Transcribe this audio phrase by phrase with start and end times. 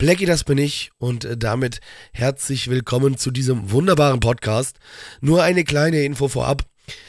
[0.00, 1.82] Blackie, das bin ich und äh, damit
[2.14, 4.78] herzlich willkommen zu diesem wunderbaren Podcast.
[5.20, 6.62] Nur eine kleine Info vorab.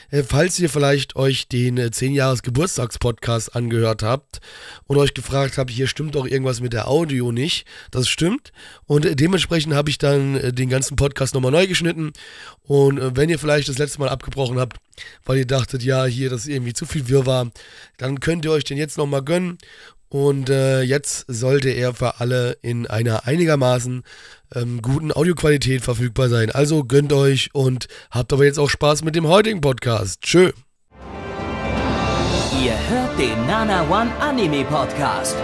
[0.09, 4.41] Äh, falls ihr vielleicht euch den 10 äh, Jahres Geburtstagspodcast angehört habt
[4.87, 8.51] und euch gefragt habt, hier stimmt doch irgendwas mit der Audio nicht, das stimmt.
[8.87, 12.11] Und dementsprechend habe ich dann den ganzen Podcast nochmal neu geschnitten.
[12.61, 14.75] Und wenn ihr vielleicht das letzte Mal abgebrochen habt,
[15.23, 17.51] weil ihr dachtet, ja, hier, das ist irgendwie zu viel Wirrwarr,
[17.95, 19.59] dann könnt ihr euch den jetzt nochmal gönnen
[20.11, 24.03] und äh, jetzt sollte er für alle in einer einigermaßen
[24.53, 26.51] ähm, guten Audioqualität verfügbar sein.
[26.51, 30.21] Also gönnt euch und habt aber jetzt auch Spaß mit dem heutigen Podcast.
[30.21, 30.51] Tschö.
[32.61, 35.37] Ihr hört den Nana One Anime Podcast.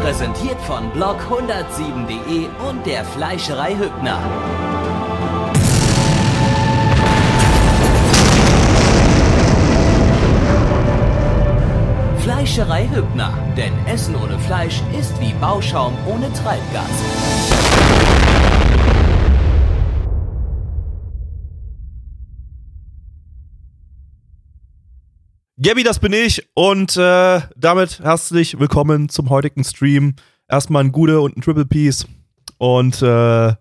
[0.00, 4.77] Präsentiert von blog107.de und der Fleischerei Hübner.
[12.28, 13.32] Fleischerei Hübner.
[13.56, 16.84] Denn Essen ohne Fleisch ist wie Bauschaum ohne Treibgas.
[25.56, 30.14] Gabby, das bin ich und äh, damit herzlich willkommen zum heutigen Stream.
[30.50, 32.06] Erstmal ein Gude und ein Triple Piece
[32.58, 33.54] und äh,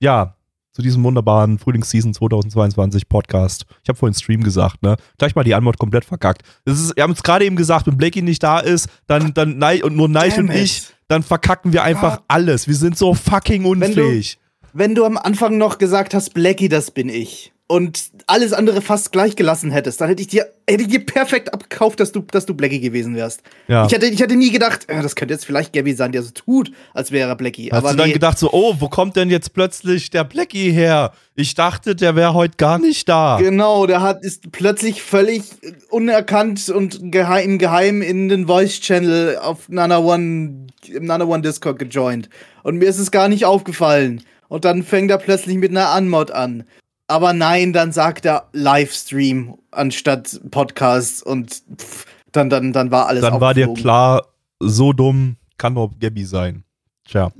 [0.00, 0.36] ja,
[0.72, 3.64] zu diesem wunderbaren Frühlingsseason 2022 Podcast.
[3.82, 4.96] Ich habe vorhin Stream gesagt, ne?
[5.18, 6.42] Gleich mal die Antwort komplett verkackt.
[6.64, 9.58] Das ist, wir haben es gerade eben gesagt, wenn Blackie nicht da ist, dann, dann
[9.58, 12.24] Nei und nur Neich und ich, dann verkacken wir einfach ah.
[12.28, 12.68] alles.
[12.68, 14.38] Wir sind so fucking unfähig.
[14.72, 18.52] Wenn du, wenn du am Anfang noch gesagt hast, Blackie, das bin ich und alles
[18.52, 22.10] andere fast gleich gelassen hättest, dann hätte ich dir, hätte ich dir perfekt abgekauft, dass
[22.10, 23.42] du, dass du Blackie gewesen wärst.
[23.68, 23.86] Ja.
[23.86, 26.32] Ich, hätte, ich hätte nie gedacht, äh, das könnte jetzt vielleicht Gabby sein, der so
[26.32, 27.70] tut, als wäre er Blackie.
[27.70, 28.14] Hast aber du dann nee.
[28.14, 31.12] gedacht so, oh, wo kommt denn jetzt plötzlich der Blackie her?
[31.36, 33.38] Ich dachte, der wäre heute gar nicht da.
[33.40, 35.44] Genau, der hat, ist plötzlich völlig
[35.90, 42.28] unerkannt und geheim, geheim in den Voice-Channel auf Nana One, im Nana One Discord gejoint.
[42.64, 44.24] Und mir ist es gar nicht aufgefallen.
[44.48, 46.64] Und dann fängt er plötzlich mit einer Anmod an.
[47.10, 53.22] Aber nein, dann sagt er Livestream anstatt Podcast und pff, dann, dann, dann war alles
[53.22, 54.26] Dann war dir klar,
[54.60, 56.62] so dumm kann doch Gabby sein.
[57.08, 57.32] Tja.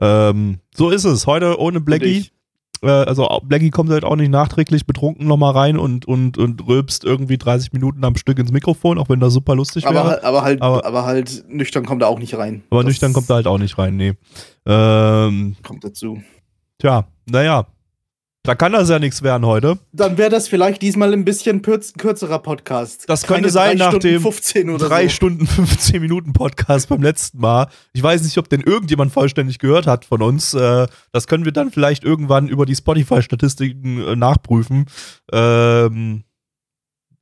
[0.00, 1.26] ähm, so ist es.
[1.26, 2.30] Heute ohne Blackie.
[2.82, 7.04] Äh, also Blackie kommt halt auch nicht nachträglich betrunken nochmal rein und, und, und rülpst
[7.04, 10.24] irgendwie 30 Minuten am Stück ins Mikrofon, auch wenn das super lustig aber, wäre.
[10.24, 12.62] Aber halt, aber, aber, halt nüchtern kommt er auch nicht rein.
[12.70, 14.14] Aber das nüchtern kommt er halt auch nicht rein, nee.
[14.64, 16.22] Ähm, kommt dazu.
[16.78, 17.66] Tja, naja,
[18.42, 19.78] da kann das ja nichts werden heute.
[19.92, 23.04] Dann wäre das vielleicht diesmal ein bisschen kürzerer Podcast.
[23.06, 25.08] Das könnte Keine sein nach dem 3 so.
[25.10, 27.68] Stunden 15 Minuten Podcast beim letzten Mal.
[27.92, 30.54] Ich weiß nicht, ob denn irgendjemand vollständig gehört hat von uns.
[30.54, 34.86] Äh, das können wir dann vielleicht irgendwann über die Spotify-Statistiken äh, nachprüfen.
[35.32, 36.24] Ähm,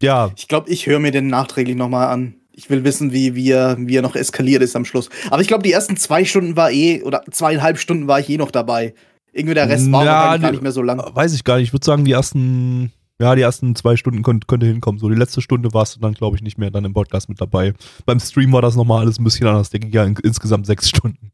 [0.00, 0.30] ja.
[0.36, 2.36] Ich glaube, ich höre mir den nachträglich nochmal an.
[2.52, 5.10] Ich will wissen, wie, wie, er, wie er noch eskaliert ist am Schluss.
[5.30, 8.36] Aber ich glaube, die ersten zwei Stunden war eh, oder zweieinhalb Stunden war ich eh
[8.36, 8.94] noch dabei.
[9.38, 11.00] Irgendwie der Rest war ja, gar nicht mehr so lang.
[11.14, 11.68] Weiß ich gar nicht.
[11.68, 12.90] Ich würde sagen, die ersten,
[13.20, 14.98] ja, die ersten zwei Stunden könnte, könnte hinkommen.
[14.98, 17.40] So, die letzte Stunde warst du dann, glaube ich, nicht mehr dann im Podcast mit
[17.40, 17.72] dabei.
[18.04, 19.70] Beim Stream war das nochmal alles ein bisschen anders.
[19.70, 21.30] Denke ich ja in, insgesamt sechs Stunden.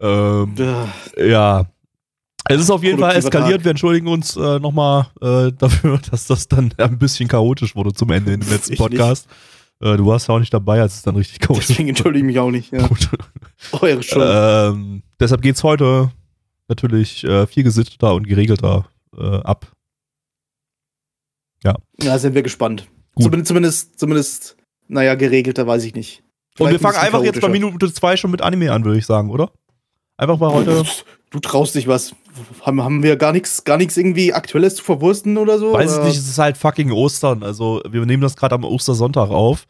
[0.00, 0.54] Ähm,
[1.16, 1.66] ja.
[2.48, 3.58] Es ist auf jeden Fall eskaliert.
[3.58, 3.64] Tag.
[3.64, 8.10] Wir entschuldigen uns äh, nochmal äh, dafür, dass das dann ein bisschen chaotisch wurde zum
[8.10, 9.28] Ende in dem letzten Podcast.
[9.80, 11.68] Äh, du warst ja auch nicht dabei, als es dann richtig chaotisch.
[11.68, 12.72] Deswegen entschuldige ich mich auch nicht.
[12.72, 12.88] Ja.
[13.80, 14.26] Eure Schuld.
[14.28, 16.10] Ähm, deshalb geht's heute
[16.68, 18.86] natürlich äh, viel gesitteter und geregelter
[19.16, 19.70] äh, ab.
[21.62, 21.76] Ja.
[22.02, 22.88] Ja, sind wir gespannt.
[23.18, 24.56] Zumindest, zumindest, zumindest,
[24.88, 26.22] naja, geregelter weiß ich nicht.
[26.56, 29.06] Vielleicht und wir fangen einfach jetzt bei Minute 2 schon mit Anime an, würde ich
[29.06, 29.50] sagen, oder?
[30.16, 30.84] Einfach mal heute.
[31.30, 32.14] Du traust dich was.
[32.62, 35.72] Haben, haben wir gar nichts gar irgendwie Aktuelles zu verwursten oder so?
[35.72, 37.42] Weiß ich nicht, es ist halt fucking Ostern.
[37.42, 39.66] Also, wir nehmen das gerade am Ostersonntag auf.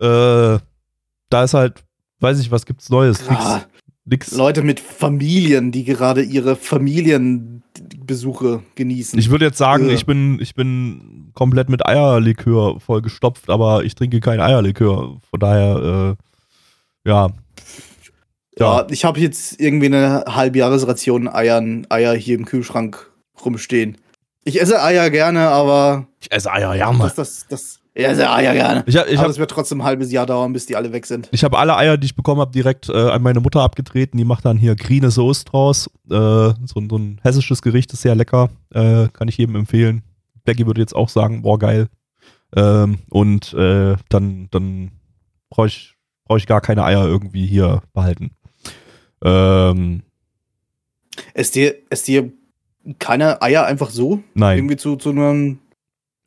[0.00, 0.58] Äh,
[1.30, 1.84] da ist halt,
[2.20, 3.26] weiß ich, was gibt's Neues?
[3.26, 3.68] Ja, Nix.
[4.30, 9.18] Leute mit Familien, die gerade ihre Familienbesuche genießen.
[9.18, 9.94] Ich würde jetzt sagen, ja.
[9.94, 15.18] ich bin, ich bin komplett mit Eierlikör vollgestopft, aber ich trinke kein Eierlikör.
[15.30, 17.28] Von daher, äh, ja.
[18.58, 23.08] Ja, ich habe jetzt irgendwie eine Halbjahresration Eiern, Eier hier im Kühlschrank
[23.44, 23.98] rumstehen.
[24.44, 26.08] Ich esse Eier gerne, aber.
[26.20, 27.00] Ich esse Eier, ja, Mann.
[27.00, 28.84] Das, das, das, ja, sehr Eier gerne.
[28.86, 31.28] Ich, ich Aber es wird trotzdem ein halbes Jahr dauern, bis die alle weg sind.
[31.32, 34.16] Ich habe alle Eier, die ich bekommen habe, direkt äh, an meine Mutter abgetreten.
[34.16, 35.90] Die macht dann hier grüne Soße draus.
[36.08, 36.54] Äh, so,
[36.88, 38.50] so, ein hessisches Gericht ist sehr lecker.
[38.72, 40.02] Äh, kann ich jedem empfehlen.
[40.44, 41.88] Blackie würde jetzt auch sagen, boah, geil.
[42.54, 44.92] Ähm, und äh, dann, dann
[45.50, 48.30] brauche ich, brauch ich gar keine Eier irgendwie hier behalten.
[49.24, 50.02] Ähm,
[51.34, 52.30] esst dir, esst dir
[53.00, 54.22] keine Eier einfach so?
[54.34, 54.58] Nein.
[54.58, 55.58] Irgendwie zu, zu einem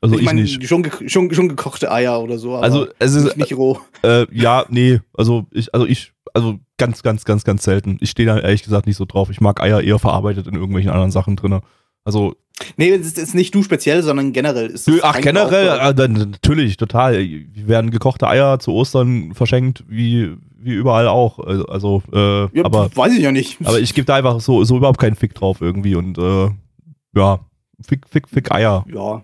[0.02, 0.68] Also ich ich, meine, nicht.
[0.68, 3.80] schon, schon, schon gekochte Eier oder so, aber Also es ist nicht, roh.
[4.04, 7.98] äh, ja, nee, also ich, also ich, also ganz, ganz, ganz, ganz selten.
[8.02, 9.30] Ich stehe da ehrlich gesagt nicht so drauf.
[9.30, 11.60] Ich mag Eier eher verarbeitet in irgendwelchen anderen Sachen drin.
[12.04, 12.36] Also,
[12.78, 14.68] Nee, es ist, nicht du speziell, sondern generell.
[14.68, 17.18] Ist es ach generell, auch- äh, natürlich, total.
[17.20, 21.40] Wir werden gekochte Eier zu Ostern verschenkt, wie, wie überall auch.
[21.40, 23.58] Also, also äh, ja, aber, weiß ich ja nicht.
[23.64, 26.50] aber ich gebe da einfach so, so überhaupt keinen Fick drauf irgendwie und äh,
[27.16, 27.40] ja,
[27.82, 28.86] Fick, Fick, Fick Eier.
[28.92, 29.24] ja.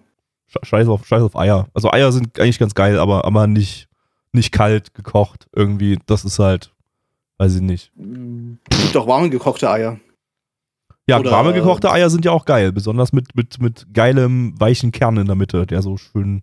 [0.51, 1.67] Sch- Scheiß auf, Scheiß auf Eier.
[1.73, 3.88] Also Eier sind eigentlich ganz geil, aber, aber nicht,
[4.33, 5.99] nicht kalt gekocht irgendwie.
[6.05, 6.71] Das ist halt,
[7.38, 7.91] weiß ich nicht.
[7.95, 9.99] Gibt doch warme gekochte Eier.
[11.09, 14.91] Ja, Oder- warme gekochte Eier sind ja auch geil, besonders mit, mit, mit geilem, weichen
[14.91, 16.41] Kern in der Mitte, der so schön,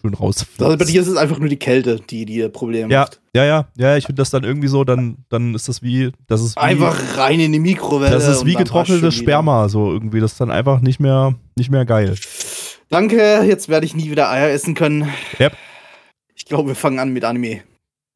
[0.00, 0.62] schön rausfließt.
[0.62, 3.20] Also bei dir ist es einfach nur die Kälte, die dir Probleme ja, macht.
[3.36, 6.40] ja, ja, ja, ich finde das dann irgendwie so, dann, dann ist das wie, das
[6.40, 8.10] ist wie, Einfach rein in die Mikrowelle.
[8.14, 9.14] das ist wie getrocknetes.
[9.14, 12.14] Sperma, so irgendwie, das ist dann einfach nicht mehr, nicht mehr geil.
[12.96, 15.10] Danke, jetzt werde ich nie wieder Eier essen können.
[15.40, 15.56] Yep.
[16.34, 17.62] Ich glaube, wir fangen an mit Anime.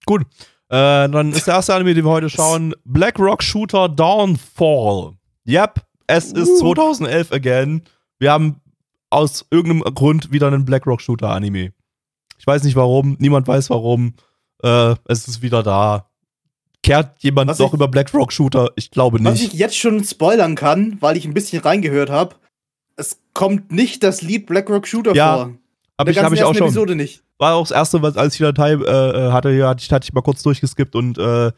[0.05, 0.23] Gut,
[0.69, 5.13] äh, dann ist der erste Anime, den wir heute schauen, Black Rock Shooter Dawnfall.
[5.49, 6.59] Yep, es ist Uh.
[6.75, 7.83] 2011 again.
[8.19, 8.61] Wir haben
[9.09, 11.73] aus irgendeinem Grund wieder einen Black Rock Shooter Anime.
[12.39, 14.13] Ich weiß nicht warum, niemand weiß warum.
[14.63, 16.11] Äh, es ist wieder da.
[16.83, 18.69] Kehrt jemand Was noch ich- über Black Rock Shooter?
[18.77, 19.55] Ich glaube Was ich nicht.
[19.55, 22.37] jetzt schon spoilern kann, weil ich ein bisschen reingehört habe,
[22.97, 25.55] es kommt nicht das Lied Black Rock Shooter Ja, vor.
[25.99, 26.67] Hab ich, der hab ich auch schon.
[26.67, 27.23] Episode nicht.
[27.39, 30.05] War auch das erste, was als ich die Datei äh, hatte, hier hatte ich, hatte
[30.05, 31.53] ich mal kurz durchgeskippt und äh,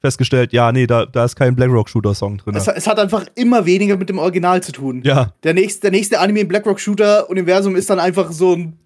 [0.00, 2.54] festgestellt, ja, nee, da, da ist kein Black Rock Shooter Song drin.
[2.54, 5.00] Es, es hat einfach immer weniger mit dem Original zu tun.
[5.04, 8.54] Ja, Der, nächste, der nächste Anime im Black Rock Shooter Universum ist dann einfach so
[8.54, 8.78] ein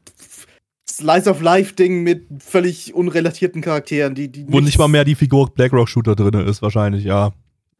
[0.88, 5.14] Slice of Life Ding mit völlig unrelatierten Charakteren, die, die wo nicht mal mehr die
[5.14, 7.32] Figur Black Rock Shooter drin ist, wahrscheinlich, ja.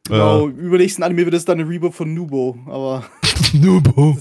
[0.07, 3.03] Genau, übernächsten Anime wird es dann ein Reboot von Nubo, aber
[3.53, 4.17] Nubo.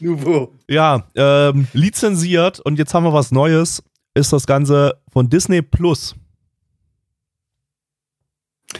[0.00, 0.52] Nubo.
[0.68, 3.82] Ja, ähm, lizenziert und jetzt haben wir was Neues,
[4.14, 6.14] ist das Ganze von Disney Plus.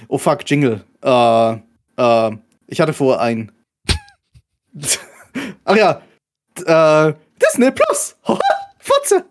[0.08, 0.84] Oh fuck, Jingle.
[1.02, 1.52] Äh,
[1.96, 2.36] äh,
[2.66, 3.52] ich hatte vor ein.
[5.64, 6.02] Ach ja.
[6.64, 8.16] Äh, Disney Plus.
[8.78, 9.24] Fotze.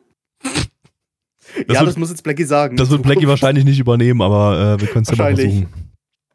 [0.43, 2.77] ja, wird- das muss jetzt Blackie sagen.
[2.77, 5.67] Das wird Blackie wahrscheinlich nicht übernehmen, aber äh, wir können es ja mal versuchen.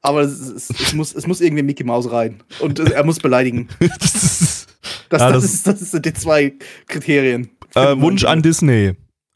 [0.02, 2.42] Aber es, es, es, muss, es muss irgendwie Mickey Mouse rein.
[2.60, 3.68] Und er muss beleidigen.
[3.80, 4.68] das ist,
[5.10, 6.54] Das, Ja, das, das- ist, das sind die zwei
[6.86, 7.50] Kriterien.
[7.74, 8.94] äh, Wunsch an Disney.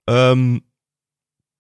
[0.09, 0.63] Ähm,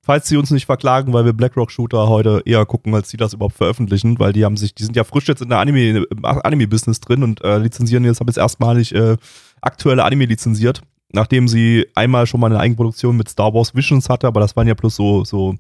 [0.05, 3.17] falls sie uns nicht verklagen, weil wir Black Rock Shooter heute eher gucken, als sie
[3.17, 6.05] das überhaupt veröffentlichen, weil die haben sich, die sind ja frisch jetzt in der Anime,
[6.11, 9.17] im Anime-Business drin und äh, lizenzieren jetzt, haben jetzt erstmalig äh,
[9.63, 14.27] aktuelle Anime lizenziert, nachdem sie einmal schon mal eine Eigenproduktion mit Star Wars Visions hatte,
[14.27, 15.55] aber das waren ja bloß so, so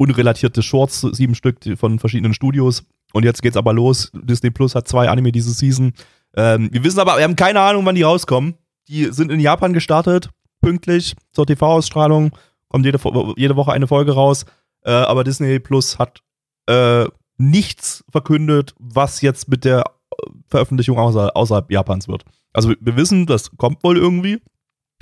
[0.00, 2.84] unrelatierte Shorts, sieben Stück von verschiedenen Studios.
[3.12, 4.10] Und jetzt geht's aber los.
[4.14, 5.92] Disney Plus hat zwei Anime diese Season.
[6.34, 8.54] Ähm, wir wissen aber, wir haben keine Ahnung, wann die rauskommen.
[8.88, 10.30] Die sind in Japan gestartet,
[10.62, 12.30] pünktlich zur TV-Ausstrahlung.
[12.68, 12.98] Kommt jede,
[13.36, 14.46] jede Woche eine Folge raus.
[14.84, 16.22] Äh, aber Disney Plus hat
[16.66, 17.06] äh,
[17.36, 22.24] nichts verkündet, was jetzt mit der äh, Veröffentlichung außer, außerhalb Japans wird.
[22.54, 24.40] Also wir wissen, das kommt wohl irgendwie,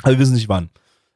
[0.03, 0.71] aber wir wissen nicht wann.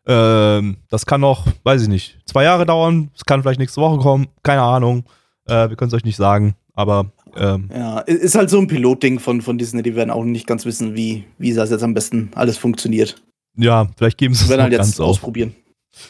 [0.06, 3.10] Ähm, das kann noch, weiß ich nicht, zwei Jahre dauern.
[3.14, 4.26] Es kann vielleicht nächste Woche kommen.
[4.42, 5.04] Keine Ahnung.
[5.46, 6.54] Äh, wir können es euch nicht sagen.
[6.74, 9.82] Aber ähm, Ja, ist halt so ein Pilotding von, von Disney.
[9.82, 13.22] Die werden auch nicht ganz wissen, wie, wie das jetzt am besten alles funktioniert.
[13.56, 15.10] ja, vielleicht geben sie es halt ganz jetzt auf.
[15.10, 15.54] ausprobieren.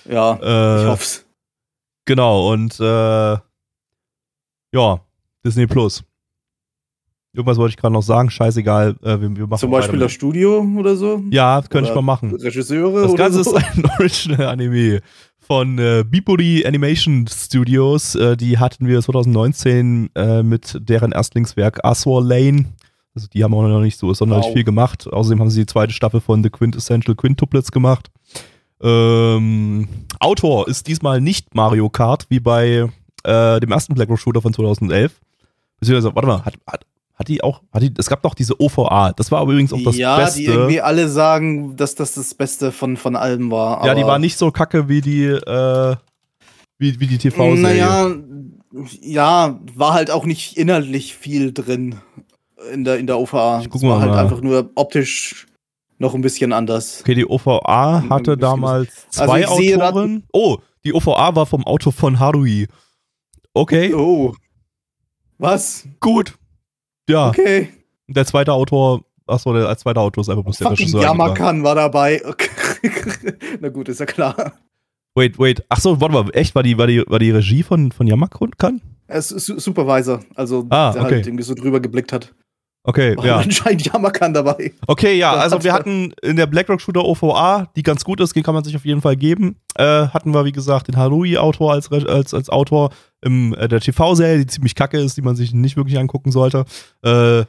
[0.09, 1.27] Ja, ich Äh, hoff's.
[2.05, 3.37] genau, und äh,
[4.75, 5.01] ja,
[5.45, 6.05] Disney Plus.
[7.35, 8.29] Irgendwas wollte ich gerade noch sagen.
[8.31, 8.97] Scheißegal.
[9.03, 11.23] Äh, wir, wir machen Zum Beispiel das Studio oder so.
[11.31, 12.35] Ja, könnte ich mal machen.
[12.35, 13.57] Regisseure Das oder Ganze so.
[13.57, 15.01] ist ein Original-Anime
[15.41, 18.15] von äh, Biburi Animation Studios.
[18.15, 22.67] Äh, die hatten wir 2019 äh, mit deren Erstlingswerk Azor Lane.
[23.15, 24.53] Also die haben auch noch nicht so sonderlich Wow.
[24.55, 25.07] viel gemacht.
[25.11, 28.11] Außerdem haben sie die zweite Staffel von The Quintessential Quintuplets gemacht.
[28.83, 32.89] Ähm, Autor ist diesmal nicht Mario Kart, wie bei
[33.25, 35.21] äh, dem ersten Black Rock Shooter von 2011.
[35.81, 36.85] Beziehungsweise, warte mal, hat, hat,
[37.23, 39.13] hat die auch, hat die, es gab doch diese OVA.
[39.13, 40.41] Das war aber übrigens auch das ja, Beste.
[40.41, 43.85] die irgendwie alle sagen, dass das das Beste von, von allem war.
[43.87, 45.97] Ja, die war nicht so kacke wie die, äh,
[46.79, 47.61] wie, wie die TV-Serie.
[47.63, 48.11] Naja,
[49.03, 51.97] ja, war halt auch nicht inhaltlich viel drin
[52.73, 53.61] in der, in der OVA.
[53.61, 54.19] Ich guck Es war mal halt mal.
[54.25, 55.47] einfach nur optisch
[55.99, 57.01] noch ein bisschen anders.
[57.03, 60.25] Okay, die OVA hatte damals Also zwei da- Autoren.
[60.33, 62.67] Oh, die OVA war vom Autor von Harui.
[63.55, 64.35] Okay, Oh.
[65.39, 65.87] Was?
[66.01, 66.35] gut.
[67.09, 67.69] Ja, Okay.
[68.09, 71.03] der zweite Autor, achso, der als zweiter Autor ist einfach bloß der Fucking Regisseur.
[71.03, 72.23] Yamakan war dabei.
[73.61, 74.53] Na gut, ist ja klar.
[75.15, 75.63] Wait, wait.
[75.69, 76.55] Achso, warte mal, echt?
[76.55, 78.81] War die, war die, war die Regie von, von Yamakan?
[79.09, 81.15] Er ist Su Supervisor, also Ah, der okay.
[81.17, 82.33] halt irgendwie so drüber geblickt hat.
[82.85, 83.37] Okay, War ja.
[83.39, 84.73] anscheinend Yamakan dabei.
[84.87, 88.43] Okay, ja, also wir hatten in der BlackRock Shooter OVA, die ganz gut ist, die
[88.43, 91.91] kann man sich auf jeden Fall geben, äh, hatten wir, wie gesagt, den Harui-Autor als,
[91.93, 95.77] als, als Autor im, äh, der TV-Serie, die ziemlich kacke ist, die man sich nicht
[95.77, 96.65] wirklich angucken sollte.
[97.03, 97.45] Äh,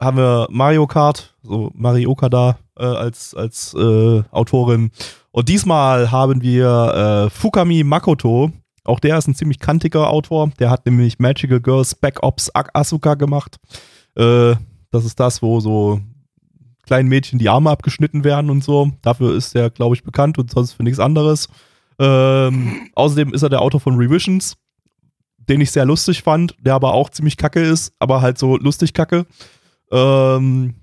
[0.00, 4.90] haben wir Mario Kart, so Mario äh, als, als äh, Autorin.
[5.30, 8.50] Und diesmal haben wir äh, Fukami Makoto.
[8.84, 10.50] Auch der ist ein ziemlich kantiger Autor.
[10.58, 13.58] Der hat nämlich Magical Girl Spec Ops Asuka gemacht.
[14.16, 14.54] Äh,
[14.90, 16.00] das ist das, wo so
[16.84, 18.90] kleinen Mädchen die Arme abgeschnitten werden und so.
[19.02, 21.48] Dafür ist er, glaube ich, bekannt und sonst für nichts anderes.
[21.98, 24.56] Ähm, außerdem ist er der Autor von Revisions,
[25.36, 28.94] den ich sehr lustig fand, der aber auch ziemlich kacke ist, aber halt so lustig
[28.94, 29.26] kacke.
[29.92, 30.74] Ähm,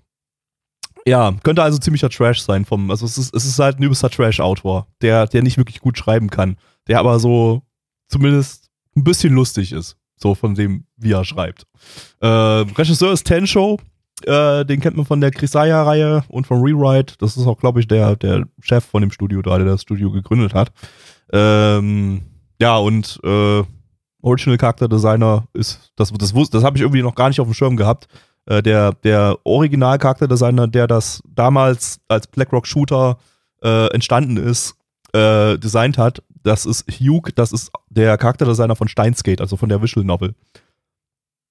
[1.05, 4.09] ja, könnte also ziemlicher Trash sein vom, also es ist, es ist halt ein übelster
[4.09, 7.63] Trash-Autor, der, der nicht wirklich gut schreiben kann, der aber so
[8.09, 11.65] zumindest ein bisschen lustig ist, so von dem, wie er schreibt.
[12.19, 13.79] Äh, Regisseur ist Tensho,
[14.25, 17.15] äh, den kennt man von der Krisaya-Reihe und von Rewrite.
[17.19, 20.12] Das ist auch, glaube ich, der, der Chef von dem Studio da, der das Studio
[20.12, 20.71] gegründet hat.
[21.31, 22.21] Ähm,
[22.59, 23.63] ja, und äh,
[24.21, 27.53] Original Character Designer ist, das, das, das habe ich irgendwie noch gar nicht auf dem
[27.53, 28.07] Schirm gehabt.
[28.45, 33.17] Äh, der, der Original Character Designer, der das damals als BlackRock Shooter
[33.62, 34.75] äh, entstanden ist,
[35.13, 39.81] äh, designt hat, das ist Hugh, das ist der Charakterdesigner von Steinsgate, also von der
[39.81, 40.33] Visual Novel.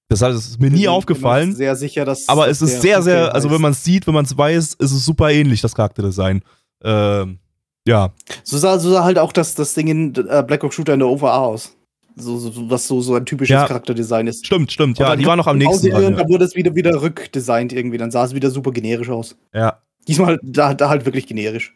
[0.09, 1.53] Das heißt, es ist mir nie Bin aufgefallen.
[1.53, 2.29] Sehr sicher, dass.
[2.29, 4.91] Aber es ist sehr, sehr, also wenn man es sieht, wenn man es weiß, ist
[4.91, 6.43] es super ähnlich, das Charakterdesign.
[6.83, 7.39] Ähm,
[7.85, 10.93] ja, So sah, so sah halt auch das, das Ding in äh, Black Ops Shooter
[10.93, 11.73] in der OVA aus.
[12.15, 13.65] So, so, was so, so ein typisches Ja.
[13.67, 14.45] Charakterdesign ist.
[14.45, 14.97] stimmt, stimmt.
[14.97, 16.15] Und Ja, dann die war noch am nächsten dran.
[16.15, 17.97] Da wurde es wieder, wieder rückdesignt irgendwie.
[17.97, 19.35] Dann sah es wieder super generisch aus.
[19.53, 19.59] Ja.
[19.59, 19.81] ja.
[20.07, 21.75] Diesmal da, da halt wirklich generisch.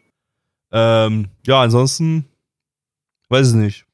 [0.72, 2.24] Ähm, ja, ansonsten,
[3.28, 3.84] weiß ich nicht.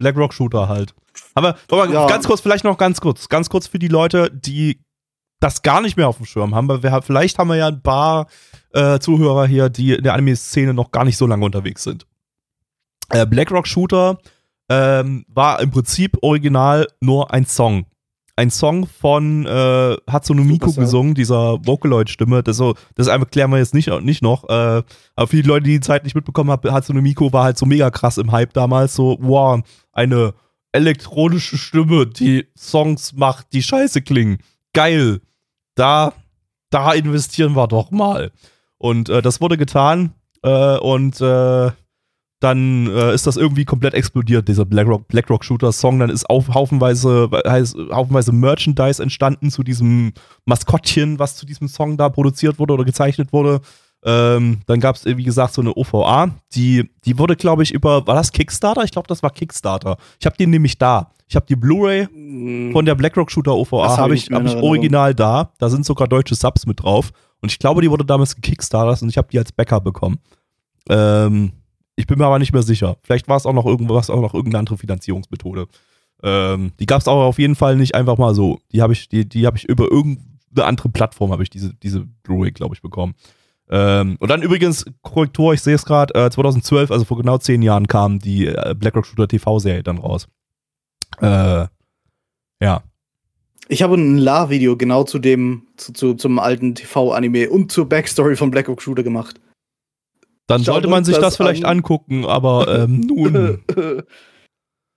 [0.00, 0.94] BlackRock Shooter halt.
[1.34, 1.56] Aber,
[1.92, 2.06] Ja.
[2.08, 4.82] ganz kurz, vielleicht noch ganz kurz, ganz kurz für die Leute, die
[5.38, 7.82] das gar nicht mehr auf dem Schirm haben, weil wir, vielleicht haben wir ja ein
[7.82, 8.26] paar
[8.74, 12.06] äh, Zuhörer hier, die in der Anime-Szene noch gar nicht so lange unterwegs sind.
[13.10, 14.18] Äh, BlackRock Shooter
[14.68, 17.86] ähm, war im Prinzip original nur ein Song.
[18.36, 22.42] Ein Song von äh, Hatsune Miku gesungen, dieser Vocaloid-Stimme.
[22.42, 24.48] Das, so, das einfach klären wir jetzt nicht, nicht noch.
[24.48, 24.82] Äh,
[25.14, 27.66] aber für die Leute, die die Zeit nicht mitbekommen haben, Hatsune Miku war halt so
[27.66, 28.94] mega krass im Hype damals.
[28.94, 29.60] So, wow,
[29.92, 30.34] eine
[30.72, 34.38] elektronische Stimme, die Songs macht, die scheiße klingen.
[34.72, 35.20] Geil.
[35.74, 36.12] Da,
[36.70, 38.30] da investieren wir doch mal.
[38.78, 40.14] Und äh, das wurde getan.
[40.42, 41.70] Äh, und äh,
[42.40, 45.98] dann äh, ist das irgendwie komplett explodiert, dieser BlackRock, BlackRock Shooter Song.
[45.98, 50.12] Dann ist auf, haufenweise, heißt, haufenweise Merchandise entstanden zu diesem
[50.46, 53.60] Maskottchen, was zu diesem Song da produziert wurde oder gezeichnet wurde.
[54.02, 58.06] Ähm, dann gab es, wie gesagt, so eine OVA, die, die wurde, glaube ich, über,
[58.06, 58.82] war das Kickstarter?
[58.84, 59.98] Ich glaube, das war Kickstarter.
[60.18, 61.10] Ich habe die nämlich da.
[61.28, 62.06] Ich habe die Blu-ray
[62.72, 65.52] von der BlackRock Shooter OVA, hab habe ich ich, nicht mehr hab ich original da.
[65.58, 67.12] Da sind sogar deutsche Subs mit drauf.
[67.42, 70.18] Und ich glaube, die wurde damals gekickstartert und ich habe die als Backup bekommen.
[70.88, 71.52] Ähm,
[71.96, 72.96] ich bin mir aber nicht mehr sicher.
[73.02, 75.66] Vielleicht war es auch noch irgendwas, auch noch irgendeine andere Finanzierungsmethode.
[76.22, 78.60] Ähm, die gab es aber auf jeden Fall nicht einfach mal so.
[78.72, 82.06] Die habe ich, die, die habe ich über irgendeine andere Plattform habe ich diese, diese
[82.22, 83.14] Blu-ray, glaube ich, bekommen.
[83.70, 87.62] Ähm, und dann übrigens, Korrektur, ich sehe es gerade, äh, 2012, also vor genau zehn
[87.62, 90.26] Jahren, kam die äh, BlackRock Shooter TV-Serie dann raus.
[91.20, 91.66] Äh,
[92.60, 92.82] ja.
[93.68, 98.34] Ich habe ein La-Video genau zu dem, zu, zu, zum alten TV-Anime und zur Backstory
[98.34, 99.40] von Black Ops Shooter gemacht.
[100.50, 101.78] Dann sollte man sich das das vielleicht an.
[101.78, 103.62] angucken, aber ähm, nun.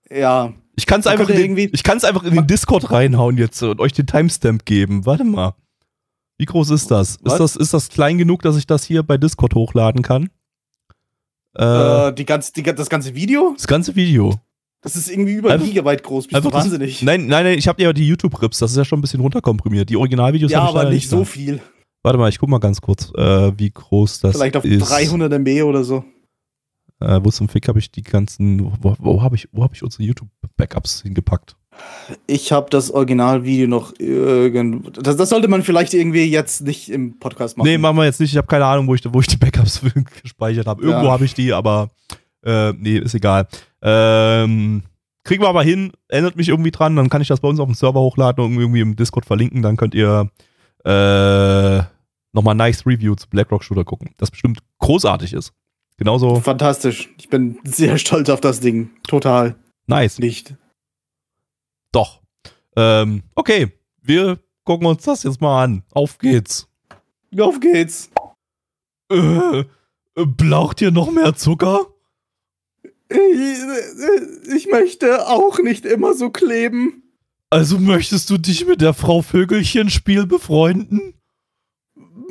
[0.09, 0.53] ja.
[0.75, 3.79] Ich kann es einfach, in den- ich kann's einfach in den Discord reinhauen jetzt und
[3.79, 5.05] euch den Timestamp geben.
[5.05, 5.53] Warte mal.
[6.39, 7.19] Wie groß ist das?
[7.21, 7.33] Was?
[7.33, 7.55] Ist das?
[7.55, 10.29] ist das klein genug, dass ich das hier bei Discord hochladen kann?
[11.55, 13.53] Äh, Äh, die ganz, die, das ganze Video?
[13.55, 14.33] das ganze Video.
[14.81, 16.27] Das ist irgendwie über ein Einfach- Gigabyte groß.
[16.27, 17.03] Bist du das- wahnsinnig?
[17.03, 19.89] Nein, nein, nein, ich habe ja die YouTube-Rips, das ist ja schon ein bisschen runterkomprimiert.
[19.89, 21.25] Die Originalvideos ja, aber nicht so da.
[21.25, 21.61] viel.
[22.03, 24.89] Warte mal, ich guck mal ganz kurz, äh, wie groß das Vielleicht auf ist.
[24.89, 26.03] 300 MB oder so.
[26.99, 29.83] Äh, wo zum Fick habe ich die ganzen, wo, wo habe ich, wo hab ich
[29.83, 31.55] unsere YouTube-Backups hingepackt?
[32.27, 34.89] Ich habe das Originalvideo noch irgendwo.
[34.91, 37.67] Das, das sollte man vielleicht irgendwie jetzt nicht im Podcast machen.
[37.67, 38.31] Nee, machen wir jetzt nicht.
[38.31, 39.81] Ich habe keine Ahnung, wo ich, wo ich die Backups
[40.21, 40.83] gespeichert habe.
[40.83, 41.11] Irgendwo Ja.
[41.11, 41.89] habe ich die, aber
[42.45, 43.47] äh, nee, ist egal.
[43.81, 44.83] Ähm,
[45.23, 45.91] kriegen wir aber hin.
[46.09, 46.95] Erinnert mich irgendwie dran.
[46.95, 49.61] Dann kann ich das bei uns auf dem Server hochladen und irgendwie im Discord verlinken.
[49.63, 50.29] Dann könnt ihr
[50.85, 51.81] äh,
[52.33, 54.13] nochmal nice Review zu BlackRock Shooter gucken.
[54.17, 55.53] Das bestimmt großartig ist.
[55.97, 57.09] Genauso Fantastisch.
[57.17, 58.91] Ich bin sehr stolz auf das Ding.
[59.07, 59.55] Total.
[59.87, 60.19] nice.
[60.19, 60.55] Nicht.
[61.91, 62.21] Doch.
[62.75, 63.71] Ähm, okay,
[64.01, 65.83] wir gucken uns das jetzt mal an.
[65.91, 66.67] Auf geht's.
[67.39, 68.09] Auf geht's.
[69.11, 69.65] Äh, äh,
[70.25, 71.87] braucht ihr noch mehr Zucker?
[73.09, 77.03] Ich, ich möchte auch nicht immer so kleben.
[77.51, 81.13] Also möchtest du dich mit der Frau Vögelchen-Spiel befreunden?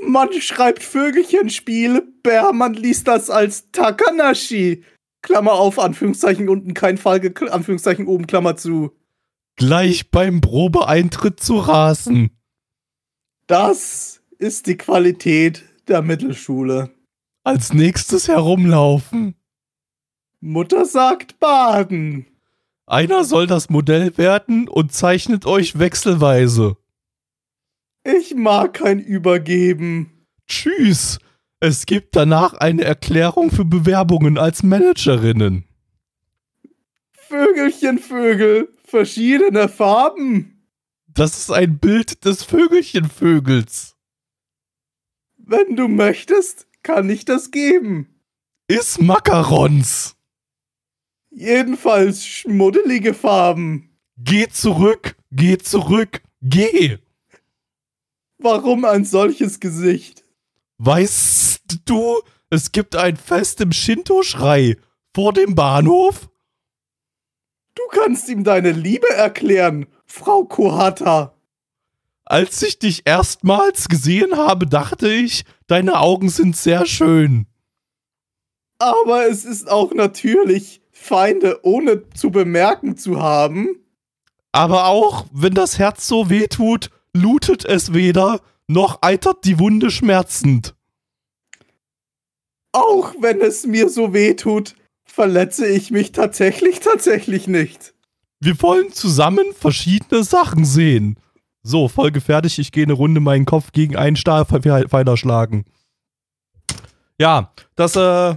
[0.05, 4.85] Man schreibt Vögelchenspiel, Bermann liest das als Takanashi.
[5.23, 8.91] Klammer auf, Anführungszeichen unten, kein Fall, Anführungszeichen oben, Klammer zu.
[9.57, 12.31] Gleich beim Probeeintritt zu rasen.
[13.47, 16.91] Das ist die Qualität der Mittelschule.
[17.45, 19.35] Als nächstes herumlaufen.
[20.41, 22.27] Mutter sagt baden.
[22.87, 26.77] Einer soll das Modell werden und zeichnet euch wechselweise.
[28.05, 30.27] Ich mag kein Übergeben.
[30.47, 31.19] Tschüss.
[31.61, 35.65] Es gibt danach eine Erklärung für Bewerbungen als Managerinnen.
[37.13, 40.67] Vögelchen, Vögel, verschiedene Farben.
[41.07, 43.97] Das ist ein Bild des Vögelchenvögels.
[45.37, 48.09] Wenn du möchtest, kann ich das geben.
[48.67, 50.17] Ist Macarons.
[51.31, 53.97] Jedenfalls schmuddelige Farben.
[54.17, 56.99] Geh zurück, geh zurück, geh.
[58.43, 60.25] Warum ein solches Gesicht?
[60.79, 62.21] Weißt du,
[62.51, 64.77] es gibt ein Fest im Shinto-Schrei
[65.15, 66.29] vor dem Bahnhof?
[67.75, 71.35] Du kannst ihm deine Liebe erklären, Frau Kohata.
[72.25, 77.47] Als ich dich erstmals gesehen habe, dachte ich, deine Augen sind sehr schön.
[78.79, 83.77] Aber es ist auch natürlich, Feinde ohne zu bemerken zu haben.
[84.51, 89.91] Aber auch, wenn das Herz so weh tut, lutet es weder, noch eitert die Wunde
[89.91, 90.75] schmerzend.
[92.73, 97.95] Auch wenn es mir so weh tut, verletze ich mich tatsächlich, tatsächlich nicht.
[98.41, 101.19] Wir wollen zusammen verschiedene Sachen sehen.
[101.63, 102.59] So, Folge fertig.
[102.59, 105.65] Ich gehe eine Runde meinen Kopf gegen einen Stahlpfeiler schlagen.
[107.19, 108.37] Ja, das äh,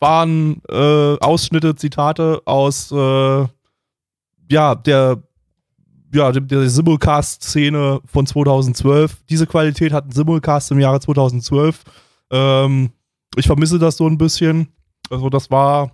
[0.00, 3.46] waren äh, Ausschnitte, Zitate aus äh,
[4.50, 5.22] ja, der
[6.12, 9.16] ja, der, Simulcast-Szene von 2012.
[9.28, 11.82] Diese Qualität hat ein Simulcast im Jahre 2012.
[12.30, 12.90] Ähm,
[13.36, 14.68] ich vermisse das so ein bisschen.
[15.10, 15.92] Also das war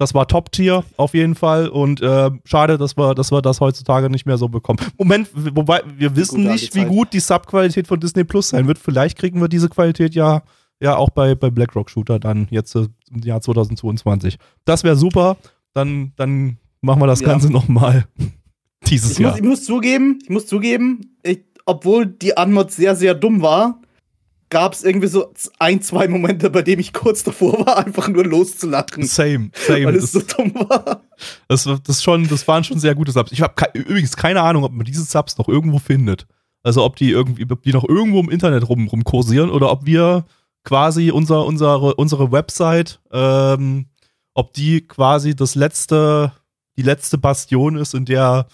[0.00, 4.08] das war Top-Tier auf jeden Fall und äh, schade, dass wir, dass wir das heutzutage
[4.08, 4.78] nicht mehr so bekommen.
[4.98, 8.78] Moment, wobei wir wissen nicht, wie gut die Sub-Qualität von Disney Plus sein wird.
[8.78, 10.40] Vielleicht kriegen wir diese Qualität ja,
[10.80, 14.38] ja auch bei, bei BlackRock Shooter dann jetzt äh, im Jahr 2022.
[14.64, 15.36] Das wäre super.
[15.74, 17.26] Dann, dann machen wir das Ja.
[17.26, 18.06] Ganze nochmal
[18.90, 19.30] dieses Ich Jahr.
[19.32, 23.80] muss, ich muss zugeben, ich muss zugeben, ich, obwohl die Anmod sehr, sehr dumm war,
[24.50, 28.24] gab es irgendwie so ein, zwei Momente, bei denen ich kurz davor war, einfach nur
[28.24, 29.04] loszulachen.
[29.04, 29.86] Same, same.
[29.86, 31.04] Weil es Das, so dumm war.
[31.48, 33.32] das, das, schon, das waren schon sehr gute Subs.
[33.32, 36.26] Ich habe ke übrigens keine Ahnung, ob man diese Subs noch irgendwo findet.
[36.62, 40.26] Also ob die irgendwie, ob die noch irgendwo im Internet rum, rumkursieren oder ob wir
[40.64, 43.86] quasi unser, unsere, unsere Website, ähm,
[44.34, 46.32] ob die quasi das letzte,
[46.76, 48.46] die letzte Bastion ist, in der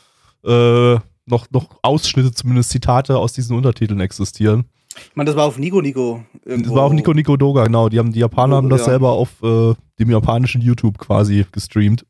[0.46, 4.64] äh, noch, noch Ausschnitte, zumindest Zitate aus diesen Untertiteln existieren.
[4.96, 6.24] Ich meine, das war auf Nico Nico.
[6.44, 7.88] Das war auch Nico Nico Doga, genau.
[7.88, 8.85] Die haben die Japaner haben das Ja.
[8.87, 12.06] selber auf äh, dem japanischen YouTube quasi gestreamt.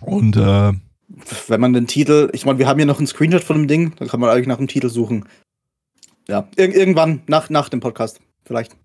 [0.00, 0.72] Und äh,
[1.46, 3.94] Wenn man den Titel, ich meine, wir haben hier noch einen Screenshot von dem Ding,
[3.96, 5.24] da kann man eigentlich nach dem Titel suchen.
[6.28, 8.76] Ja, ir irgendwann nach, nach dem Podcast, vielleicht.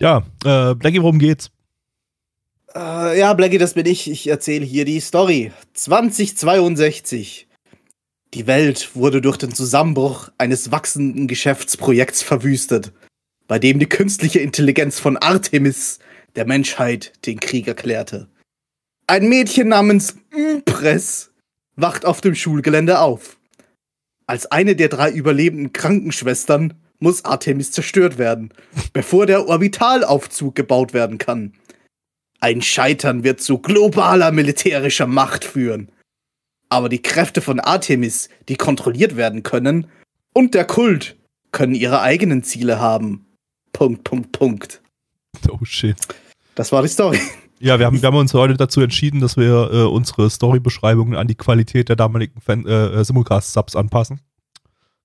[0.00, 1.50] ja, äh, Blackie, worum geht's?
[2.76, 4.08] Äh, ja, Blackie, das bin ich.
[4.10, 5.50] Ich erzähle hier die Story.
[5.72, 7.48] 2062.
[8.34, 12.92] Die Welt wurde durch den Zusammenbruch eines wachsenden Geschäftsprojekts verwüstet,
[13.46, 16.00] bei dem die künstliche Intelligenz von Artemis
[16.34, 18.28] der Menschheit den Krieg erklärte.
[19.06, 21.30] Ein Mädchen namens Impress
[21.76, 23.38] wacht auf dem Schulgelände auf.
[24.26, 28.52] Als eine der drei überlebenden Krankenschwestern muss Artemis zerstört werden,
[28.92, 31.52] bevor der Orbitalaufzug gebaut werden kann.
[32.40, 35.92] Ein Scheitern wird zu globaler militärischer Macht führen.
[36.74, 39.86] Aber die Kräfte von Artemis, die kontrolliert werden können,
[40.32, 41.16] und der Kult
[41.52, 43.26] können ihre eigenen Ziele haben.
[43.72, 44.82] Punkt, Punkt, Punkt.
[45.48, 45.94] Oh shit.
[46.56, 47.20] Das war die Story.
[47.60, 51.28] Ja, wir haben, wir haben uns heute dazu entschieden, dass wir äh, unsere Storybeschreibungen an
[51.28, 54.20] die Qualität der damaligen Fan, äh, Simulcast-Subs anpassen.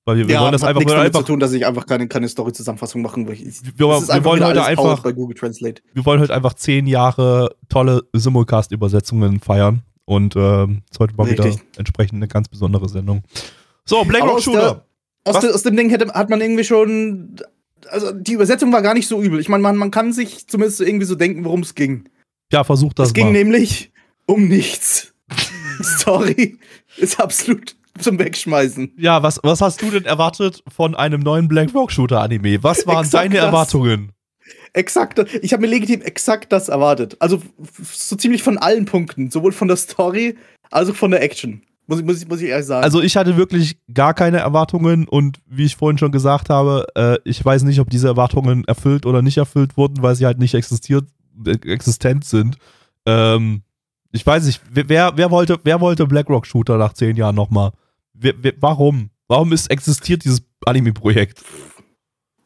[0.05, 2.08] Weil wir, wir wollen das einfach, nichts damit einfach zu tun, dass ich einfach keine,
[2.08, 3.36] keine Story-Zusammenfassung machen will.
[3.36, 5.84] Ich- Wir- wir wollen heute einfach- powered bei Google Translate.
[5.93, 9.84] wir wollen heute einfach zehn Jahre tolle Simulcast-Übersetzungen feiern.
[10.09, 11.45] Und ähm, ist heute mal Richtig.
[11.45, 13.21] wieder entsprechend eine ganz besondere Sendung.
[13.85, 14.85] So, Black Rock aus der- Shooter.
[15.25, 17.35] Aus, de, aus dem Ding hätte, hat man irgendwie schon.
[17.89, 19.39] Also die Übersetzung war gar nicht so übel.
[19.39, 22.09] Ich meine, man, man kann sich zumindest irgendwie so denken, worum es ging.
[22.51, 23.33] Ja, versuch das es ging mal.
[23.33, 23.91] nämlich
[24.25, 25.13] um nichts.
[25.83, 26.57] Story
[26.97, 28.93] ist absolut zum Wegschmeißen.
[28.97, 32.63] Ja, was, was hast du denn erwartet von einem neuen Black Rock Shooter Anime?
[32.63, 33.45] Was waren deine das.
[33.45, 34.11] Erwartungen?
[34.73, 37.17] Exakt, ich habe mir legitim exakt das erwartet.
[37.19, 37.41] Also
[37.93, 40.35] so ziemlich von allen Punkten, sowohl von der Story
[40.71, 41.62] als auch von der Action.
[41.88, 42.83] Muss, ich- muss, muss ich ehrlich sagen.
[42.83, 47.17] Also ich hatte wirklich gar keine Erwartungen und wie ich vorhin schon gesagt habe, äh,
[47.23, 50.53] ich weiß nicht, ob diese Erwartungen erfüllt oder nicht erfüllt wurden, weil sie halt nicht
[50.53, 51.05] existiert,
[51.47, 52.57] äh, existent sind.
[53.07, 53.63] Ähm,
[54.12, 57.71] ich weiß nicht, wer- wer, wollte, wer wollte BlackRock Shooter nach zehn Jahren nochmal?
[58.59, 59.09] Warum?
[59.27, 61.41] Warum ist existiert dieses Anime-Projekt?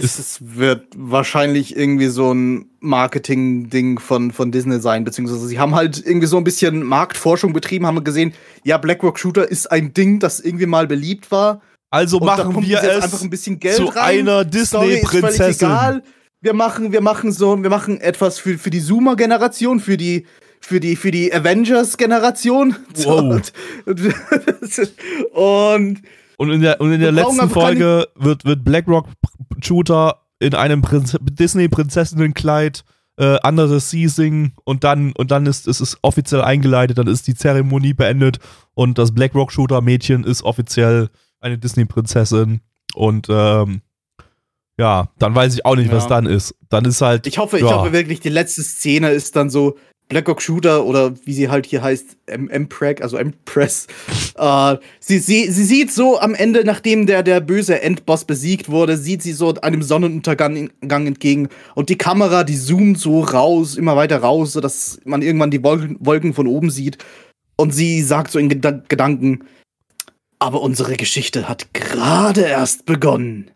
[0.04, 6.04] Es, wird wahrscheinlich irgendwie so ein Marketing-Ding von, von Disney sein, beziehungsweise sie haben halt
[6.06, 10.40] irgendwie so ein bisschen Marktforschung betrieben, haben gesehen, ja, BlackRock Shooter ist ein Ding, das
[10.40, 11.62] irgendwie mal beliebt war.
[11.90, 14.20] Also Und machen wir es einfach ein bisschen Geld zu rein.
[14.20, 16.02] einer Disney-Prinzessin.
[16.42, 20.26] Wir machen, wir machen so, wir machen etwas für, für die Zoomer-Generation, für die,
[20.60, 22.76] für die, für die Avengers-Generation.
[23.06, 23.42] Wow.
[25.34, 26.02] Und
[26.38, 29.08] Und in der, und in der letzten Folge wird, wird BlackRock
[29.66, 32.84] Shooter in einem Prinz Disney-Prinzessinnenkleid
[33.18, 37.36] äh, Sea singen und dann, und dann ist, ist es offiziell eingeleitet, dann ist die
[37.36, 38.40] Zeremonie beendet
[38.74, 42.62] und das BlackRock Shooter Mädchen ist offiziell eine Disney-Prinzessin
[42.96, 43.82] und ähm,
[44.78, 46.10] ja, dann weiß ich auch nicht, was Ja.
[46.10, 46.56] dann ist.
[46.70, 47.28] Dann ist halt.
[47.28, 47.76] Ich hoffe, ich ja.
[47.76, 49.78] hoffe wirklich, die letzte Szene ist dann so
[50.10, 53.88] Blackhawk Shooter oder wie sie halt hier heißt, M Empreg, also Empress.
[54.38, 58.98] äh, sie, sie, sie sieht so am Ende, nachdem der, der böse Endboss besiegt wurde,
[58.98, 63.96] sieht sie so einem Sonnenuntergang Gang entgegen und die Kamera, die zoomt so raus, immer
[63.96, 66.98] weiter raus, sodass man irgendwann die Wolken, Wolken von oben sieht.
[67.56, 69.46] Und sie sagt so in Geda Gedanken,
[70.40, 73.52] aber unsere Geschichte hat gerade erst begonnen.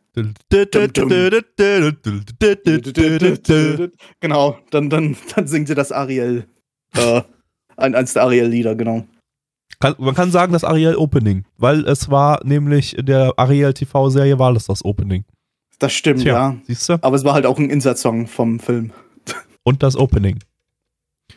[4.20, 6.48] Genau, dann, dann, dann singt sie das Ariel.
[6.96, 7.22] Äh,
[7.78, 9.06] ein, eins der Ariel-Lieder, genau.
[9.80, 14.40] Kann, man kann sagen, das Ariel Opening, weil es war nämlich in der Ariel TV-Serie
[14.40, 15.24] war das das Opening.
[15.80, 16.58] Das stimmt, Tja, ja.
[16.66, 16.98] siehst du?
[17.02, 18.92] Aber es war halt auch ein Insert-Song vom Film.
[19.64, 20.40] Und das Opening.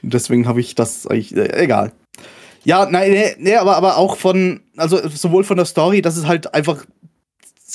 [0.03, 1.93] Deswegen habe ich das eigentlich, äh, egal.
[2.64, 6.27] Ja, nein, nee, nee, aber, aber auch von, also sowohl von der Story, dass es
[6.27, 6.87] halt einfach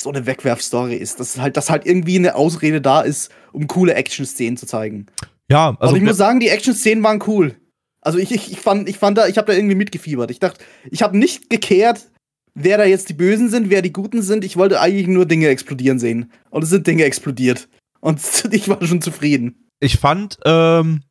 [0.02, 1.20] so eine Wegwerf-Story ist.
[1.20, 5.06] Dass halt, dass halt irgendwie eine Ausrede da ist, um coole Action-Szenen zu zeigen.
[5.48, 7.56] Ja, also und ich muss sagen, die Action-Szenen waren cool.
[8.00, 10.30] Also ich, ich, ich fand, ich fand da, ich habe da irgendwie mitgefiebert.
[10.30, 12.06] Ich dachte, ich habe nicht gekehrt,
[12.54, 14.44] wer da jetzt die Bösen sind, wer die Guten sind.
[14.44, 16.30] Ich wollte eigentlich nur Dinge explodieren sehen.
[16.50, 17.68] Und es sind Dinge explodiert.
[18.00, 19.68] Und ich war schon zufrieden.
[19.80, 21.02] ich fand ähm,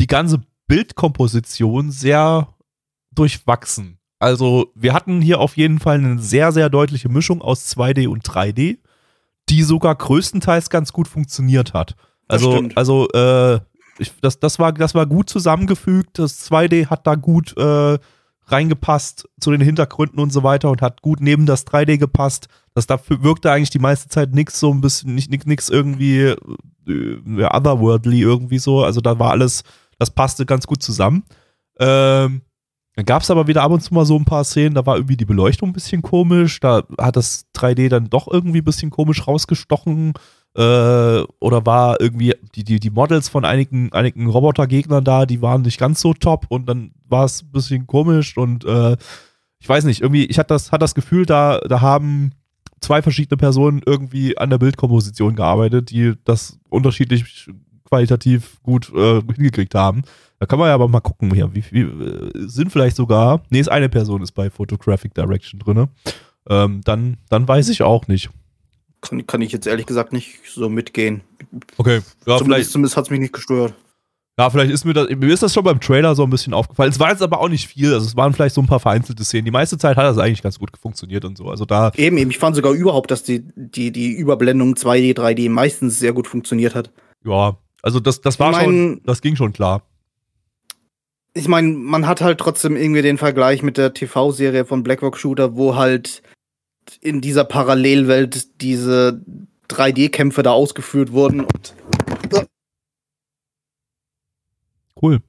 [0.00, 2.54] die ganze Bildkomposition sehr
[3.14, 3.98] durchwachsen.
[4.22, 8.22] Also wir hatten hier auf jeden Fall eine sehr, sehr deutliche Mischung aus 2D und
[8.24, 8.78] 3D,
[9.48, 11.96] die sogar größtenteils ganz gut funktioniert hat.
[12.28, 12.78] Das Also, stimmt.
[12.78, 13.58] also äh,
[13.98, 16.20] ich, das, das, war, das war gut zusammengefügt.
[16.20, 17.98] Das 2D hat da gut äh,
[18.46, 22.46] reingepasst zu den Hintergründen und so weiter und hat gut neben das 3D gepasst.
[22.74, 26.34] Das dafür wirkte eigentlich die meiste Zeit nichts so ein bisschen, nicht nix irgendwie
[26.86, 28.84] äh, otherworldly irgendwie so.
[28.84, 29.64] Also da war alles,
[29.98, 31.24] das passte ganz gut zusammen.
[31.80, 32.42] Ähm,
[32.94, 34.96] dann gab es aber wieder ab und zu mal so ein paar Szenen, da war
[34.96, 38.90] irgendwie die Beleuchtung ein bisschen komisch, da hat das 3D dann doch irgendwie ein bisschen
[38.90, 40.12] komisch rausgestochen
[40.54, 45.62] äh, oder war irgendwie die, die, die Models von einigen, einigen Robotergegnern da, die waren
[45.62, 48.96] nicht ganz so top und dann war es ein bisschen komisch und äh,
[49.58, 52.32] ich weiß nicht, irgendwie, ich hatte das, hatte das Gefühl, da, da haben
[52.80, 57.48] zwei verschiedene Personen irgendwie an der Bildkomposition gearbeitet, die das unterschiedlich
[57.84, 60.02] qualitativ gut äh, hingekriegt haben.
[60.42, 63.60] Da kann man ja aber mal gucken, hier, wie viel äh, sind vielleicht sogar, nee,
[63.60, 65.86] ist eine Person ist bei Photographic Direction drin.
[66.50, 68.28] Ähm, dann, dann weiß ich auch nicht.
[69.02, 71.20] Kann, kann ich jetzt ehrlich gesagt nicht so mitgehen.
[71.78, 73.72] Okay, ja, zumindest zumindest hat es mich nicht gestört.
[74.36, 76.90] Ja, vielleicht ist mir das, mir ist das schon beim Trailer so ein bisschen aufgefallen.
[76.90, 79.22] Es war jetzt aber auch nicht viel, also es waren vielleicht so ein paar vereinzelte
[79.22, 79.44] Szenen.
[79.44, 81.50] Die meiste Zeit hat das eigentlich ganz gut funktioniert und so.
[81.50, 82.32] Also da, Eben, eben.
[82.32, 86.74] Ich fand sogar überhaupt, dass die, die, die Überblendung 2D, 3D meistens sehr gut funktioniert
[86.74, 86.90] hat.
[87.24, 89.82] ja, also das, das war Ich mein- schon, das ging schon klar.
[91.34, 95.56] Ich meine, man hat halt trotzdem irgendwie den Vergleich mit der TV-Serie von Blackrock Shooter,
[95.56, 96.22] wo halt
[97.00, 99.22] in dieser Parallelwelt diese
[99.68, 101.46] 3D-Kämpfe da ausgeführt wurden.
[105.00, 105.20] Cool.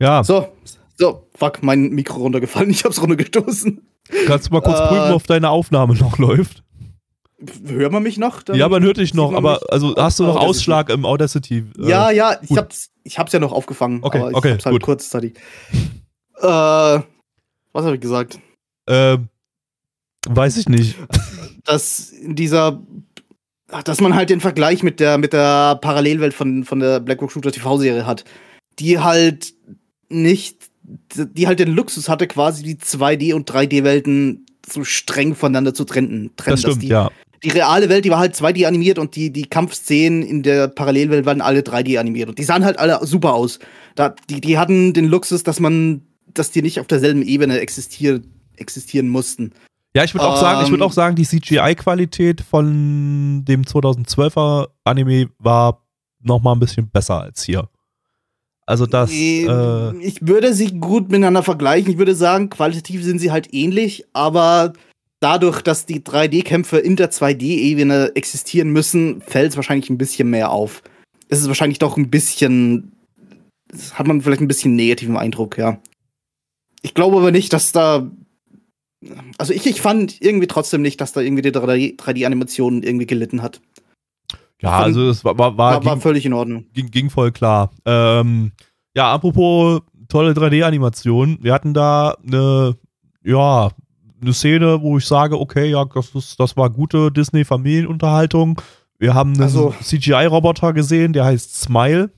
[0.00, 0.48] Ja, so,
[0.96, 2.70] so, fuck, mein Mikro runtergefallen.
[2.70, 3.86] Ich hab's runtergestoßen.
[4.26, 6.63] kannst du mal kurz äh, prüfen, ob deine Aufnahme noch läuft?
[7.66, 8.42] Hört man mich noch?
[8.52, 10.48] Ja, man hört dich noch, aber mich also hast du noch Audacity.
[10.50, 11.64] Ausschlag im Audacity?
[11.78, 12.58] äh, Ja, ja, ich gut.
[12.58, 14.00] hab's, ich hab's ja noch aufgefangen.
[14.02, 14.82] Okay, aber ich okay, hab's halt gut.
[14.82, 15.34] kurzzeitig.
[16.38, 17.04] Äh, was
[17.84, 18.38] habe ich gesagt?
[18.86, 19.28] Ähm,
[20.28, 20.96] weiß ich nicht.
[21.64, 22.80] dass in dieser
[23.84, 27.50] dass man halt den Vergleich mit der mit der Parallelwelt von von der Blackrock Shooter
[27.50, 28.24] TV Serie hat,
[28.78, 29.54] die halt
[30.08, 30.70] nicht
[31.14, 35.84] die halt den Luxus hatte quasi die 2D und 3D Welten so streng voneinander zu
[35.84, 36.30] trennen.
[36.36, 37.10] trennen Das stimmt, die, ja.
[37.44, 41.26] Die reale Welt, die war halt 2D animiert und die, die Kampfszenen in der Parallelwelt
[41.26, 42.28] waren alle 3D animiert.
[42.28, 43.58] Und die sahen halt alle super aus.
[43.94, 46.02] Da, die, die hatten den Luxus, dass man
[46.34, 48.20] dass die nicht auf derselben Ebene existier
[48.56, 49.52] existieren mussten.
[49.96, 50.88] Ja, ich würde auch sagen, ich würde Ähm.
[50.88, 55.86] auch sagen, die CGI-Qualität von dem 2012er Anime war
[56.20, 57.68] noch mal ein bisschen besser als hier.
[58.66, 61.92] Also das, äh, ich würde sie gut miteinander vergleichen.
[61.92, 64.72] Ich würde sagen, qualitativ sind sie halt ähnlich, aber
[65.24, 70.50] dadurch, dass die 3D-Kämpfe in der 2D-Ebene existieren müssen, fällt es wahrscheinlich ein bisschen mehr
[70.50, 70.82] auf.
[71.28, 72.92] Es ist wahrscheinlich doch ein bisschen.
[73.94, 75.78] Hat man vielleicht ein bisschen negativen Eindruck, ja.
[76.82, 78.08] Ich glaube aber nicht, dass da.
[79.38, 83.42] Also ich, ich fand irgendwie trotzdem nicht, dass da irgendwie die 3D 3D-Animation irgendwie gelitten
[83.42, 83.60] hat.
[84.60, 86.66] ja, fand- also es war, war, war, War, war ging, völlig in Ordnung.
[86.72, 87.70] ging, ging voll klar.
[87.84, 88.52] Ähm,
[88.96, 92.76] ja, apropos tolle 3D-Animation, wir hatten da eine,
[93.24, 93.70] ja,
[94.24, 98.60] eine Szene, wo ich sage, okay, ja, das, ist, das war gute Disney-Familienunterhaltung.
[98.98, 102.10] Wir haben einen Also- CGI-Roboter gesehen, der heißt Smile.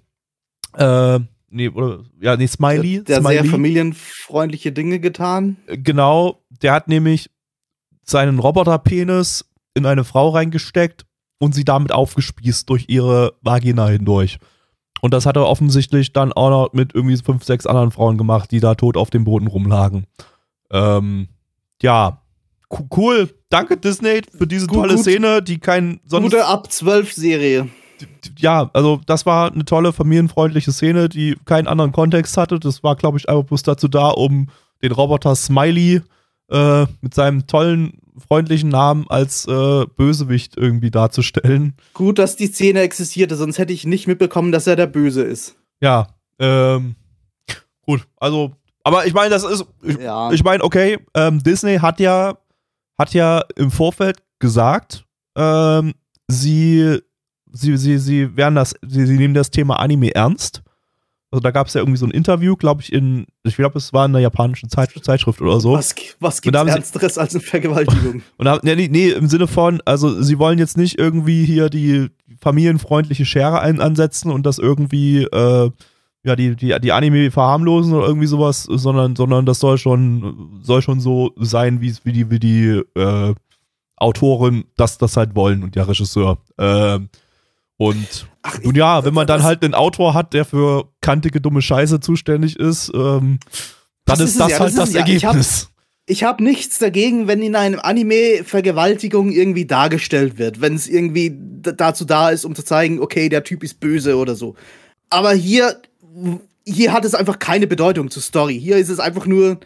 [0.76, 3.02] Äh, nee, oder, ja, nee, Smiley.
[3.04, 3.42] Der Smiley.
[3.42, 5.56] sehr familienfreundliche Dinge getan.
[5.66, 7.30] Genau, der hat nämlich
[8.02, 11.06] seinen Roboterpenis in eine Frau reingesteckt
[11.38, 14.38] und sie damit aufgespießt durch ihre Vagina hindurch.
[15.02, 18.50] Und das hat er offensichtlich dann auch noch mit irgendwie fünf, sechs anderen Frauen gemacht,
[18.50, 20.06] die da tot auf dem Boden rumlagen.
[20.70, 21.28] Ähm,
[21.82, 22.22] ja,
[22.68, 23.30] Co- cool.
[23.48, 25.02] Danke Disney für diese Gut, tolle gut.
[25.02, 27.68] Szene, die kein sonst Gute ab 12 Serie.
[28.38, 32.58] ja, also das war eine tolle familienfreundliche Szene, die keinen anderen Kontext hatte.
[32.58, 34.48] Das war, glaube ich, einfach bloß dazu da, um
[34.82, 36.02] den Roboter Smiley
[36.50, 41.74] äh, mit seinem tollen, freundlichen Namen als äh, Bösewicht irgendwie darzustellen.
[41.94, 45.54] Gut, dass die Szene existierte, sonst hätte ich nicht mitbekommen, dass er der Böse ist.
[45.80, 46.08] Ja,
[46.40, 46.96] ähm,
[47.82, 48.52] gut, also,
[48.86, 50.30] aber ich meine, das ist, ich, Ja.
[50.32, 52.36] ich meine, okay, ähm, Disney hat ja,
[52.98, 55.04] hat ja im Vorfeld gesagt,
[55.36, 55.92] ähm,
[56.28, 56.98] sie,
[57.52, 60.62] sie, sie, sie werden das, sie, sie nehmen das Thema Anime ernst.
[61.32, 63.92] Also da gab es ja irgendwie so ein Interview, glaube ich, in, ich glaube, es
[63.92, 65.72] war in einer japanischen Zeit, Zeitschrift oder so.
[65.72, 68.22] was was da haben sie- Ernsteres als eine Vergewaltigung?
[68.38, 71.68] Und haben, nee, nee, nee, im Sinne von, also sie wollen jetzt nicht irgendwie hier
[71.68, 72.08] die
[72.40, 75.70] familienfreundliche Schere ein, ansetzen und das irgendwie, äh,
[76.26, 80.82] ja, die, die, die Anime verharmlosen oder irgendwie sowas, sondern, sondern das soll schon, soll
[80.82, 83.34] schon so sein, wie, wie die, wie die äh,
[83.96, 86.38] Autoren das, das halt wollen und der Regisseur.
[86.58, 87.08] Ähm,
[87.78, 91.62] und Ach, nun ja, wenn man dann halt einen Autor hat, der für kantige, dumme
[91.62, 93.38] Scheiße zuständig ist, ähm,
[94.04, 95.06] dann ist ist das ja, halt das das es ja.
[95.06, 95.70] Ich hab- Ergebnis.
[96.08, 101.36] Ich habe nichts dagegen, wenn in einem Anime Vergewaltigung irgendwie dargestellt wird, wenn es irgendwie
[101.62, 104.54] dazu da ist, um zu zeigen, okay, der Typ ist böse oder so.
[105.10, 105.82] Aber hier,
[106.64, 108.58] hier hat es einfach keine Bedeutung zur Story.
[108.60, 109.60] Hier ist es einfach nur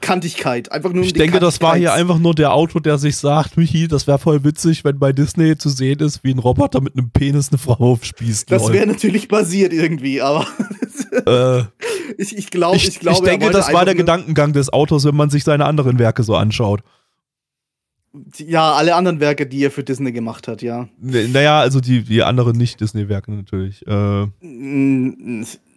[0.00, 3.56] Kantigkeit, einfach nur Ich denke, das war hier einfach nur der Autor, der sich sagt,
[3.56, 6.96] Michi, das wäre voll witzig, wenn bei Disney zu sehen ist, wie ein Roboter mit
[6.96, 8.50] einem Penis eine Frau aufspießt.
[8.50, 10.46] Das wäre natürlich basiert irgendwie, aber
[11.26, 11.62] äh,
[12.18, 15.16] ich, ich glaube, ich, ich, glaube, ich denke, das war der Gedankengang des Autors, wenn
[15.16, 16.82] man sich seine anderen Werke so anschaut.
[18.36, 20.86] Ja, alle anderen Werke, die er für Disney gemacht hat, ja.
[21.00, 23.86] Naja, also die, die anderen Nicht-Disney-Werke natürlich.
[23.86, 24.26] Äh,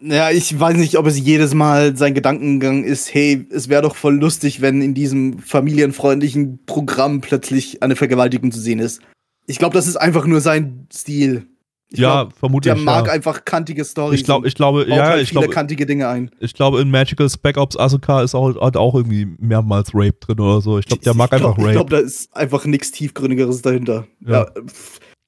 [0.08, 3.96] Ja, ich weiß nicht, ob es jedes Mal sein Gedankengang ist, hey, es wäre doch
[3.96, 9.02] voll lustig, wenn in diesem familienfreundlichen Programm plötzlich eine Vergewaltigung zu sehen ist.
[9.48, 11.48] Ich glaube, das ist einfach nur sein Stil.
[11.90, 12.74] Ich ja, glaub, vermutlich.
[12.74, 13.14] der mag ja.
[13.14, 14.20] einfach kantige Storys.
[14.20, 16.30] Ich glaube, ich glaube, ja, halt ich viele glaube, kantige Dinge ein.
[16.40, 20.40] ich glaube, in Magical Spec Ops Asuka ist auch, hat auch irgendwie mehrmals Rape drin
[20.40, 20.78] oder so.
[20.78, 21.74] Ich glaube, der mag ich glaub, einfach Ich Rape.
[21.74, 24.08] glaube, da ist einfach nichts tiefgründigeres dahinter.
[24.26, 24.32] Ja.
[24.32, 24.52] Ja.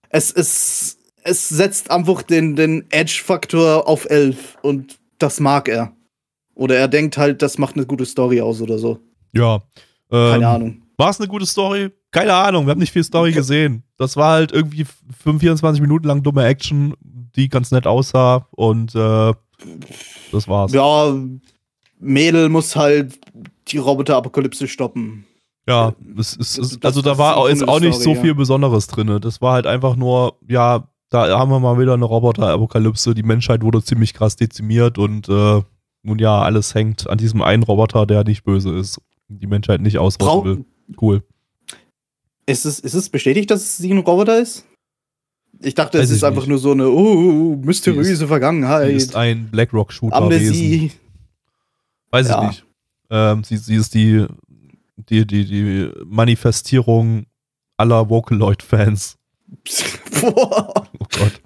[0.09, 0.96] es, es,
[1.27, 5.91] es setzt einfach den, den Edge-Faktor auf 11 und das mag er.
[6.55, 8.99] Oder er denkt halt, das macht eine gute Story aus oder so.
[9.33, 9.61] ja.
[10.09, 10.81] Ähm, Keine Ahnung.
[10.97, 11.89] War es eine gute Story?
[12.11, 13.83] Keine Ahnung, wir haben nicht viel Story gesehen.
[13.97, 14.85] Das war halt irgendwie
[15.23, 19.33] 25 Minuten lang dumme Action, die ganz nett aussah und äh,
[20.31, 20.71] das war's.
[20.71, 21.15] Ja, Ja,
[21.99, 23.19] Mädel muss halt
[23.67, 25.25] die Roboter-Apokalypse stoppen.
[25.67, 28.33] es, es, es, das- also da war ist auch im jetzt auch nicht so viel
[28.33, 29.19] Besonderes drin.
[29.21, 33.13] Das war halt einfach nur, ja, da haben wir mal wieder eine Roboter-Apokalypse.
[33.15, 35.61] Die Menschheit wurde ziemlich krass dezimiert und äh,
[36.03, 38.99] nun ja, alles hängt an diesem einen Roboter, der nicht böse ist.
[39.29, 40.65] Die Menschheit nicht ausrotten will.
[41.01, 41.23] Cool.
[42.45, 44.65] ist, es, ist es bestätigt, dass sie ein Roboter ist?
[45.61, 46.49] Ich dachte, Weiß es ist einfach nicht.
[46.49, 48.91] nur so eine uh, mysteriöse Sie Sie Vergangenheit.
[48.93, 50.47] ist ein BlackRock-Shooter gewesen.
[50.53, 50.91] Amnesie.
[52.11, 52.41] Weiß Ja.
[52.43, 52.65] ich nicht.
[53.09, 54.25] Ähm, sie, sie ist die,
[55.09, 57.25] die, die, die Manifestierung
[57.77, 59.15] aller Vocaloid-Fans.
[60.21, 60.73] Boah.
[60.99, 61.41] Oh Gott.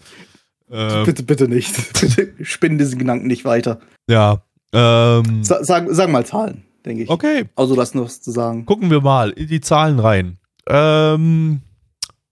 [0.71, 1.75] Ähm, Bitte, bitte nicht.
[2.01, 3.79] Bitte spinn diesen Gedanken nicht weiter.
[4.09, 4.41] ja.
[4.73, 7.09] Ähm, Sa sag, sag mal Zahlen, denke ich.
[7.09, 8.65] okay, Also, hast noch was zu sagen.
[8.65, 10.37] gucken wir mal in die Zahlen rein.
[10.65, 11.59] Ähm,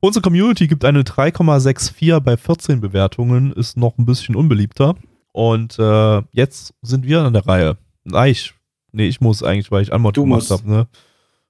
[0.00, 4.94] Unsere Community gibt eine 3,64 bei 14 Bewertungen, ist noch ein bisschen unbeliebter.
[5.33, 7.76] Und äh, jetzt sind wir an der Reihe.
[8.04, 8.54] Na, ich,
[8.92, 10.68] nee, ich muss eigentlich, weil ich Anmod gemacht habe.
[10.70, 10.87] Ne?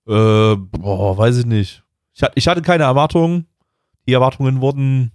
[0.07, 1.83] Äh, boah, weiß ich nicht.
[2.14, 3.46] Ich, hat- ich hatte keine Erwartungen.
[4.07, 5.12] Die Erwartungen wurden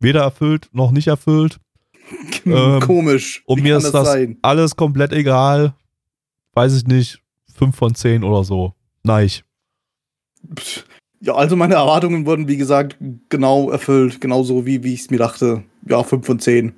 [0.00, 1.58] weder erfüllt noch nicht erfüllt.
[2.46, 3.42] Ähm, Komisch.
[3.46, 4.38] Und mir ist das sein?
[4.42, 5.74] alles komplett egal.
[6.56, 7.20] Weiß ich nicht.
[7.54, 8.74] 5 von 10 oder so.
[9.04, 9.30] Nein.
[11.20, 12.96] Ja, also meine Erwartungen wurden, wie gesagt,
[13.28, 14.20] genau erfüllt.
[14.20, 15.62] Genauso wie, wie ich es mir dachte.
[15.88, 16.74] Ja, 5 von 10.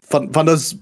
[0.00, 0.76] Fand, fand das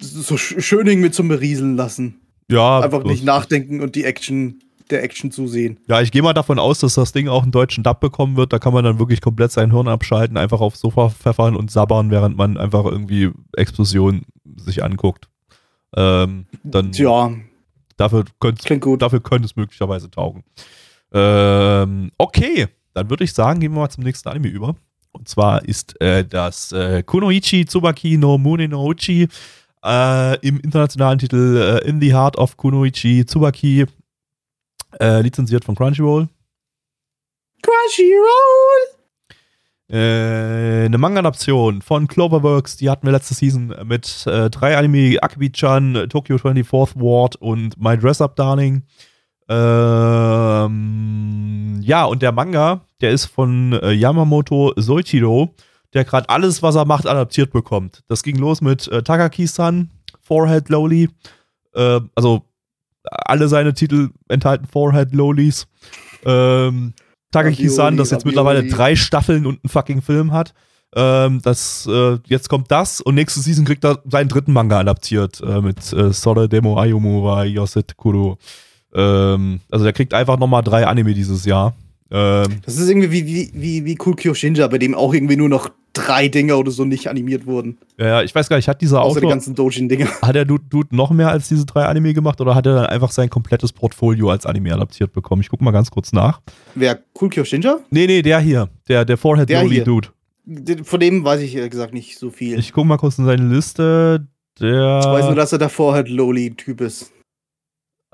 [0.00, 2.20] so sch- schön irgendwie zum Berieseln lassen.
[2.50, 5.78] Ja, Einfach nicht nachdenken und die Action, der Action zusehen.
[5.88, 8.52] Ja, ich gehe mal davon aus, dass das Ding auch einen deutschen Dub bekommen wird.
[8.52, 12.10] Da kann man dann wirklich komplett sein Hirn abschalten, einfach aufs Sofa pfeffern und sabbern,
[12.10, 14.22] während man einfach irgendwie Explosion
[14.56, 15.28] sich anguckt.
[15.96, 16.92] Ähm, dann
[17.96, 19.02] dafür könnte gut.
[19.02, 20.44] dafür könnte es möglicherweise taugen.
[21.12, 24.76] Ähm, okay, dann würde ich sagen, gehen wir mal zum nächsten Anime über.
[25.12, 29.28] Und zwar ist äh, das äh, Kunoichi Tsubaki no Mune no Uchi
[29.84, 33.86] äh, im internationalen Titel äh, In the Heart of Kunoichi Tsubaki,
[35.00, 36.28] äh, lizenziert von Crunchyroll.
[37.62, 38.99] Crunchyroll!
[39.90, 46.06] Äh, eine Manga-Adaption von Cloverworks, die hatten wir letzte Season mit äh, drei Anime, Akibi-chan,
[46.08, 48.84] Tokyo 24th Ward und My Dress Up Darling.
[49.48, 50.60] Ähm,
[51.82, 55.56] ja, und der Manga, der ist von äh, Yamamoto Soichiro,
[55.92, 58.04] der gerade alles, was er macht, adaptiert bekommt.
[58.06, 61.08] Das ging los mit äh, Takaki-san, Forehead Lowly,
[61.74, 62.44] äh, also
[63.02, 65.66] alle seine Titel enthalten Forehead Lowlies.
[66.24, 66.94] Ähm,
[67.30, 68.28] Takaki-san, Ravioli, das jetzt Ravioli.
[68.30, 70.54] mittlerweile drei Staffeln und einen fucking Film hat.
[70.94, 75.40] Ähm, das, äh, jetzt kommt das und nächste Season kriegt er seinen dritten Manga adaptiert
[75.40, 78.38] äh, mit äh, Sore Demo Ayumu wa Yoset Kuro.
[78.92, 81.74] Ähm, also der kriegt einfach nochmal drei Anime dieses Jahr.
[82.10, 85.48] Ähm, Das ist irgendwie wie, wie, wie, wie Cool Kyoshinja, bei dem auch irgendwie nur
[85.48, 87.78] noch drei Dinger oder so nicht animiert wurden.
[87.98, 90.08] ja, ich weiß gar nicht, hat dieser Außer die Autor, ganzen Dojin-Dinger.
[90.22, 92.86] hat der Dude, Dude noch mehr als diese drei Anime gemacht oder hat er dann
[92.86, 95.42] einfach sein komplettes Portfolio als Anime adaptiert bekommen?
[95.42, 96.40] Ich guck mal ganz kurz nach.
[96.74, 97.00] Wer?
[97.20, 97.78] Cool Kyoshinja?
[97.90, 99.84] Nee, nee, der hier, der, der Forehead Der hier.
[99.84, 100.08] Dude.
[100.84, 102.58] Von dem weiß ich ehrlich gesagt nicht so viel.
[102.58, 104.26] Ich guck mal kurz in seine Liste.
[104.60, 104.98] Der.
[105.00, 107.12] Ich weiß nur, dass er davor halt Loli-Typ ist.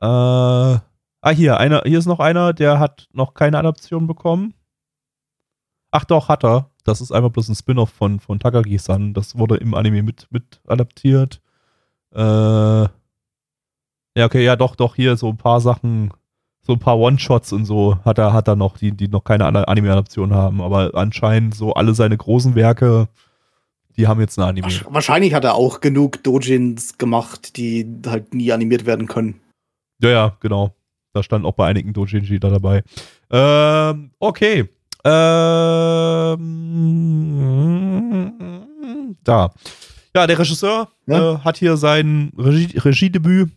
[0.01, 0.77] Äh,
[1.21, 4.55] ah, hier, einer, hier ist noch einer, der hat noch keine Adaption bekommen.
[5.91, 6.71] Ach doch, hat er.
[6.85, 9.15] Das ist einfach bloß ein Spin-off von, von Takagi-san.
[9.15, 11.41] Das wurde im Anime mit, mit adaptiert.
[12.15, 12.21] Äh,
[14.17, 16.13] ja, okay, ja, doch, doch, hier so ein paar Sachen,
[16.63, 19.47] so ein paar One-Shots und so hat er, hat er noch, die, die noch keine
[19.47, 20.61] Anime-Adaption haben.
[20.61, 23.09] Aber anscheinend so alle seine großen Werke,
[23.97, 24.69] die haben jetzt eine Anime.
[24.89, 29.41] Wahrscheinlich hat er auch genug Dojins gemacht, die halt nie animiert werden können.
[30.03, 30.76] Ja, ja, genau.
[31.17, 32.83] Da stand auch bei einigen Dojinji da dabei.
[33.31, 34.69] Ähm, okay.
[38.27, 39.51] Ähm, da.
[40.15, 41.35] Ja, der Regisseur Ja.
[41.35, 43.51] äh, hat hier sein Regie Regiedebüt.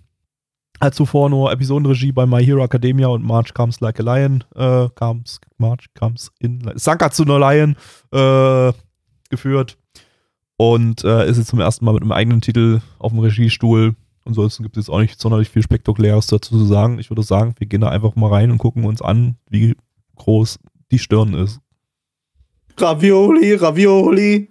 [0.81, 4.87] Hat zuvor nur Episodenregie bei My Hero Academia und March Comes Like a Lion, äh,
[4.95, 7.75] comes, March Comes in, Sankatsu no Lion,
[8.13, 8.71] äh,
[9.29, 9.77] geführt.
[10.55, 13.95] Und äh, ist jetzt zum ersten Mal mit einem eigenen Titel auf dem Regiestuhl.
[14.29, 16.99] Ansonsten gibt es jetzt auch nicht sonderlich viel Spektakuläres dazu zu sagen.
[16.99, 19.75] Ich würde sagen, wir gehen da einfach mal rein und gucken uns an, wie
[20.17, 20.59] groß
[20.91, 21.59] die Stirn ist.
[22.77, 24.47] Ravioli, Ravioli.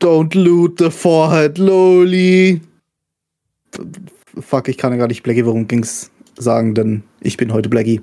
[0.00, 2.60] Don't loot the forehead, Loli.
[4.38, 8.00] Fuck, ich kann ja gar nicht Blackie, worum ging's sagen, denn ich bin heute Blackie.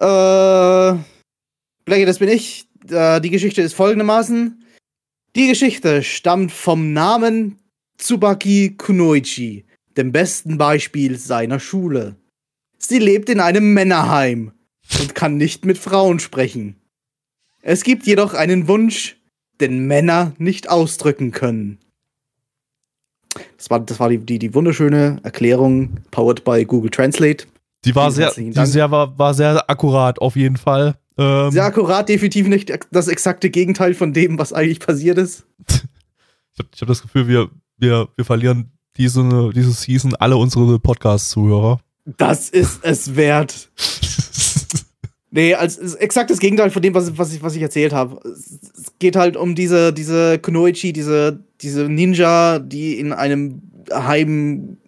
[0.00, 0.98] Äh,
[1.84, 2.66] Blackie, das bin ich.
[2.90, 4.64] Äh, die Geschichte ist folgendermaßen.
[5.36, 7.60] Die Geschichte stammt vom Namen
[7.98, 9.64] Tsubaki Kunoichi,
[9.96, 12.16] dem besten Beispiel seiner Schule.
[12.78, 14.52] Sie lebt in einem Männerheim
[15.00, 16.76] und kann nicht mit Frauen sprechen.
[17.62, 19.16] Es gibt jedoch einen Wunsch,
[19.60, 21.78] den Männer nicht ausdrücken können.
[23.56, 27.46] Das war, das war die, die, die wunderschöne Erklärung, powered by Google Translate.
[27.84, 30.96] Die war Vielen sehr, die sehr, war, war sehr akkurat auf jeden Fall.
[31.18, 35.46] Ähm, Sehr akkurat, definitiv nicht das exakte Gegenteil von dem, was eigentlich passiert ist.
[36.58, 41.80] Ich habe hab das Gefühl, wir, wir, wir verlieren diese, diese Season alle unsere Podcast-Zuhörer.
[42.16, 43.70] Das ist es wert.
[45.36, 48.26] Nee, als als exaktes Gegenteil von dem, was, was, ich, was ich erzählt habe.
[48.26, 53.60] Es es geht halt um diese, diese Kunoichi, diese, diese Ninja, die in einem
[53.92, 54.78] Heim,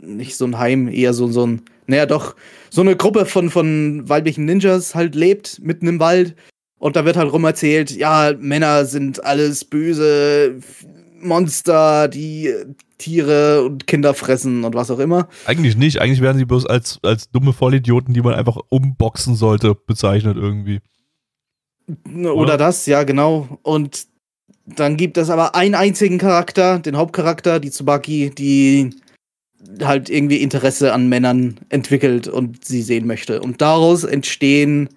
[0.00, 2.36] nicht so ein Heim, eher so, so ein, naja doch,
[2.70, 6.36] so eine Gruppe von, von weiblichen Ninjas halt lebt, mitten im Wald.
[6.78, 10.60] Und da wird halt rum erzählt, ja, Männer sind alles böse,
[11.20, 12.52] Monster, die
[12.98, 15.28] Tiere und Kinder fressen und was auch immer.
[15.46, 16.00] Eigentlich nicht.
[16.00, 20.80] Eigentlich werden sie bloß als, als dumme Vollidioten, die man einfach umboxen sollte, bezeichnet irgendwie.
[22.06, 22.56] Oder, Oder?
[22.56, 23.58] das, ja, genau.
[23.62, 24.06] Und
[24.66, 28.90] dann gibt es aber einen einzigen Charakter, den Hauptcharakter, die Tsubaki, die
[29.82, 33.40] halt irgendwie Interesse an Männern entwickelt und sie sehen möchte.
[33.40, 34.88] Und daraus entstehen.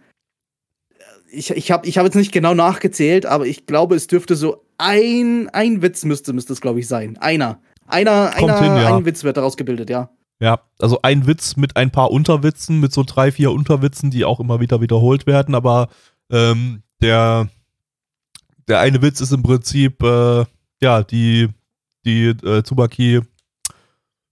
[1.33, 4.65] Ich, ich habe ich hab jetzt nicht genau nachgezählt, aber ich glaube, es dürfte so
[4.77, 7.17] ein, ein Witz müsste, müsste es, glaube ich, sein.
[7.17, 7.59] Einer.
[7.87, 8.95] Einer, Kommt einer hin, ja.
[8.95, 10.09] ein Witz wird daraus gebildet, ja.
[10.39, 14.39] Ja, also ein Witz mit ein paar Unterwitzen, mit so drei, vier Unterwitzen, die auch
[14.39, 15.89] immer wieder wiederholt werden, aber
[16.31, 17.49] ähm, der,
[18.67, 20.45] der eine Witz ist im Prinzip, äh,
[20.81, 21.49] ja, die,
[22.05, 23.21] die äh, Tsubaki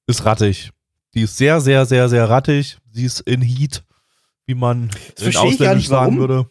[0.07, 0.71] ist rattig.
[1.13, 2.77] Die ist sehr, sehr, sehr, sehr rattig.
[2.91, 3.83] Sie ist in Heat,
[4.45, 6.19] wie man Das in Ausländisch sagen warum.
[6.19, 6.49] würde.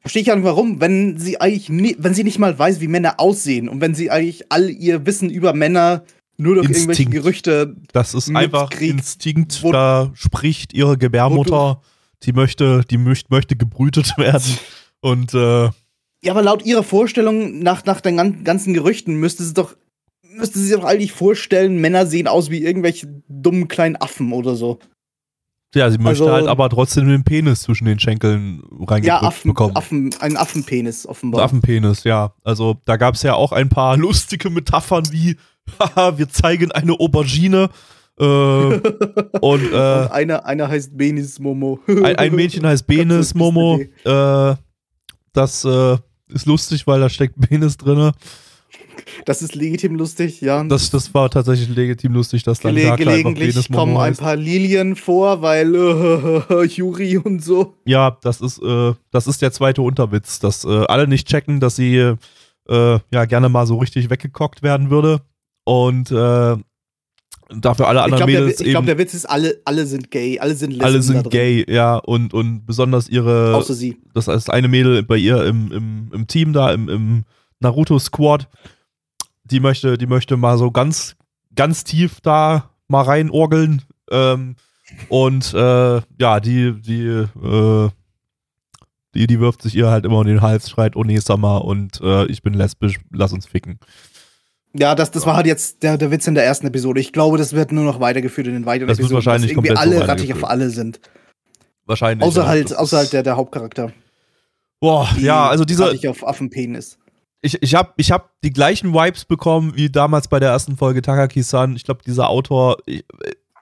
[0.00, 2.88] Verstehe ich ja nicht warum, wenn sie eigentlich nie, wenn sie nicht mal weiß, wie
[2.88, 6.04] Männer aussehen und wenn sie eigentlich all ihr Wissen über Männer
[6.36, 7.12] nur durch irgendwelche Instinkt.
[7.12, 7.76] Gerüchte.
[7.92, 9.62] Das ist einfach Instinkt.
[9.62, 11.82] wo- da spricht ihre Gebärmutter,
[12.22, 14.56] die möchte, die möcht, möchte gebrütet werden.
[15.00, 15.64] Und äh,
[16.22, 19.76] Ja, aber laut ihrer Vorstellung, nach, nach den gan- ganzen Gerüchten, müsste sie doch,
[20.36, 24.54] müsste sie sich doch eigentlich vorstellen, Männer sehen aus wie irgendwelche dummen kleinen Affen oder
[24.54, 24.78] so.
[25.74, 29.48] Ja, sie möchte Also- halt aber trotzdem den Penis zwischen den Schenkeln reingedrückt Ja, Affen,
[29.48, 29.76] bekommen.
[29.76, 31.42] Affen, ein Affenpenis offenbar.
[31.44, 32.32] Affenpenis, ja.
[32.42, 35.36] Also da gab es ja auch ein paar lustige Metaphern wie,
[35.78, 37.68] haha, wir zeigen eine Aubergine
[38.18, 38.82] äh, und
[39.40, 39.76] Und äh,
[40.10, 41.78] einer, einer heißt Benis Momo.
[41.86, 43.78] ein, ein Mädchen heißt Benis Momo.
[44.04, 44.54] Äh,
[45.34, 45.98] das äh,
[46.28, 48.12] ist lustig, weil da steckt Penis drinne.
[49.24, 50.62] Das ist legitim lustig, ja.
[50.64, 54.20] Das, das war tatsächlich legitim lustig, dass dann Gele gelegentlich kommen ein heißt.
[54.20, 57.74] paar Lilien vor, weil äh, Yuri und so.
[57.84, 61.76] Ja, das ist, äh, das ist der zweite Unterwitz, dass äh, alle nicht checken, dass
[61.76, 65.20] sie äh, ja gerne mal so richtig weggekockt werden würde.
[65.64, 66.56] Und äh,
[67.50, 69.86] dafür alle Ich anderen glaube, der, Mädels ich glaub, eben, der Witz ist, alle, alle
[69.86, 73.98] sind gay, alle sind Lesben alle sind gay, ja, und, und besonders ihre, Außer sie.
[74.14, 77.24] das ist eine Mädel bei ihr im, im, im Team da, im, im
[77.60, 78.48] Naruto-Squad,
[79.44, 81.16] die möchte, die möchte mal so ganz,
[81.54, 83.82] ganz tief da mal reinorgeln.
[84.10, 84.56] Ähm,
[85.08, 87.88] und äh, ja, die, die, äh,
[89.14, 92.00] die, die wirft sich ihr halt immer in den Hals, schreit, oh nee, Summer, und
[92.00, 93.78] äh, ich bin lesbisch, lass uns ficken.
[94.74, 97.00] Ja, das, das war halt jetzt der, der Witz in der ersten Episode.
[97.00, 99.16] Ich glaube, das wird nur noch weitergeführt in den weiteren Das Episoden.
[99.16, 101.00] wahrscheinlich dass irgendwie komplett so alle rattig auf alle sind.
[101.86, 102.26] Wahrscheinlich.
[102.26, 102.48] Außer ja.
[102.48, 103.92] halt, außer halt der, der Hauptcharakter.
[104.80, 106.98] Boah, ja, also dieser, rattig auf Affenpenis.
[107.40, 111.02] Ich, ich habe ich hab die gleichen Vibes bekommen wie damals bei der ersten Folge
[111.02, 111.76] Takaki-san.
[111.76, 113.04] Ich glaube, dieser Autor, ich,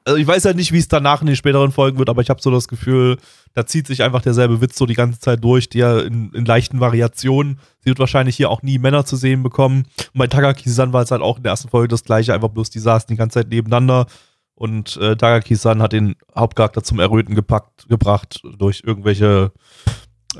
[0.04, 2.30] also ich weiß ja nicht, wie es danach in den späteren Folgen wird, aber ich
[2.30, 3.18] habe so das Gefühl,
[3.54, 6.78] da zieht sich einfach derselbe Witz so die ganze Zeit durch, der in, in leichten
[6.78, 7.58] Variationen.
[7.80, 9.86] Sie wird wahrscheinlich hier auch nie Männer zu sehen bekommen.
[10.12, 12.70] Und bei Takaki-san war es halt auch in der ersten Folge das gleiche, einfach bloß
[12.70, 14.06] die saßen die ganze Zeit nebeneinander.
[14.54, 19.52] Und äh, Takaki-san hat den Hauptcharakter zum Erröten gepackt, gebracht durch irgendwelche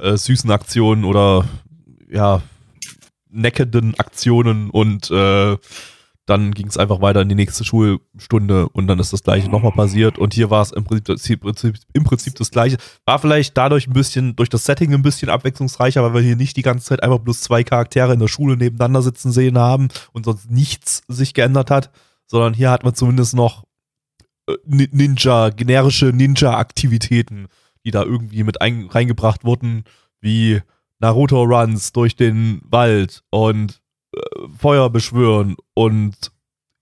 [0.01, 1.45] äh, süßen Aktionen oder
[2.09, 2.41] ja,
[3.37, 5.57] neckenden Aktionen und äh,
[6.27, 9.71] dann ging es einfach weiter in die nächste Schulstunde und dann ist das gleiche nochmal
[9.71, 11.45] passiert und hier war es im Prinzip,
[11.93, 12.79] im, Prinzip, das gleiche.
[13.05, 16.57] War vielleicht dadurch ein bisschen, durch das Setting ein bisschen abwechslungsreicher, weil wir hier nicht
[16.57, 20.25] die ganze Zeit einfach bloß zwei Charaktere in der Schule nebeneinander sitzen sehen haben und
[20.25, 21.93] sonst nichts sich geändert hat,
[22.27, 23.63] sondern hier hat man zumindest noch
[24.49, 27.47] äh, Ni- Ninja, generische Ninja-Aktivitäten,
[27.85, 29.85] die da irgendwie mit ein, reingebracht wurden,
[30.21, 30.61] wie
[31.01, 33.81] Naruto-Runs durch den Wald und
[34.15, 34.21] äh,
[34.59, 36.15] Feuer beschwören und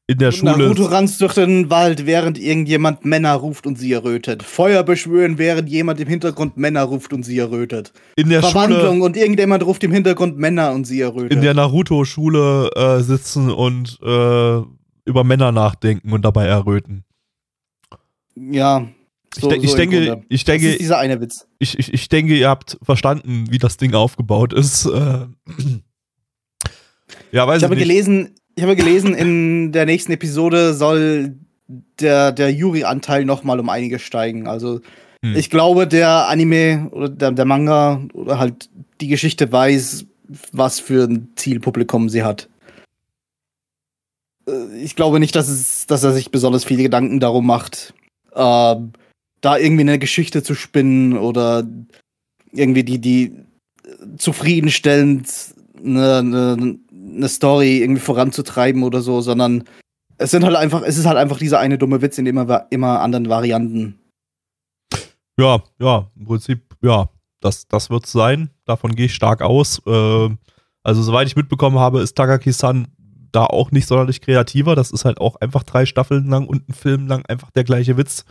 [0.07, 0.59] in der Und Schule.
[0.59, 4.43] Naruto ranzt durch den Wald, während irgendjemand Männer ruft und sie errötet.
[4.43, 7.93] Feuer beschwören, während jemand im Hintergrund Männer ruft und sie errötet.
[8.17, 11.33] in der Verwandlung Schule, und irgendjemand ruft im Hintergrund Männer und sie errötet.
[11.33, 14.61] in der Naruto-Schule äh, sitzen und äh,
[15.07, 17.05] über Männer nachdenken und dabei erröten.
[18.37, 18.87] ja.
[19.35, 21.47] So, ich, de ich so im denke, ich das denke, ist dieser eine Witz.
[21.59, 24.87] ich, ich, ich denke, ihr habt verstanden, wie das Ding aufgebaut ist.
[24.87, 25.27] Äh,
[27.33, 27.83] ja, weiß Ich ich, habe nicht.
[27.89, 31.35] gelesen, ich habe gelesen, in der nächsten Episode soll
[32.01, 34.47] der, der Yuri-Anteil noch mal um einiges steigen.
[34.47, 34.81] Also
[35.25, 35.35] Hm.
[35.37, 38.69] ich glaube, der Anime oder der, der Manga oder halt
[39.01, 40.05] die Geschichte weiß,
[40.53, 42.49] was für ein Zielpublikum sie hat.
[44.47, 47.95] Äh, Ich glaube nicht, dass, es, dass er sich besonders viele Gedanken darum macht,
[48.35, 48.93] ähm,
[49.45, 51.67] da irgendwie eine Geschichte zu spinnen oder
[52.53, 53.33] irgendwie die, die
[54.17, 55.29] zufriedenstellend
[55.85, 56.79] eine, eine,
[57.17, 59.65] eine Story irgendwie voranzutreiben oder so, sondern
[60.17, 63.01] es sind halt einfach, es ist halt einfach dieser eine dumme Witz in immer, immer
[63.01, 63.99] anderen Varianten.
[65.39, 67.09] Ja, ja, im Prinzip, ja,
[67.41, 68.51] das, das wird sein.
[68.65, 69.83] Davon gehe ich stark aus.
[69.87, 70.31] Äh,
[70.83, 72.89] also, soweit ich mitbekommen habe, ist Takaki-san
[73.33, 74.77] da auch nicht sonderlich kreativer.
[74.77, 77.97] Das ist halt auch einfach drei Staffeln lang und ein Film lang einfach der gleiche
[77.97, 78.25] Witz.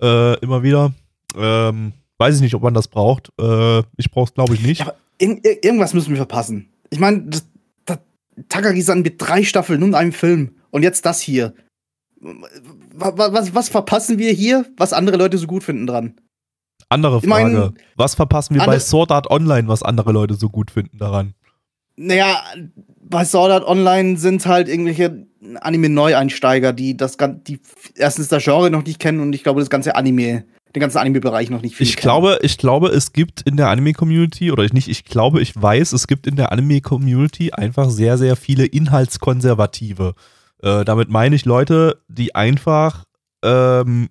[0.00, 0.92] Äh, immer wieder.
[1.36, 3.30] Ähm, weiß ich nicht, ob man das braucht.
[3.40, 4.80] Äh, ich brauche es, glaube ich, nicht.
[4.80, 6.68] Ja, aber ir ir irgendwas müssen wir verpassen.
[6.90, 7.28] Ich meine,
[8.48, 10.56] Takagi-san mit drei Staffeln und einem Film.
[10.70, 11.54] Und jetzt das hier.
[12.20, 16.14] Was, was, was, verpassen wir hier, was andere Leute so gut finden dran?
[16.88, 17.50] Andere Frage.
[17.50, 20.98] Ich mein, was verpassen wir bei Sword Art Online, was andere Leute so gut finden
[20.98, 21.34] daran?
[21.96, 22.42] Naja,
[23.00, 25.26] bei Sword Art Online sind halt irgendwelche
[25.60, 27.16] Anime-Neueinsteiger, die das
[27.46, 27.60] die
[27.96, 31.50] erstens das Genre noch nicht kennen und ich glaube, das ganze Anime den ganzen Anime-Bereich
[31.50, 34.88] noch nicht viel ich glaube, ich glaube, es gibt in der Anime-Community, oder ich nicht,
[34.88, 40.14] ich glaube, ich weiß, es gibt in der Anime-Community einfach sehr, sehr viele Inhaltskonservative.
[40.62, 43.04] Äh, damit meine ich Leute, die einfach,
[43.44, 44.08] ähm,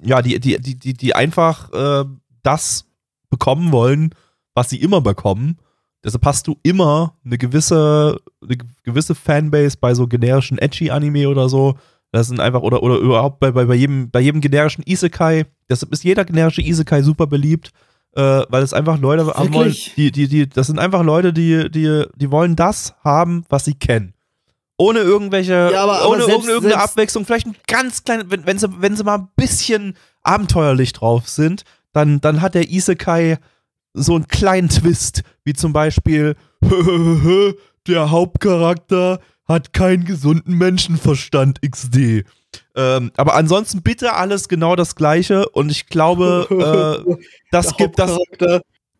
[0.00, 2.04] ja, die, die, die, die, die einfach äh,
[2.42, 2.84] das
[3.28, 4.14] bekommen wollen,
[4.54, 5.58] was sie immer bekommen.
[6.04, 11.76] Deshalb hast du immer eine gewisse, eine gewisse Fanbase bei so generischen Edgy-Anime oder so,
[12.10, 15.92] das sind einfach, oder, oder überhaupt bei, bei, bei, jedem, bei jedem generischen Isekai, deshalb
[15.92, 17.72] ist jeder generische Isekai super beliebt,
[18.14, 19.44] äh, weil es einfach Leute Wirklich?
[19.44, 23.44] haben wollen, die, die, die, das sind einfach Leute, die, die, die wollen das haben,
[23.48, 24.12] was sie kennen.
[24.76, 28.44] Ohne irgendwelche, ja, aber, ohne aber selbst, irgendeine selbst Abwechslung, vielleicht ein ganz kleines, wenn,
[28.44, 33.38] wenn, sie, wenn sie mal ein bisschen abenteuerlich drauf sind, dann, dann hat der Isekai
[33.94, 36.36] so einen kleinen Twist, wie zum Beispiel,
[37.86, 42.24] der Hauptcharakter hat keinen gesunden Menschenverstand, XD.
[42.74, 47.16] Ähm, aber ansonsten bitte alles genau das Gleiche und ich glaube, äh,
[47.50, 48.18] das Der gibt das.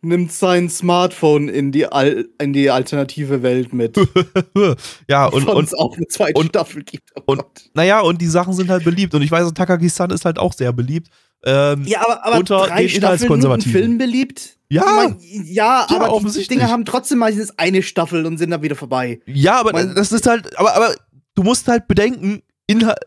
[0.03, 3.97] nimmt sein Smartphone in die, Al in die alternative Welt mit.
[5.09, 5.47] ja, und.
[5.49, 7.11] und es auch eine zweite und, Staffel gibt.
[7.15, 9.15] Oh und, naja, und die Sachen sind halt beliebt.
[9.15, 11.09] Und ich weiß, Takagi-san ist halt auch sehr beliebt.
[11.45, 14.59] Ähm, ja, aber, aber unter drei den Staffeln Film beliebt?
[14.69, 18.51] Ja, ich mein, ja, ja, aber die Dinge haben trotzdem meistens eine Staffel und sind
[18.51, 19.21] dann wieder vorbei.
[19.27, 20.95] Ja, aber Man, das ist halt, aber, aber
[21.35, 22.99] du musst halt bedenken, Inhalt,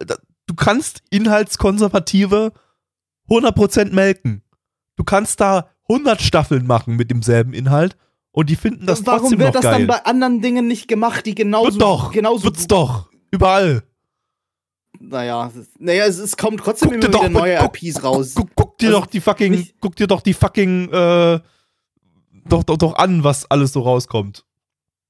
[0.46, 2.52] du kannst Inhaltskonservative
[3.30, 4.44] 100% melken.
[4.96, 7.98] Du kannst da 100 Staffeln machen mit demselben Inhalt
[8.32, 9.80] und die finden das Warum trotzdem wird noch das geil.
[9.80, 13.84] dann bei anderen Dingen nicht gemacht, die genauso Wird doch, genauso wird's doch, überall.
[15.00, 18.32] Naja, es, naja, es, es kommt trotzdem Guck immer wieder doch- neue guck- RPs raus.
[18.36, 21.40] Guck, guck dir Also, doch die fucking, nicht- guck dir doch die fucking, äh,
[22.48, 24.44] doch, doch, doch an, was alles so rauskommt.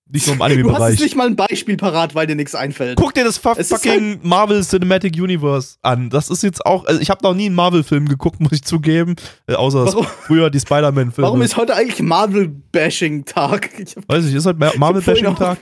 [0.07, 0.99] Nicht nur im Du hast Anime-Bereich.
[0.99, 2.97] nicht mal ein Beispiel parat, weil dir nichts einfällt.
[2.99, 6.11] Guck dir das Es fucking Marvel Cinematic Universe an.
[6.11, 9.15] Das ist jetzt auch, also ich habe noch nie einen Marvel-Film geguckt, muss ich zugeben.
[9.47, 9.88] Äh, außer
[10.27, 11.25] früher die Spider-Man-Filme.
[11.27, 13.69] Warum ist heute eigentlich Marvel-Bashing-Tag?
[14.07, 15.57] Weiß ich, ist halt vorhin Marvel-Bashing-Tag.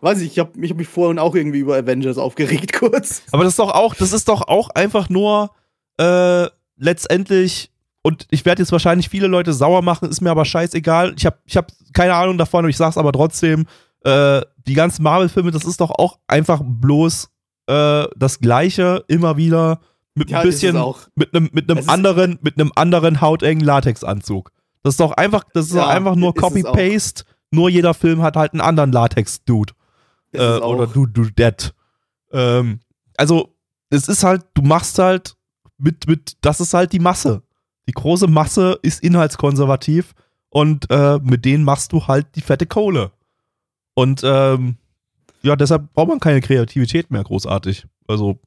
[0.00, 3.22] Weiß ich, ich habe ich hab mich vorhin auch irgendwie über Avengers aufgeregt, kurz.
[3.32, 5.50] Aber das ist doch auch, das ist doch auch einfach nur
[5.98, 6.46] äh,
[6.76, 7.70] letztendlich,
[8.02, 11.14] und ich werde jetzt wahrscheinlich viele Leute sauer machen, ist mir aber scheißegal.
[11.16, 13.66] Ich habe ich hab keine Ahnung davon, ich sag's aber trotzdem,
[14.04, 17.30] äh, die ganzen Marvel-Filme, das ist doch auch einfach bloß
[17.66, 19.80] äh, das Gleiche immer wieder
[20.14, 20.76] mit Ja, ein bisschen,
[21.14, 24.50] mit einem mit einem anderen, mit einem anderen hautengen Latexanzug.
[24.82, 26.34] Das ist doch einfach, das ist Ja, doch einfach nur auch.
[26.36, 29.72] Copy-Paste, nur jeder Film hat halt einen anderen Latex-Dude
[30.32, 31.74] äh, oder du, du dead.
[32.32, 32.80] Ähm,
[33.16, 33.54] also,
[33.90, 35.34] es ist halt, du machst halt
[35.78, 37.42] mit, mit, das ist halt die Masse.
[37.88, 40.14] Die große Masse ist inhaltskonservativ
[40.50, 43.12] und äh, mit denen machst du halt die fette Kohle.
[43.94, 44.76] Und ähm,
[45.42, 47.86] ja, deshalb braucht man keine Kreativität mehr großartig.
[48.06, 48.38] Also,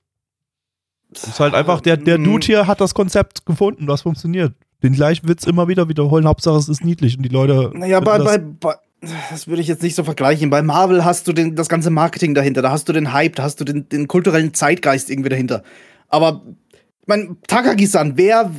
[1.14, 2.24] es ist halt einfach, der, der Mm.
[2.24, 4.54] Dude hier hat das Konzept gefunden, was funktioniert.
[4.84, 7.72] Den gleichen Witz immer wieder wiederholen, Hauptsache es ist niedlich und die Leute.
[7.74, 10.50] Naja, bei, das- bei, bei, das würde ich jetzt nicht so vergleichen.
[10.50, 13.44] Bei Marvel hast du den, das ganze Marketing dahinter, da hast du den Hype, da
[13.44, 15.64] hast du den, den kulturellen Zeitgeist irgendwie dahinter.
[16.08, 18.52] Aber, ich mein, Takagi-san, wer,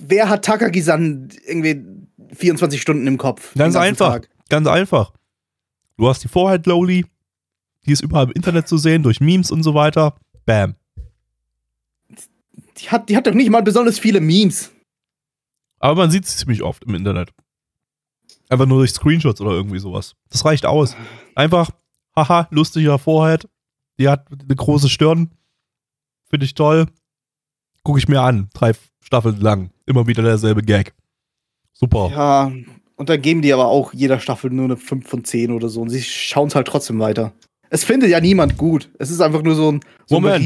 [0.00, 1.84] wer hat Takagi-san irgendwie
[2.32, 3.54] 24 Stunden im Kopf?
[3.54, 4.12] Ganz einfach.
[4.12, 4.28] Tag?
[4.48, 5.12] Ganz einfach.
[5.96, 7.04] Du hast die Vorheit Lowly,
[7.86, 10.14] die ist überall im Internet zu sehen, durch Memes und so weiter.
[10.44, 10.76] Bam.
[12.78, 14.70] Die hat, die hat doch nicht mal besonders viele Memes.
[15.80, 17.32] Aber man sieht sie ziemlich oft im Internet.
[18.48, 20.14] Einfach nur durch Screenshots oder irgendwie sowas.
[20.30, 20.96] Das reicht aus.
[21.34, 21.70] Einfach,
[22.14, 23.48] haha, lustiger Vorheit.
[23.98, 25.30] Die hat eine große Stirn.
[26.28, 26.86] Finde ich toll.
[27.82, 28.48] Gucke ich mir an.
[28.54, 29.70] Drei Staffeln lang.
[29.86, 30.94] Immer wieder derselbe Gag.
[31.72, 32.10] Super.
[32.10, 32.52] Ja,
[32.96, 35.82] und dann geben die aber auch jeder Staffel nur eine 5 von 10 oder so.
[35.82, 37.32] Und sie schauen es halt trotzdem weiter.
[37.68, 38.90] Es findet ja niemand gut.
[38.98, 40.42] Es ist einfach nur so ein, so ein Moment.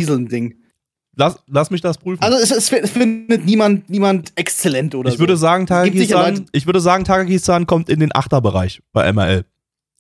[1.16, 2.22] Lass, lass mich das prüfen.
[2.22, 5.40] Also es, es, es findet niemand, niemand exzellent oder ich würde so.
[5.42, 9.44] sagen, sicher Takagi-san, Leute- ich würde sagen, Takagi-san kommt in den Achterbereich bei MRL.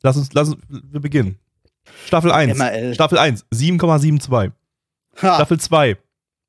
[0.02, 1.38] Lass uns, lass uns, wir beginnen.
[2.06, 2.56] Staffel 1.
[2.56, 2.94] MRL.
[2.94, 4.52] Staffel 1, 7,72.
[5.22, 5.34] Ha.
[5.34, 5.96] Staffel 2,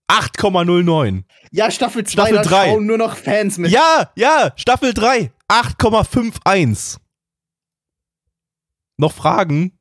[0.09, 1.23] 8,09.
[1.51, 2.65] ja, Staffel 2, Staffel da drei.
[2.69, 3.71] schauen nur noch Fans mit.
[3.71, 6.97] Ja, ja, Staffel 3, 8,51.
[8.97, 9.71] Noch Fragen?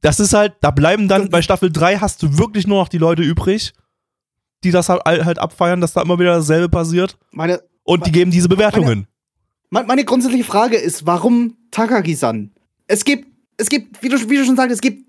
[0.00, 2.98] Das ist halt, da bleiben dann, bei Staffel 3 hast du wirklich nur noch die
[2.98, 3.72] Leute übrig,
[4.64, 7.18] die das halt, halt abfeiern, dass da immer wieder dasselbe passiert.
[7.32, 9.06] Meine, Und die geben diese Bewertungen.
[9.70, 12.50] meine, meine grundsätzliche Frage ist, warum Takagi-san?
[12.86, 15.04] Es gibt, es gibt, wie du, wie du schon sagst, es gibt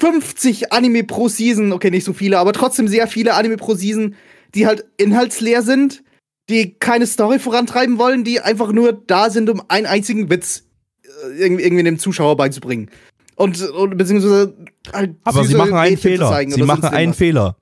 [0.00, 4.14] 50 Anime pro Season, okay, nicht so viele, aber trotzdem sehr viele Anime pro Season,
[4.54, 6.02] die halt inhaltsleer sind,
[6.48, 10.64] die keine Story vorantreiben wollen, die einfach nur da sind, um einen einzigen Witz
[11.04, 12.90] äh, irgendwie, irgendwie dem Zuschauer beizubringen.
[13.36, 14.56] Und, und beziehungsweise
[14.92, 16.44] halt Aber sie machen einen Mädchen Fehler.
[16.48, 17.14] Sie machen einen.
[17.14, 17.56] Fehler.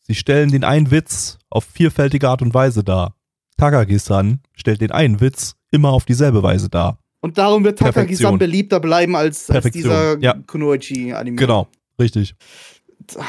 [0.00, 3.14] Sie stellen den einen Witz auf vielfältige Art und Weise dar.
[3.56, 6.98] Takagi-san stellt den einen Witz immer auf dieselbe Weise dar.
[7.20, 7.78] Und darum wird.
[7.78, 10.34] Takagi-san beliebter bleiben als, als dieser ja.
[10.46, 11.36] Kunoichi-Anime.
[11.36, 11.68] Genau,
[12.00, 12.34] richtig.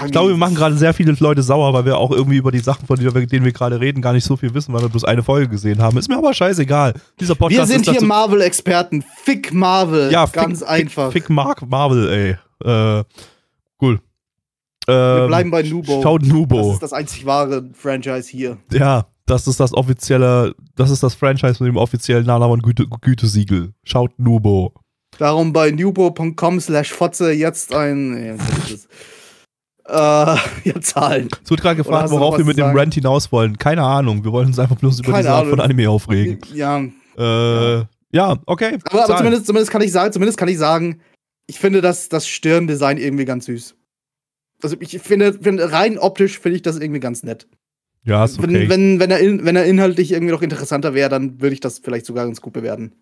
[0.06, 2.60] Ich glaube, wir machen gerade sehr viele Leute sauer, weil wir auch irgendwie über die
[2.60, 5.04] Sachen, von denen wir, wir gerade reden, gar nicht so viel wissen, weil wir bloß
[5.06, 5.98] eine Folge gesehen haben.
[5.98, 6.94] Ist mir aber scheißegal.
[7.20, 9.04] Dieser Podcast Wir sind hier Marvel-Experten.
[9.24, 10.12] Fick Marvel.
[10.12, 11.12] ja, ganz fick, einfach.
[11.12, 12.32] Fick, fick Mark Marvel, ey.
[13.00, 13.04] Äh,
[13.82, 14.00] cool.
[14.86, 16.02] Wir Ähm, bleiben bei Nubo.
[16.02, 16.74] Schaut Das Nubo.
[16.74, 18.58] ist das einzig wahre Franchise hier.
[18.72, 23.74] Ja, das ist das offizielle, das ist das Franchise mit dem offiziellen Nanawan Güte, Gütesiegel.
[23.84, 24.74] Schaut Nubo.
[25.20, 28.38] Darum bei nubo.com slash fotze jetzt ein.
[28.70, 28.88] Das?
[29.86, 29.94] Äh,
[30.64, 31.30] ja, Zahlen.
[31.44, 32.76] Es wird gerade gefragt, worauf wir mit dem?
[32.76, 33.58] Rant hinaus wollen.
[33.58, 34.24] Keine Ahnung.
[34.24, 35.60] Wir wollen uns einfach bloß über Keine diese Art von.
[35.60, 36.40] Anime aufregen.
[36.54, 36.84] Ja.
[37.18, 38.78] Äh, ja, okay.
[38.90, 41.02] Aber, aber zumindest, zumindest kann ich sagen, zumindest kann ich sagen,
[41.48, 43.76] ich finde das, das Stirndesign irgendwie ganz süß.
[44.62, 47.48] Also ich finde, finde rein optisch finde ich das irgendwie ganz nett.
[48.06, 48.54] Ja, ist okay.
[48.54, 51.60] Wenn, wenn, wenn, er in, wenn er inhaltlich irgendwie noch interessanter wäre, dann würde ich
[51.60, 52.94] das vielleicht sogar ganz gut bewerten.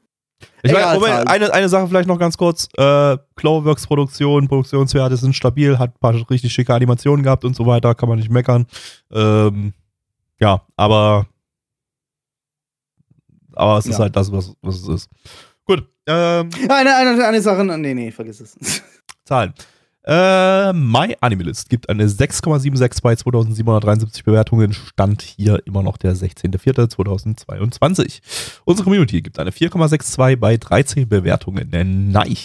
[0.64, 1.28] Ich meine, Egal, Zahlen.
[1.28, 2.68] eine, eine Sache vielleicht noch ganz kurz.
[2.78, 7.66] Äh, Cloverworks Produktion, Produktionswerte sind stabil, hat ein paar richtig schicke Animationen gehabt und so
[7.66, 8.66] weiter, kann man nicht meckern.
[9.12, 9.74] Ähm,
[10.40, 11.26] ja, aber
[13.54, 14.04] aber es ist Ja.
[14.04, 15.10] halt das, was, was es ist.
[15.66, 18.56] Gut, ähm, Eine, eine, eine Sache, nee, nee, vergiss es.
[19.26, 19.54] Zahlen.
[20.04, 24.74] Äh, My Animalist gibt eine 6,76 bei 2773 Bewertungen.
[24.74, 28.22] Stand hier immer noch der 16.04.2022.
[28.66, 31.70] Unsere Community gibt eine 4,62 bei 13 Bewertungen.
[32.12, 32.36] Nein.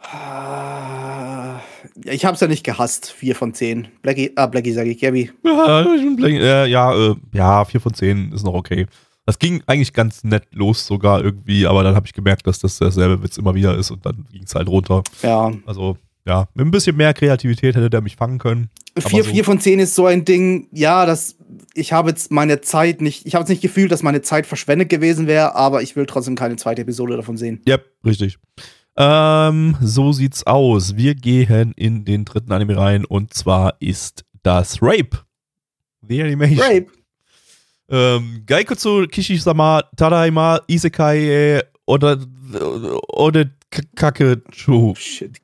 [0.00, 1.60] Ah,
[2.04, 3.12] ich hab's ja nicht gehasst.
[3.12, 3.88] Vier von zehn.
[4.00, 5.30] Blackie, ah, Blackie sage ich, Gabby.
[5.44, 8.86] Ja, äh, ja, äh, ja, 4 von 10 ist noch okay.
[9.28, 12.78] Das ging eigentlich ganz nett los sogar irgendwie, aber dann habe ich gemerkt, dass das
[12.78, 15.02] derselbe Witz immer wieder ist und dann ging es halt runter.
[15.22, 15.52] Ja.
[15.66, 18.70] Also, ja, mit ein bisschen mehr Kreativität hätte der mich fangen können.
[18.96, 19.30] Vier, so.
[19.30, 21.36] vier von zehn ist so ein Ding, ja, das,
[21.74, 24.88] ich habe jetzt meine Zeit nicht, ich habe jetzt nicht gefühlt, dass meine Zeit verschwendet
[24.88, 27.60] gewesen wäre, aber ich will trotzdem keine zweite Episode davon sehen.
[27.66, 27.76] Ja,
[28.06, 28.38] richtig.
[28.96, 30.96] Ähm, so sieht's aus.
[30.96, 35.18] Wir gehen in den dritten Anime rein und zwar ist das Rape.
[36.00, 36.60] The Animation.
[36.60, 36.86] Rape.
[37.90, 42.18] Ähm, Gaikutsu Kishisama Tadaima Isekai oder
[43.08, 44.94] oder K- Kakechu.
[44.96, 45.38] Shit.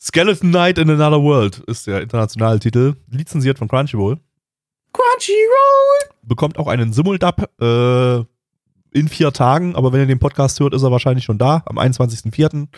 [0.00, 2.94] Skeleton Knight in Another World ist der internationale Titel.
[3.10, 4.18] Lizenziert von Crunchyroll.
[4.92, 6.10] Crunchyroll.
[6.22, 8.16] Bekommt auch einen Simuldub äh,
[8.98, 11.78] in vier Tagen, aber wenn ihr den Podcast hört, ist er wahrscheinlich schon da, am
[11.78, 12.68] 21.04.,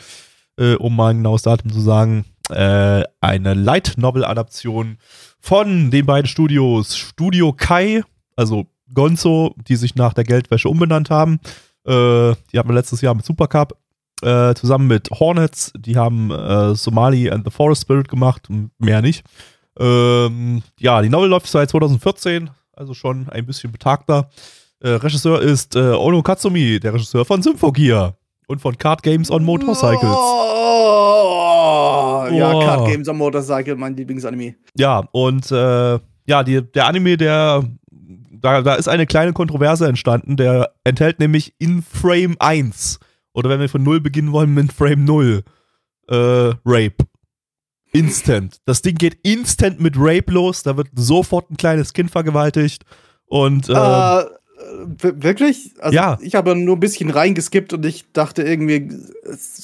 [0.58, 2.24] äh, um mal ein genaues Datum zu sagen.
[2.50, 4.98] Äh, eine Light Novel-Adaption
[5.40, 8.02] von den beiden Studios Studio Kai,
[8.36, 11.40] also Gonzo, die sich nach der Geldwäsche umbenannt haben.
[11.84, 13.76] Äh, die hatten wir letztes Jahr mit Supercup.
[14.20, 19.24] Äh, zusammen mit Hornets, die haben äh, Somali and the Forest Spirit gemacht, mehr nicht.
[19.78, 24.28] Ähm, ja, die Novel läuft seit 2014, also schon ein bisschen betagter.
[24.80, 28.16] Äh, Regisseur ist äh, Ono Katsumi, der Regisseur von Symphogear
[28.48, 30.16] und von Card Games on Motorcycles.
[30.16, 30.58] Oh,
[32.34, 32.60] ja, Oh.
[32.60, 34.54] Card Games on Motorcycle, mein Lieblingsanime.
[34.76, 37.64] Ja, und äh, ja, die, der Anime, der
[38.40, 43.00] da, da ist eine kleine Kontroverse entstanden, der enthält nämlich in Frame 1
[43.32, 45.42] oder wenn wir von 0 beginnen wollen, mit Frame 0
[46.08, 46.14] äh,
[46.64, 46.96] Rape.
[47.92, 48.58] Instant.
[48.66, 52.84] Das Ding geht instant mit Rape los, da wird sofort ein kleines Kind vergewaltigt
[53.26, 54.24] und äh, w-
[55.00, 55.72] wirklich?
[55.80, 56.18] Also Ja.
[56.20, 58.88] ich habe nur ein bisschen reingeskippt und ich dachte irgendwie,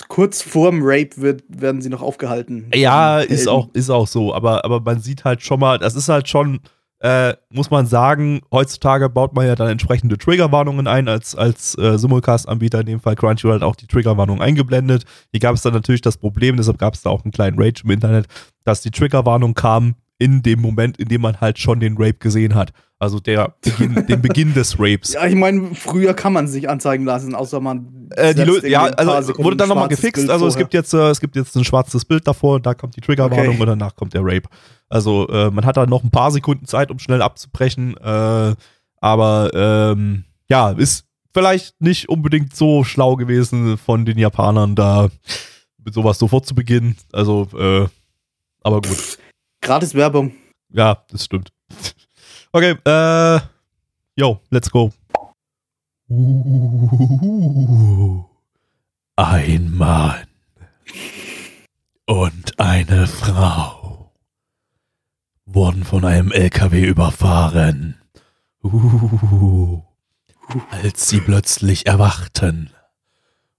[0.09, 2.71] kurz vorm Rape wird, werden sie noch aufgehalten.
[2.75, 6.09] Ja, ist auch, ist auch so, aber, aber man sieht halt schon mal, das ist
[6.09, 6.61] halt schon,
[7.01, 11.99] äh, muss man sagen, heutzutage baut man ja dann entsprechende Triggerwarnungen ein, als, als äh,
[11.99, 15.05] Simulcast-Anbieter, in dem Fall Crunchyroll hat auch die Triggerwarnung eingeblendet.
[15.31, 17.83] Hier gab es dann natürlich das Problem, deshalb gab es da auch einen kleinen Rage
[17.85, 18.27] im Internet,
[18.65, 22.55] dass die Triggerwarnung kam in dem Moment, in dem man halt schon den Rape gesehen
[22.55, 22.73] hat.
[22.99, 25.13] Also der Beginn, den Beginn des Rapes.
[25.13, 28.09] Ja, ich meine, früher kann man sich anzeigen lassen, außer man.
[28.17, 30.23] Äh, die ja, also wurde dann nochmal gefixt.
[30.23, 32.97] Bild Also es gibt jetzt, äh, es gibt jetzt ein schwarzes Bild davor, da kommt
[32.97, 33.61] die Triggerwarnung Okay.
[33.61, 34.49] und danach kommt der Rape.
[34.89, 37.99] Also äh, man hat da noch ein paar Sekunden Zeit, um schnell abzubrechen.
[37.99, 38.55] Äh,
[39.01, 41.05] aber ähm, ja, ist
[41.35, 45.11] vielleicht nicht unbedingt so schlau gewesen von den Japanern da
[45.85, 46.97] mit sowas sofort zu beginnen.
[47.13, 47.87] Also, äh,
[48.63, 49.19] aber gut.
[49.65, 50.35] Gratis Werbung.
[50.69, 51.51] Ja, das stimmt.
[52.53, 53.41] Okay, äh,
[54.15, 54.93] yo, let's go.
[56.11, 58.25] Uh,
[59.17, 60.27] ein Mann
[62.05, 64.13] und eine Frau
[65.47, 67.97] wurden von einem LKW überfahren.
[70.71, 72.69] Als sie plötzlich erwachten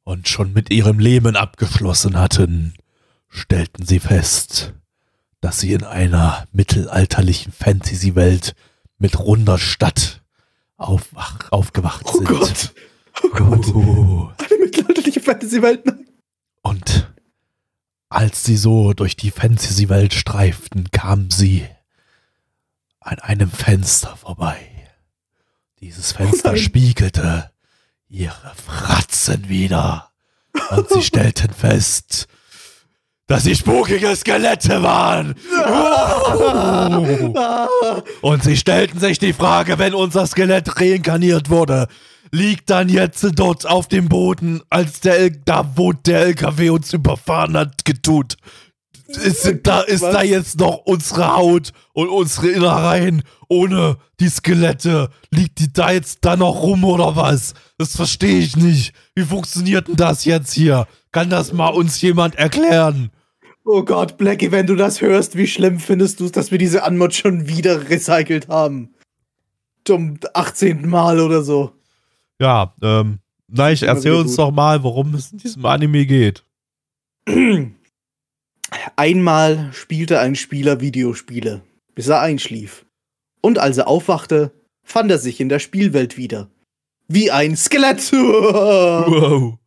[0.04, 2.76] und schon mit ihrem Leben abgeschlossen hatten,
[3.28, 4.76] stellten sie fest,
[5.46, 8.56] dass sie in einer mittelalterlichen Fantasy-Welt
[8.98, 10.24] mit runder Stadt
[10.76, 12.28] aufwach, aufgewacht Oh sind.
[12.28, 12.74] Gott.
[13.22, 13.68] Oh Gott.
[13.68, 14.30] Uh.
[14.40, 15.84] Eine mittelalterliche Fantasy-Welt.
[16.64, 17.14] Und
[18.10, 21.68] als sie so durch die Fantasy-Welt streiften, kamen sie
[23.00, 24.68] an einem Fenster vorbei.
[25.80, 26.60] Dieses Fenster nein.
[26.60, 27.52] spiegelte
[28.10, 30.12] ihre Fratzen wieder.
[30.72, 32.28] Und sie stellten fest,
[33.28, 35.36] dass sie spukige Skelette waren.
[38.22, 41.88] Und sie stellten sich die Frage, wenn unser Skelett reinkarniert wurde,
[42.32, 46.94] liegt dann jetzt dort auf dem Boden, als der L da wo der LKW uns
[46.94, 48.38] überfahren hat, getut.
[49.08, 50.14] Ist da, ist Was?
[50.14, 55.10] da jetzt noch unsere Haut und unsere Innereien ohne die Skelette?
[55.30, 57.54] Liegt die da jetzt da noch rum oder was?
[57.78, 58.94] Das verstehe ich nicht.
[59.14, 60.88] Wie funktioniert denn das jetzt hier?
[61.12, 63.12] Kann das mal uns jemand erklären?
[63.64, 66.84] Oh Gott, Blackie, wenn du das hörst, wie schlimm findest du es, dass wir diese
[66.84, 68.94] Anmod schon wieder recycelt haben?
[69.86, 70.88] Zum 18.
[70.88, 71.72] Mal oder so.
[72.40, 74.40] Ja, ähm, Neich, immer erzähl uns gut.
[74.40, 76.44] doch mal, worum es in diesem Anime geht.
[78.96, 81.62] Einmal spielte ein Spieler Videospiele,
[81.94, 82.86] bis er einschlief.
[83.42, 84.52] Und als er aufwachte,
[84.84, 86.50] fand er sich in der Spielwelt wieder.
[87.08, 88.12] Wie ein Skelett!
[88.22, 89.58] Wow.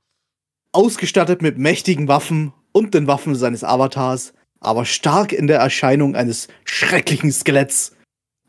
[0.73, 6.49] Ausgestattet mit mächtigen Waffen und den Waffen seines Avatars, aber stark in der Erscheinung eines
[6.65, 7.97] schrecklichen Skeletts,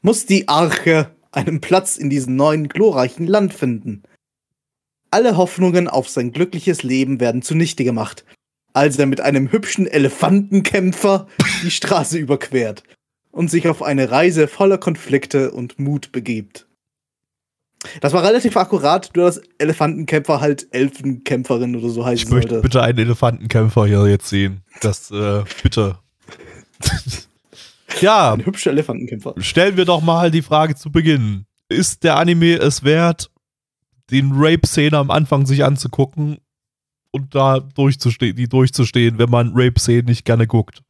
[0.02, 4.04] muss die Arche einen Platz in diesem neuen glorreichen Land finden.
[5.12, 8.26] Alle Hoffnungen auf sein glückliches Leben werden zunichte gemacht,
[8.74, 11.28] als er mit einem hübschen Elefantenkämpfer
[11.63, 12.84] die Straße überquert
[13.32, 16.67] und sich auf eine Reise voller Konflikte und Mut begibt.
[18.01, 22.63] Das war relativ akkurat, nur dass Elefantenkämpfer halt Elfenkämpferin oder so heißen Ich möchte sollte.
[22.63, 24.63] bitte einen Elefantenkämpfer hier jetzt sehen.
[24.82, 25.97] Das, äh, bitte.
[28.01, 29.34] ja, Ein hübscher Elefantenkämpfer.
[29.38, 31.45] stellen wir doch mal die Frage zu Beginn.
[31.70, 33.32] Ist der Anime es wert,
[34.11, 36.39] den Rape-Szene am Anfang sich anzugucken
[37.12, 40.82] und da durchzustehen, die durchzustehen, wenn man Rape-Szenen nicht gerne guckt?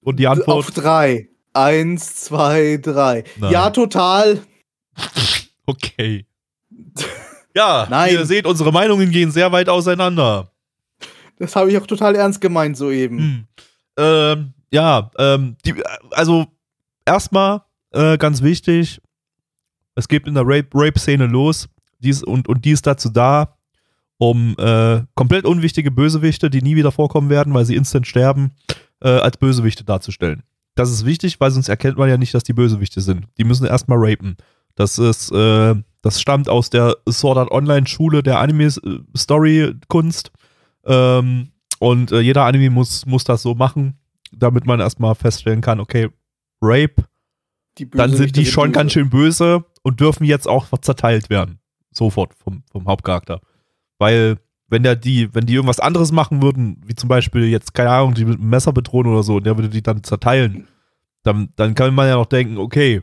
[0.00, 1.28] Und die Auf Antwort, drei.
[1.52, 3.24] Eins, zwei, drei.
[3.36, 3.52] Nein.
[3.52, 4.40] Ja, total.
[5.66, 6.26] okay.
[7.56, 8.12] Ja, Nein.
[8.12, 10.50] ihr seht, unsere Meinungen gehen sehr weit auseinander.
[11.38, 13.18] Das habe ich auch total ernst gemeint soeben.
[13.18, 13.46] Hm.
[13.96, 15.72] Ähm, ja, ähm, die,
[16.10, 16.48] also
[17.06, 19.00] erstmal äh, ganz wichtig,
[19.94, 21.68] es geht in der Rape- Rape-Szene los
[22.04, 23.56] die ist, und, und die ist dazu da,
[24.18, 28.52] um äh, komplett unwichtige Bösewichte, die nie wieder vorkommen werden, weil sie instant sterben,
[29.02, 30.42] äh, als Bösewichte darzustellen.
[30.76, 33.26] Das ist wichtig, weil sonst erkennt man ja nicht, dass die Bösewichte sind.
[33.38, 34.36] Die müssen erstmal rapen.
[34.74, 40.32] Das ist, äh, das stammt aus der Sword Art Online Schule der Anime-Story-Kunst.
[40.84, 43.98] Ähm, und äh, jeder Anime muss, muss das so machen,
[44.32, 46.08] damit man erstmal feststellen kann, okay,
[46.60, 47.04] Rape,
[47.78, 48.72] Die dann sind die schon böse.
[48.72, 51.60] ganz schön böse und dürfen jetzt auch zerteilt werden.
[51.92, 53.40] Sofort vom, vom Hauptcharakter.
[54.04, 54.36] Weil,
[54.68, 58.12] wenn der die, wenn die irgendwas anderes machen würden, wie zum Beispiel jetzt, keine Ahnung,
[58.12, 60.68] die mit einem Messer bedrohen oder so, und der würde die dann zerteilen,
[61.22, 63.00] dann, dann kann man ja noch denken, okay,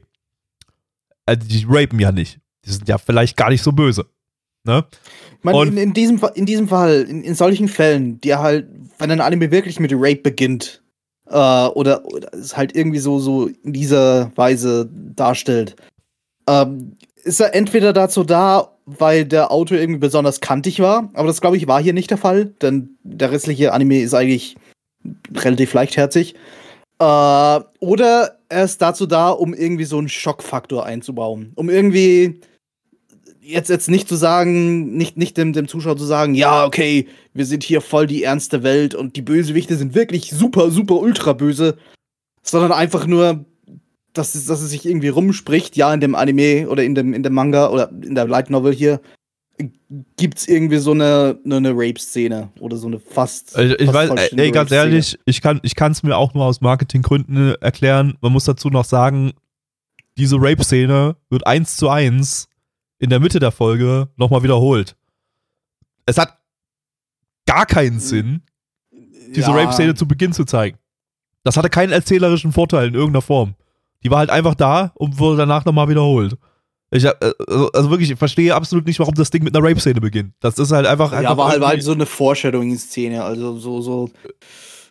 [1.26, 2.40] äh, die rapen ja nicht.
[2.66, 4.06] Die sind ja vielleicht gar nicht so böse.
[4.64, 4.86] Ne?
[5.42, 8.68] Und- in, in, diesem, in diesem Fall, in, in solchen Fällen, die halt,
[9.00, 10.84] wenn ein Anime wirklich mit Rape beginnt,
[11.26, 15.78] äh, oder, oder es halt irgendwie so, so in dieser Weise darstellt,
[16.48, 21.42] ähm, ist er entweder dazu da, weil der Autor irgendwie besonders kantig war, aber das
[21.42, 24.56] glaube ich war hier nicht der Fall, denn der restliche Anime ist eigentlich
[25.36, 26.36] relativ leichtherzig.
[27.00, 31.52] Äh, oder er ist dazu da, um irgendwie so einen Schockfaktor einzubauen.
[31.56, 32.42] Um irgendwie
[33.42, 37.46] jetzt, jetzt nicht zu sagen, nicht, nicht dem, dem Zuschauer zu sagen, ja, okay, wir
[37.46, 41.78] sind hier voll die ernste Welt und die Bösewichte sind wirklich super, super, ultra böse,
[42.44, 43.46] sondern einfach nur,
[44.14, 47.24] dass es, dass es sich irgendwie rumspricht, ja, in dem Anime oder in dem, in
[47.24, 49.02] dem Manga oder in der Light Novel hier
[50.18, 53.58] gibt's irgendwie so eine, eine, Rape-Szene oder so eine fast.
[53.58, 56.62] Ich, ich fast weiß, ey, ganz ehrlich, ich kann ich es mir auch nur aus
[56.62, 58.18] Marketinggründen erklären.
[58.22, 59.34] Man muss dazu noch sagen,
[60.18, 62.48] diese Rape-Szene wird eins zu eins
[63.00, 64.96] in der Mitte der Folge nochmal wiederholt.
[66.06, 66.40] Es hat
[67.46, 68.42] gar keinen Sinn,
[69.36, 69.56] diese Ja.
[69.56, 70.78] Rape-Szene zu Beginn zu zeigen.
[71.44, 73.56] Das hatte keinen erzählerischen Vorteil in irgendeiner Form.
[74.04, 76.38] Die war halt einfach da und wurde danach nochmal wiederholt.
[76.94, 77.32] Ich, hab, äh,
[77.74, 80.34] also wirklich, ich verstehe absolut nicht, warum das Ding mit einer Rape-Szene beginnt.
[80.42, 81.12] Das ist halt einfach.
[81.14, 84.10] Ja, einfach war halt, war halt so eine Foreshadowing-Szene, also so, so,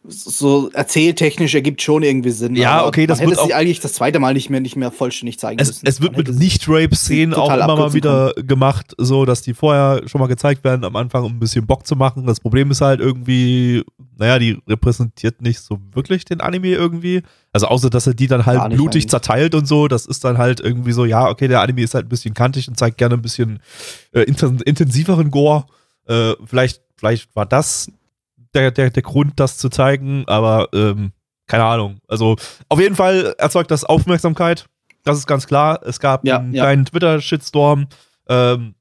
[0.03, 2.57] so erzähltechnisch ergibt schon irgendwie Sinn.
[2.57, 5.39] Ja, okay, das wird es auch- eigentlich das zweite Mal nicht mehr, nicht mehr vollständig
[5.39, 5.87] zeigen es, müssen.
[5.87, 9.53] es wird Man mit hätte Nicht-Rape-Szenen auch total immer mal wieder gemacht, so dass die
[9.53, 12.25] vorher schon mal gezeigt werden am Anfang, um ein bisschen Bock zu machen.
[12.27, 13.85] Das Problem ist halt irgendwie,
[14.17, 17.23] naja, die repräsentiert nicht so wirklich den Anime irgendwie.
[17.53, 19.09] Also außer, dass er die dann halt nicht blutig eigentlich.
[19.11, 19.87] zerteilt und so.
[19.87, 22.69] Das ist dann halt irgendwie so, ja, okay, der Anime ist halt ein bisschen kantig
[22.69, 23.61] und zeigt gerne ein bisschen
[24.13, 25.67] äh, inten intensiveren Gore.
[26.07, 27.91] Äh, vielleicht, vielleicht war das
[28.55, 31.13] der, der, der Grund, das zu zeigen, aber ähm,
[31.47, 31.99] keine Ahnung.
[32.09, 32.37] Also
[32.69, 34.67] auf jeden Fall erzeugt das Aufmerksamkeit.
[35.05, 35.81] Das ist ganz klar.
[35.85, 36.63] Es gab Ja, einen ja.
[36.65, 37.87] kleinen Twitter-Shitstorm,
[38.29, 38.75] ähm,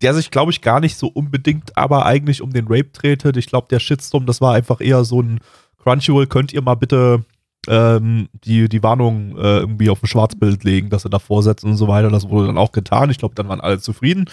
[0.00, 3.32] der sich, glaube ich, gar nicht so unbedingt, aber eigentlich um den Rape drehte.
[3.38, 5.40] Ich glaube, der Shitstorm, das war einfach eher so ein
[5.82, 7.24] Crunchyroll, könnt ihr mal bitte
[7.68, 11.76] ähm, die, die Warnung äh, irgendwie auf ein Schwarzbild legen, dass sie davor setzen und
[11.76, 12.08] so weiter.
[12.10, 13.10] Das wurde dann auch getan.
[13.10, 14.24] Ich glaube, dann waren alle zufrieden.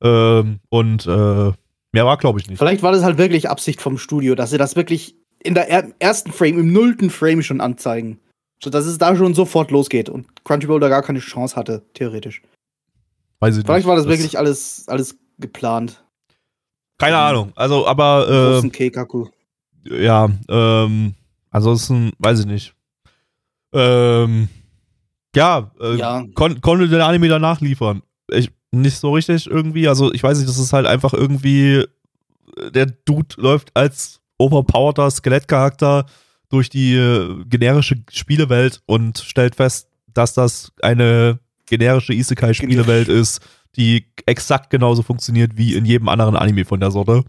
[0.00, 1.52] Ähm, und äh,
[1.96, 2.58] mehr war, glaube ich, nicht.
[2.58, 5.92] Vielleicht war das halt wirklich Absicht vom Studio, dass sie das wirklich in der er
[5.98, 8.20] ersten Frame, im nullten Frame schon anzeigen.
[8.62, 12.42] So dass es da schon sofort losgeht und Crunchyroll da gar keine Chance hatte, theoretisch.
[13.40, 13.66] Weiß ich nicht.
[13.66, 16.02] Vielleicht war das wirklich alles, alles geplant.
[16.98, 17.52] Keine Ahnung.
[17.54, 19.28] Also, aber äh, Großen Keikaku.
[19.84, 21.14] ja, ähm,
[21.50, 22.74] ansonsten weiß ich nicht.
[23.72, 24.48] Ähm,
[25.34, 26.24] ja, äh, Ja.
[26.34, 28.02] Kon konnte der Anime danach liefern.
[28.30, 28.50] Ich,
[28.80, 29.88] nicht so richtig irgendwie.
[29.88, 31.84] Also, ich weiß nicht, das ist halt einfach irgendwie.
[32.56, 36.06] äh, Der Dude läuft als overpowerter Skelettcharakter
[36.48, 43.40] durch die äh, generische Spielewelt und stellt fest, dass das eine generische Isekai-Spielewelt ist,
[43.76, 47.24] die exakt genauso funktioniert wie in jedem anderen Anime von der Sorte.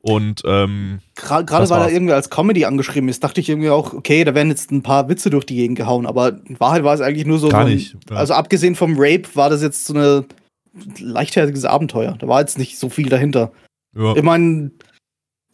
[0.00, 4.22] Und ähm, Gerade weil er irgendwie als Comedy angeschrieben ist, dachte ich irgendwie auch, okay,
[4.22, 7.00] da werden jetzt ein paar Witze durch die Gegend gehauen, aber in Wahrheit war es
[7.00, 7.48] eigentlich nur so.
[7.48, 8.16] Gar so ein, nicht, ja.
[8.16, 10.24] Also abgesehen vom Rape war das jetzt so eine
[10.98, 12.16] leichtherziges Abenteuer.
[12.18, 13.52] Da war jetzt nicht so viel dahinter.
[13.96, 14.14] ja.
[14.16, 14.70] Ich meine,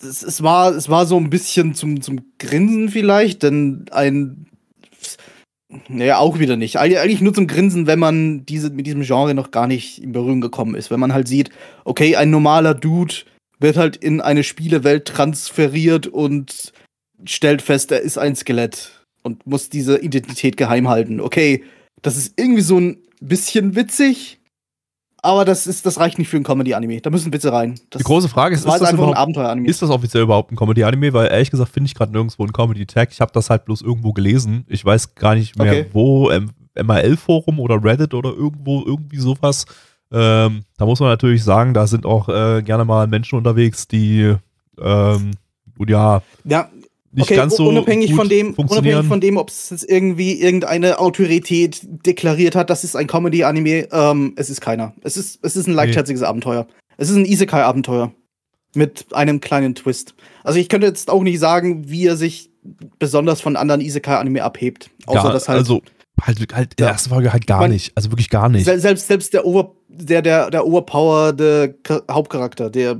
[0.00, 4.46] es, es, war, es war so ein bisschen zum, zum Grinsen vielleicht, denn ein.
[5.88, 6.78] Naja, auch wieder nicht.
[6.78, 10.12] Eig- Eigentlich nur zum Grinsen, wenn man diese, mit diesem Genre noch gar nicht in
[10.12, 10.90] Berührung gekommen ist.
[10.90, 11.48] Wenn man halt sieht,
[11.84, 13.14] okay, ein normaler Dude
[13.58, 16.72] wird halt in eine Spielewelt transferiert und
[17.24, 21.20] stellt fest, er ist ein Skelett und muss diese Identität geheim halten.
[21.20, 21.64] Okay,
[22.02, 24.40] das ist irgendwie so ein bisschen witzig,
[25.22, 27.00] aber das, ist, das reicht nicht für ein Comedy-Anime.
[27.00, 27.78] Da müssen Witze rein.
[27.90, 29.68] Das, Die große Frage ist, ist das, einfach ein Abenteuer-Anime.
[29.68, 31.12] ist das offiziell überhaupt ein Comedy-Anime?
[31.12, 33.10] Weil ehrlich gesagt finde ich gerade nirgendwo einen Comedy-Tag.
[33.12, 34.64] Ich habe das halt bloß irgendwo gelesen.
[34.68, 35.86] Ich weiß gar nicht mehr Okay.
[35.92, 39.66] wo, M MRL-Forum oder Reddit oder irgendwo, irgendwie sowas.
[40.10, 44.34] Ähm, da muss man natürlich sagen, da sind auch äh, gerne mal Menschen unterwegs, die
[44.80, 45.30] ähm,
[45.86, 46.68] ja, Ja,
[47.12, 50.98] nicht okay, ganz so unabhängig von dem, unabhängig von dem, ob es jetzt irgendwie irgendeine
[50.98, 54.94] Autorität deklariert hat, das ist ein Comedy-Anime, ähm, es ist keiner.
[55.02, 56.66] Es ist, es ist ein leichtherziges Abenteuer.
[56.96, 58.12] Es ist ein Isekai-Abenteuer.
[58.74, 60.14] Mit einem kleinen Twist.
[60.44, 62.50] Also ich könnte jetzt auch nicht sagen, wie er sich
[62.98, 64.88] besonders von anderen Isekai-Anime abhebt.
[65.04, 65.82] Außer ja, dass halt, also
[66.22, 66.86] halt, halt Ja.
[66.88, 67.92] ersten Folge halt gar Man- nicht.
[67.96, 68.64] Also wirklich gar nicht.
[68.64, 72.98] sel selbst, selbst der, Over der, der, der overpowerte Cha- Hauptcharakter, der,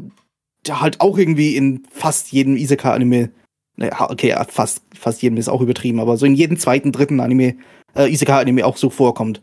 [0.67, 3.31] der halt auch irgendwie in fast jedem Isekai-Anime,
[3.77, 7.57] naja, okay, fast, fast jedem ist auch übertrieben, aber so in jedem zweiten, dritten Anime,
[7.97, 9.41] äh, Isekai-Anime auch so vorkommt.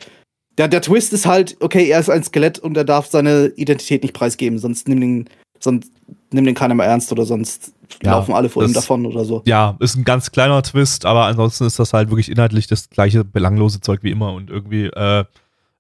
[0.58, 4.04] Der, der Twist ist halt, okay, er ist ein Skelett und er darf seine Identität
[4.04, 5.92] nicht preisgeben, sonst nimmt ihn, sonst
[6.32, 7.74] nimmt ihn keiner mehr ernst oder sonst
[8.04, 9.42] Ja, laufen alle vor ihm das- davon oder so.
[9.46, 13.24] ja, ist ein ganz kleiner Twist, aber ansonsten ist das halt wirklich inhaltlich das gleiche
[13.24, 15.22] belanglose Zeug wie immer und irgendwie, äh,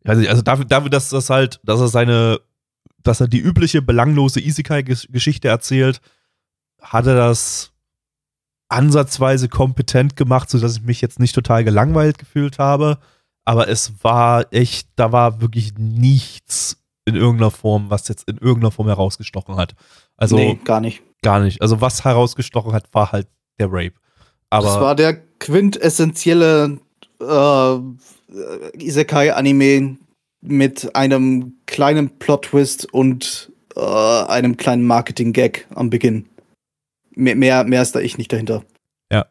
[0.04, 2.40] ich weiß nicht, also dafür, dafür, dass das halt, dass er seine,
[3.04, 6.00] dass er die übliche belanglose Isekai-Geschichte erzählt,
[6.82, 7.72] hat er das
[8.70, 13.00] ansatzweise kompetent gemacht, sodass ich mich jetzt nicht total gelangweilt gefühlt habe.
[13.46, 18.72] Aber es war echt, da war wirklich nichts in irgendeiner Form, was jetzt in irgendeiner
[18.72, 19.74] Form herausgestochen hat.
[20.16, 21.02] Also nee, gar nicht.
[21.24, 21.62] gar nicht.
[21.62, 23.28] Also was herausgestochen hat, war halt
[23.60, 23.96] der Rape.
[24.52, 26.78] das Aber war der quintessentielle
[27.20, 27.80] äh,
[28.78, 29.98] Isekai-Anime
[30.42, 36.28] mit einem kleinen Plot-Twist und äh, einem kleinen Marketing-Gag am Beginn.
[37.20, 38.64] Mehr, mehr, mehr ist da ich nicht dahinter.
[39.12, 39.26] Ja.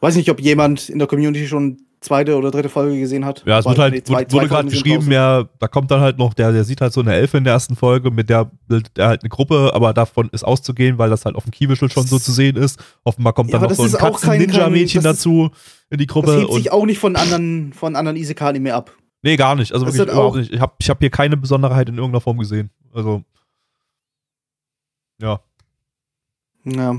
[0.00, 3.42] Weiß nicht, ob jemand in der Community schon zweite oder dritte Folge gesehen hat.
[3.44, 6.16] ja, es wird halt, nee, zwei- wurde, wurde gerade geschrieben, ja, da kommt dann halt
[6.16, 8.96] noch, der, der sieht halt so eine Elfe in der ersten Folge, mit der bildet
[8.98, 12.06] er halt eine Gruppe, aber davon ist auszugehen, weil das halt auf dem Kiewischel schon
[12.06, 12.78] so zu sehen ist.
[13.02, 15.50] Offenbar kommt dann noch so das ein Katzen-Ninja-Mädchen das ist- dazu
[15.90, 16.36] in die Das Gruppe.
[16.38, 18.92] hebt Und, sich auch nicht von anderen, von anderen Isekai-Anime ab.
[19.22, 19.72] nee, gar nicht.
[19.72, 20.52] Also das wirklich überhaupt nicht.
[20.52, 22.70] Ich habe ich hab hier keine Besonderheit in irgendeiner Form gesehen.
[22.94, 23.22] Also,
[25.20, 25.40] ja.
[26.76, 26.96] Ja.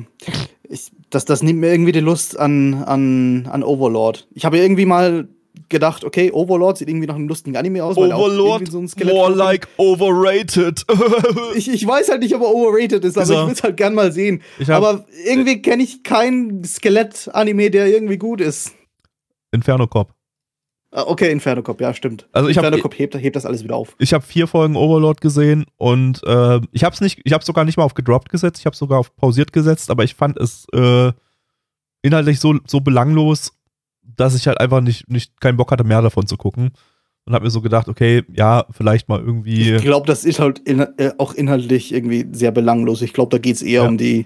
[0.68, 4.28] Ich, das, das nimmt mir irgendwie die Lust an, an, an Overlord.
[4.34, 5.28] Ich habe irgendwie mal
[5.68, 7.98] gedacht, okay, Overlord sieht irgendwie nach einem lustigen Anime aus.
[7.98, 10.86] er Overlord, so ein Skelett more like overrated.
[11.56, 13.42] Ich, ich weiß halt nicht, ob er overrated ist, aber er.
[13.42, 14.42] ich will es halt gern mal sehen.
[14.68, 18.74] Aber irgendwie kenne ich keinen Skelett-Anime, der irgendwie gut ist.
[19.52, 20.14] Inferno Cop.
[20.92, 22.28] Ah, Okay, Inferno Cop, ja, stimmt.
[22.32, 23.96] Also ich hab- Inferno Cop hebt, hebt das alles wieder auf.
[24.00, 27.64] Ich habe vier Folgen Overlord gesehen und äh, ich habe es nicht, ich habe sogar
[27.66, 30.66] nicht mal auf gedroppt gesetzt, ich habe sogar auf pausiert gesetzt, aber ich fand es
[30.74, 31.12] äh,
[32.02, 33.54] inhaltlich so, so belanglos,
[34.02, 36.72] dass ich halt einfach nicht, nicht keinen Bock hatte, mehr davon zu gucken.
[37.26, 39.76] Und habe mir so gedacht, okay, ja, vielleicht mal irgendwie.
[39.76, 43.04] Ich glaube, das ist halt in, äh, auch inhaltlich irgendwie sehr belanglos.
[43.04, 43.88] Ich glaube, da geht es eher Ja.
[43.88, 44.26] um die,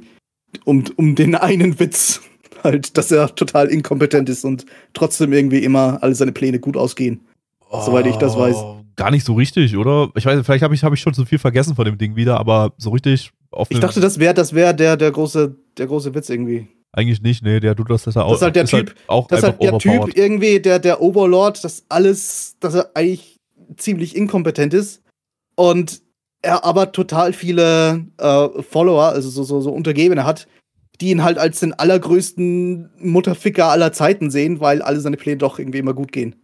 [0.63, 2.21] um, um den einen Witz.
[2.63, 7.21] Halt, dass er total inkompetent ist und trotzdem irgendwie immer alle seine Pläne gut ausgehen.
[7.71, 8.55] soweit ich das weiß.
[8.55, 10.11] Oh, Gar nicht so richtig, oder?
[10.15, 12.39] Ich weiß, vielleicht habe ich, hab ich schon so viel vergessen von dem Ding wieder,
[12.39, 16.13] aber so richtig auf Ich dachte, das wäre das wär der, der, große, der große
[16.13, 16.67] Witz irgendwie.
[16.91, 18.29] eigentlich nicht, nee, der tut das, dass er auch.
[18.29, 19.77] Das ist halt der Typ- auch Das ist halt der.
[19.79, 23.39] Typ irgendwie, der, der Overlord, das alles, dass er eigentlich
[23.77, 25.01] ziemlich inkompetent ist
[25.55, 26.01] und
[26.43, 30.47] er aber total viele äh, Follower, also so, so, so Untergebene hat,
[31.01, 35.59] die ihn halt als den allergrößten Mutterficker aller Zeiten sehen, weil alle seine Pläne doch
[35.59, 36.35] irgendwie immer gut gehen.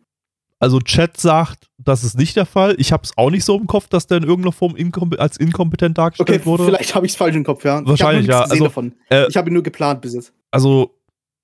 [0.61, 2.75] Also Chat sagt, das ist nicht der Fall.
[2.79, 5.37] Ich habe es auch nicht so im Kopf, dass der in irgendeiner Form inkom als
[5.37, 6.65] inkompetent dargestellt Okay, wurde.
[6.65, 7.81] vielleicht habe ich es falsch im Kopf, ja.
[7.85, 8.51] Wahrscheinlich, ich hab ja.
[8.51, 8.93] Also, davon.
[9.09, 10.33] äh, ich habe ihn nur geplant bis jetzt.
[10.51, 10.97] Also,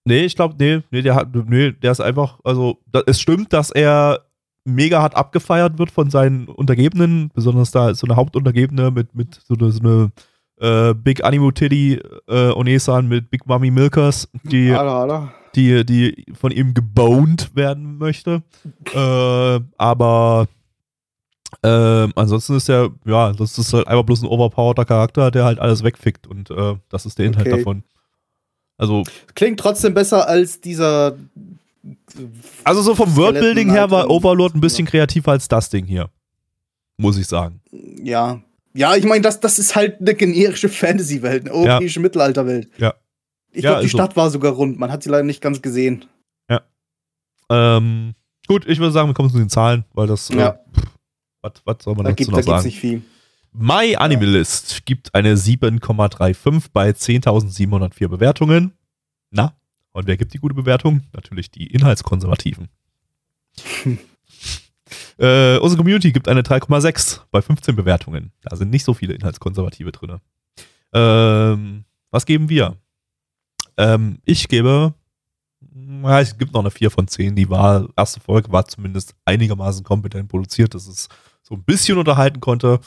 [0.03, 3.53] nee, ich glaube, nee, nee, der hat, nee, der ist einfach, also, da, es stimmt,
[3.53, 4.25] dass er
[4.65, 9.53] mega hart abgefeiert wird von seinen Untergebenen, besonders da so eine Hauptuntergebene mit, mit so
[9.53, 10.11] eine, so eine
[10.59, 15.33] äh, Big Animo Titty äh, Onesan mit Big Mummy Milkers, die, Alter, Alter.
[15.55, 18.41] die, die von ihm geboned werden möchte.
[18.93, 20.47] äh, aber
[21.63, 25.59] ähm, ansonsten ist er, ja, das ist halt einfach bloß ein overpowerter Charakter, der halt
[25.59, 27.57] alles wegfickt und äh, das ist der Inhalt Okay.
[27.57, 27.83] davon.
[28.77, 29.03] Also,
[29.35, 31.15] Klingt trotzdem besser als dieser.
[32.63, 36.09] Also so vom Worldbuilding her war Overlord ein bisschen kreativer als das Ding hier.
[36.97, 37.61] Muss ich sagen.
[38.03, 38.41] Ja.
[38.75, 42.69] Ja, ich meine, das, das ist halt eine generische Fantasy-Welt, eine europäische Mittelalterwelt.
[42.77, 42.93] Ja.
[43.51, 43.97] Ich Ja, glaube, die ist so.
[43.99, 44.77] Stadt war sogar rund.
[44.77, 46.05] Man hat sie leider nicht ganz gesehen.
[47.49, 48.15] Ähm,
[48.47, 50.59] gut, ich würde sagen, wir kommen zu den Zahlen, weil das, Ja.
[51.43, 52.65] äh, was, soll man Da dazu gibt noch es sagen?
[52.65, 53.01] nicht viel.
[53.53, 58.73] My Animalist gibt eine 7,35 bei 10.704 Bewertungen.
[59.29, 59.55] Na,
[59.91, 61.03] und wer gibt die gute Bewertung?
[61.13, 62.67] Natürlich die Inhaltskonservativen.
[65.17, 68.31] äh, unsere Community gibt eine 3,6 bei 15 Bewertungen.
[68.41, 70.19] Da sind nicht so viele Inhaltskonservative drin.
[70.93, 72.77] Ähm, was geben wir?
[73.77, 74.93] Ähm, ich gebe,
[76.03, 77.35] ja, es gibt noch eine 4 von 10.
[77.35, 81.07] Die war, erste Folge war zumindest einigermaßen kompetent produziert, dass es
[81.43, 82.79] so ein bisschen unterhalten konnte.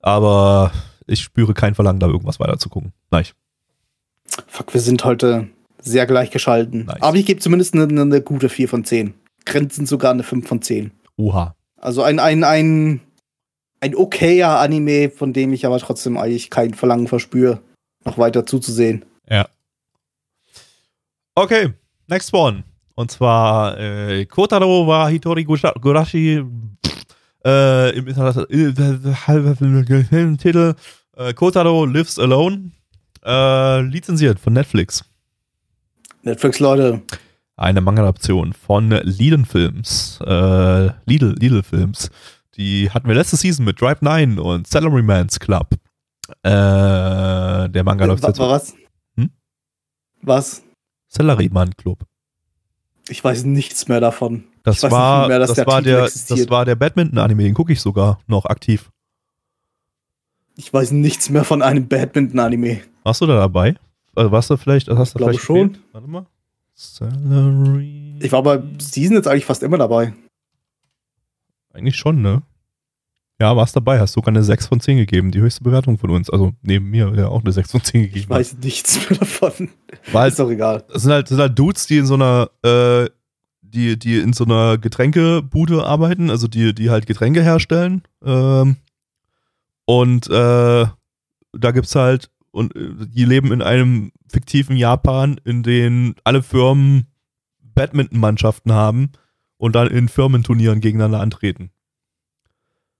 [0.00, 0.72] Aber
[1.06, 2.92] ich spüre kein Verlangen, da irgendwas weiter zu gucken.
[3.10, 3.26] Nein.
[4.46, 6.86] Fuck, wir sind heute sehr gleichgeschalten.
[6.86, 7.02] Nice.
[7.02, 9.14] Aber ich gebe zumindest eine, eine, eine gute 4 von 10.
[9.44, 10.92] Grenzen sogar eine 5 von 10.
[11.16, 11.54] Oha.
[11.84, 13.00] Also ein, ein, ein,
[13.80, 17.60] ein okayer Anime, von dem ich aber trotzdem eigentlich kein Verlangen verspüre,
[18.06, 19.04] noch weiter zuzusehen.
[19.28, 19.46] Ja.
[21.34, 21.74] Okay,
[22.06, 22.64] next one.
[22.94, 26.42] Und zwar äh, Kotaro wa Hitori Gurashi
[27.44, 30.74] äh, im internationalen Titel
[31.18, 32.70] äh, Kotaro Lives Alone
[33.26, 35.04] äh, lizenziert von Netflix.
[36.22, 37.02] Netflix, Leute,
[37.56, 40.18] Eine Manga-Adaption von Lidl Films.
[40.20, 42.10] Äh, Lidl, Lidl Films.
[42.56, 45.68] Die hatten wir letzte Season mit Drive 9 und Salaryman's Club.
[46.42, 48.38] Äh, der Manga läuft jetzt.
[48.38, 48.74] wa- was?
[49.16, 49.30] Hm?
[50.22, 50.62] Was?
[51.08, 52.04] Salaryman Club.
[53.08, 54.44] Ich weiß nichts mehr davon.
[54.62, 57.72] Das Ich war, nicht mehr, das, der war der, das war der Badminton-Anime, den gucke
[57.72, 58.90] ich sogar noch aktiv.
[60.56, 62.80] Ich weiß nichts mehr von einem Badminton-Anime.
[63.02, 63.74] Warst du da dabei?
[64.14, 65.78] Also warst du vielleicht, hast du Glaube vielleicht schon.
[65.92, 66.26] Warte mal.
[66.74, 68.18] Salary.
[68.20, 70.12] Ich war bei Season jetzt eigentlich fast immer dabei.
[71.72, 72.42] Eigentlich schon, ne?
[73.40, 76.30] Ja, warst dabei, hast sogar eine 6 von 10 gegeben, die höchste Bewertung von uns.
[76.30, 79.70] Also neben mir, der auch eine 6 von 10 gegeben Ich weiß nichts mehr davon.
[80.12, 80.84] Weil Ist doch egal.
[80.94, 83.08] es sind halt, sind halt Dudes, die in so einer, äh,
[83.62, 88.02] die, die in so einer Getränkebude arbeiten, also die, die halt Getränke herstellen.
[88.24, 88.76] Ähm,
[89.84, 90.86] und äh,
[91.56, 97.06] da gibt's halt, und äh, die leben in einem fiktiven Japan, in dem alle Firmen
[97.74, 99.10] Badminton-Mannschaften haben
[99.56, 101.70] und dann in Firmenturnieren gegeneinander antreten.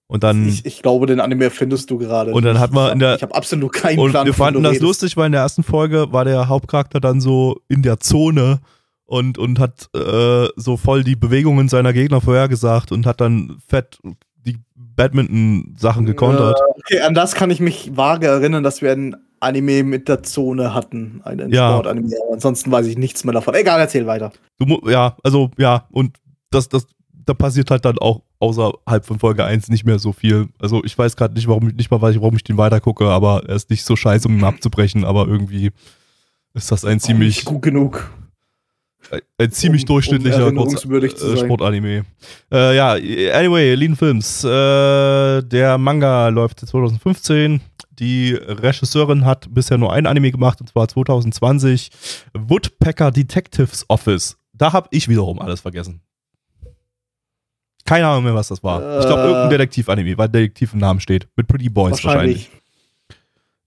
[0.07, 0.46] Und dann.
[0.48, 2.32] Ich, ich glaube, den Anime findest du gerade.
[2.32, 4.62] Und dann hat man Ich in der- Ich habe absolut keinen Und Plan, wir fanden
[4.62, 4.82] das redest.
[4.82, 8.61] lustig, weil in der ersten Folge war der Hauptcharakter dann so in der Zone
[9.07, 13.98] und, und hat äh, so voll die Bewegungen seiner Gegner vorhergesagt und hat dann fett
[14.44, 16.59] die Badminton-Sachen gekontert.
[16.59, 20.22] Äh, okay, an das kann ich mich vage erinnern, dass wir in Anime mit der
[20.22, 21.20] Zone hatten.
[21.24, 21.70] Einen Ja.
[21.70, 22.11] Sportanime.
[22.32, 23.55] Ansonsten weiß ich nichts mehr davon.
[23.55, 24.32] Egal, erzähl weiter.
[24.59, 26.16] Du, ja, also ja, und
[26.51, 26.86] das, das,
[27.26, 30.49] da passiert halt dann auch außerhalb von Folge 1 nicht mehr so viel.
[30.59, 33.45] Also ich weiß gerade nicht, warum nicht mal weiß ich, warum ich den weitergucke, aber
[33.49, 35.70] er ist nicht so scheiße, um ihn abzubrechen, aber irgendwie
[36.53, 38.11] ist das ein Nicht ziemlich, gut genug.
[39.38, 41.36] Ein, ziemlich Um- um durchschnittlicher zu äh.
[41.36, 42.04] Sportanime.
[42.52, 44.44] Äh, ja, anyway, Lean Films.
[44.44, 47.60] Äh, der Manga läuft seit 2015.
[47.98, 51.90] Die Regisseurin hat bisher nur ein Anime gemacht, und zwar 2020.
[52.34, 54.36] Woodpecker Detectives Office.
[54.52, 56.00] Da habe ich wiederum alles vergessen.
[57.84, 58.98] Keine Ahnung mehr, was das war.
[59.00, 59.26] Ich glaube, Äh.
[59.26, 61.28] irgendein Detektiv-Anime, weil Detektiv im Namen steht.
[61.36, 62.50] Mit Pretty Boys wahrscheinlich.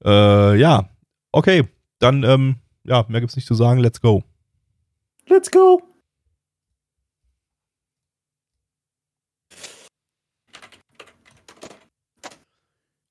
[0.04, 0.56] Wahrscheinlich.
[0.56, 0.90] Äh, ja,
[1.32, 1.64] okay.
[2.00, 3.80] Dann, ähm, ja, mehr gibt's nicht zu sagen.
[3.80, 4.24] Let's go.
[5.30, 5.82] Let's go.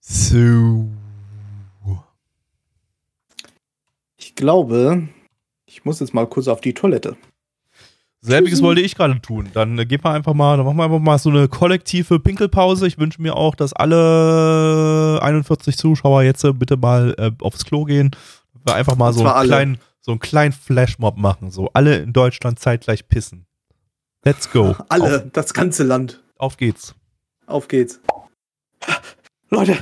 [0.01, 0.89] So.
[4.17, 5.09] Ich glaube,
[5.67, 7.17] ich muss jetzt mal kurz auf die Toilette.
[8.21, 9.51] Selbiges wollte ich gerade tun.
[9.53, 12.87] Dann äh, gehen wir einfach mal, dann machen wir einfach mal so eine kollektive Pinkelpause.
[12.87, 17.85] Ich wünsche mir auch, dass alle 41 Zuschauer jetzt äh, bitte mal äh, aufs Klo
[17.85, 18.11] gehen.
[18.65, 19.49] Wir einfach mal so einen, alle.
[19.49, 21.51] kleinen, so einen kleinen Flashmob machen.
[21.51, 23.45] So alle in Deutschland zeitgleich pissen.
[24.25, 24.77] Let's go.
[24.89, 26.23] Alle, das ganze Land.
[26.37, 26.95] Auf, auf geht's.
[27.47, 28.01] Auf geht's.
[29.51, 29.79] Leute,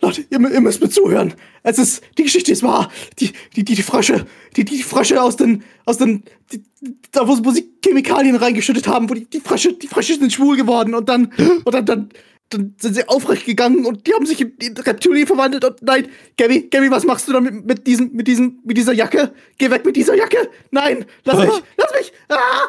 [0.00, 1.34] Leute, ihr, ihr müsst mir zuhören.
[1.62, 2.90] Es ist, die Geschichte ist wahr.
[3.18, 6.64] Die, die, die, die Frösche, die, die Frösche aus den, aus den, die,
[7.10, 10.56] da wo, wo sie Chemikalien reingeschüttet haben, wo die, die Frösche, die Frösche sind schwul
[10.56, 11.32] geworden und dann,
[11.64, 12.08] und dann, dann,
[12.54, 16.08] dann sind sie aufrecht gegangen und die haben sich in, in Reptilien verwandelt und nein,
[16.36, 19.34] Gabby, Gabby, was machst du da mit, mit diesem, mit diesem, mit dieser Jacke?
[19.58, 20.50] Geh weg mit dieser Jacke!
[20.70, 21.44] Nein, lass Ah.
[21.46, 22.12] mich, lass mich!
[22.28, 22.68] Ah!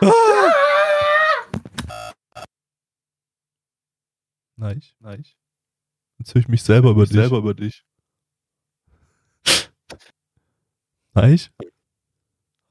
[4.55, 5.25] Nein, nein.
[6.19, 7.13] Jetzt höre ich mich selber über dich.
[7.15, 7.83] Selber über dich.
[11.13, 11.39] Nein?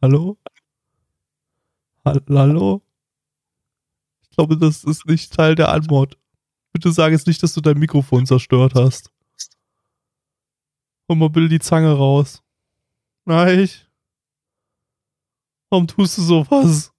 [0.01, 0.39] Hallo?
[2.05, 2.83] Hall- Hallo?
[4.23, 6.19] Ich glaube, das ist nicht Teil der Antwort.
[6.73, 9.11] Bitte sag jetzt nicht, dass du dein Mikrofon zerstört hast.
[11.09, 12.43] Hol mal bitte die Zange raus.
[13.25, 13.69] Nein.
[15.69, 16.93] Warum tust du sowas?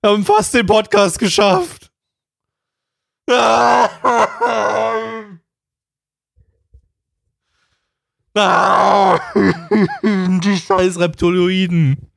[0.00, 1.90] Wir haben fast den Podcast geschafft.
[10.42, 12.10] Die scheiß Reptiloiden.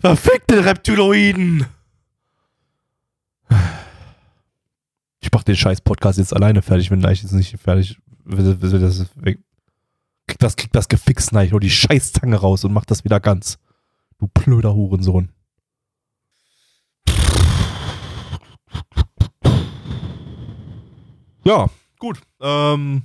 [0.00, 1.66] Verfickte Reptiloiden.
[5.32, 9.06] Ich mach den scheiß Podcast jetzt alleine fertig, wenn Neich jetzt nicht fertig das
[10.38, 13.58] das, krieg das gefixt, Neich, hol die scheiß Zange raus und mach das wieder ganz.
[14.18, 15.30] Du blöder Hurensohn.
[21.44, 21.66] Ja,
[21.98, 22.20] gut.
[22.40, 23.02] Ähm,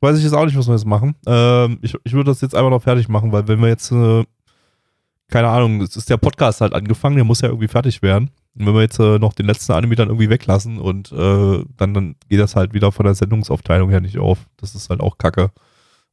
[0.00, 1.16] weiß ich jetzt auch nicht, was wir jetzt machen.
[1.26, 4.24] Ähm, ich, ich würde das jetzt einfach noch fertig machen, weil wenn wir jetzt, äh,
[5.30, 8.30] keine Ahnung, es ist der Podcast halt angefangen, der muss ja irgendwie fertig werden.
[8.54, 11.94] Und wenn wir jetzt äh, noch den letzten Anime dann irgendwie weglassen und äh, dann,
[11.94, 14.38] dann geht das halt wieder von der Sendungsaufteilung her nicht auf.
[14.56, 15.50] Das ist halt auch kacke.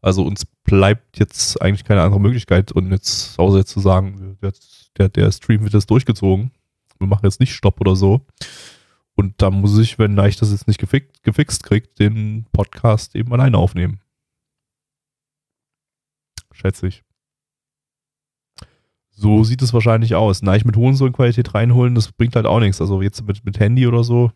[0.01, 4.37] Also uns bleibt jetzt eigentlich keine andere Möglichkeit und jetzt, außer jetzt zu sagen,
[4.97, 6.51] der, der, Stream wird jetzt durchgezogen.
[6.99, 8.21] Wir machen jetzt nicht Stopp oder so.
[9.15, 13.33] Und da muss ich, wenn ich das jetzt nicht gefixt, gefixt kriegt, den Podcast eben
[13.33, 13.99] alleine aufnehmen.
[16.51, 17.03] Schätze ich.
[19.17, 20.41] So sieht es wahrscheinlich aus.
[20.41, 22.81] Neich mit Hohensohn-Qualität reinholen, das bringt halt auch nichts.
[22.81, 24.31] Also jetzt mit, mit Handy oder so.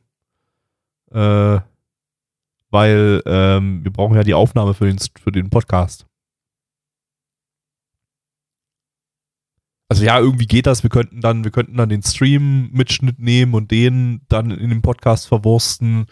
[1.11, 1.59] Äh,
[2.71, 6.05] weil ähm, wir brauchen ja die Aufnahme für den, für den Podcast.
[9.89, 10.83] Also ja, irgendwie geht das.
[10.83, 15.27] Wir könnten dann, wir könnten dann den Stream-Mitschnitt nehmen und den dann in den Podcast
[15.27, 16.05] verwursten.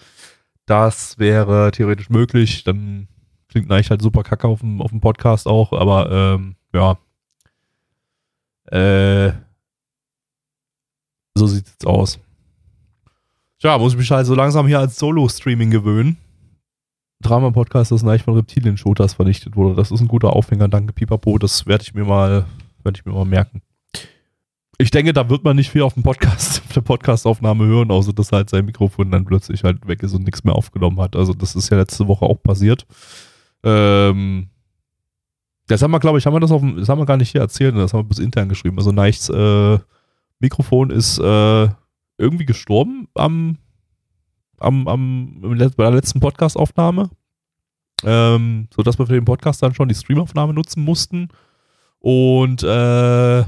[0.66, 2.64] Das wäre theoretisch möglich.
[2.64, 3.08] Dann
[3.48, 6.98] klingt eigentlich halt super kacke auf dem, auf dem Podcast auch, aber ähm, ja.
[8.72, 9.32] Äh,
[11.36, 12.20] so sieht's jetzt aus.
[13.60, 16.18] Tja, muss ich mich halt so langsam hier als Solo-Streaming gewöhnen.
[17.22, 19.76] Drama-Podcast, das Neich von Reptilien-Shooters vernichtet wurde.
[19.76, 21.38] Das ist ein guter Aufhänger, danke Pipapo.
[21.40, 22.46] Das werde ich mir mal,
[22.84, 23.62] werde ich mir mal merken.
[24.78, 28.14] Ich denke, da wird man nicht viel auf dem Podcast, auf der Podcastaufnahme hören, außer
[28.14, 31.16] dass halt sein Mikrofon dann plötzlich halt weg ist und nichts mehr aufgenommen hat.
[31.16, 32.86] Also das ist ja letzte Woche auch passiert.
[33.64, 34.50] Ähm,
[35.68, 37.32] das haben wir, glaube ich, haben wir das auf dem, das haben wir gar nicht
[37.32, 38.78] hier erzählt, das haben wir bis intern geschrieben.
[38.78, 39.78] Also Neichts äh,
[40.40, 41.68] Mikrofon ist äh,
[42.18, 43.58] irgendwie gestorben am,
[44.60, 47.10] am, am bei der letzten Podcastaufnahme.
[48.04, 51.30] Ähm, sodass wir für den Podcast dann schon die Streamaufnahme nutzen mussten.
[52.00, 53.44] Und äh,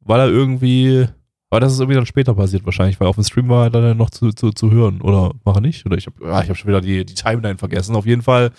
[0.00, 1.08] weil er irgendwie,
[1.50, 3.96] aber das ist irgendwie dann später passiert wahrscheinlich, weil auf dem Stream war er dann
[3.96, 5.00] noch zu, zu, zu hören.
[5.00, 5.84] Oder war er nicht?
[5.86, 7.96] Oder ich habe ah, ich hab schon wieder die, die Timeline vergessen.
[7.96, 8.52] Auf jeden Fall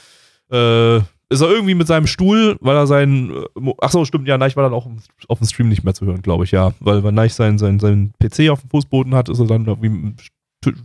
[0.52, 1.00] äh,
[1.32, 4.58] ist er irgendwie mit seinem Stuhl, weil er seinen, äh, ach so, stimmt, ja, Neich
[4.58, 4.88] war dann auch
[5.30, 6.74] auf dem Stream nicht mehr zu hören, glaube ich, ja.
[6.82, 9.90] Weil, weil Neich seinen, seinen, seinen PC auf dem Fußboden hat, ist er dann irgendwie
[9.90, 10.20] mit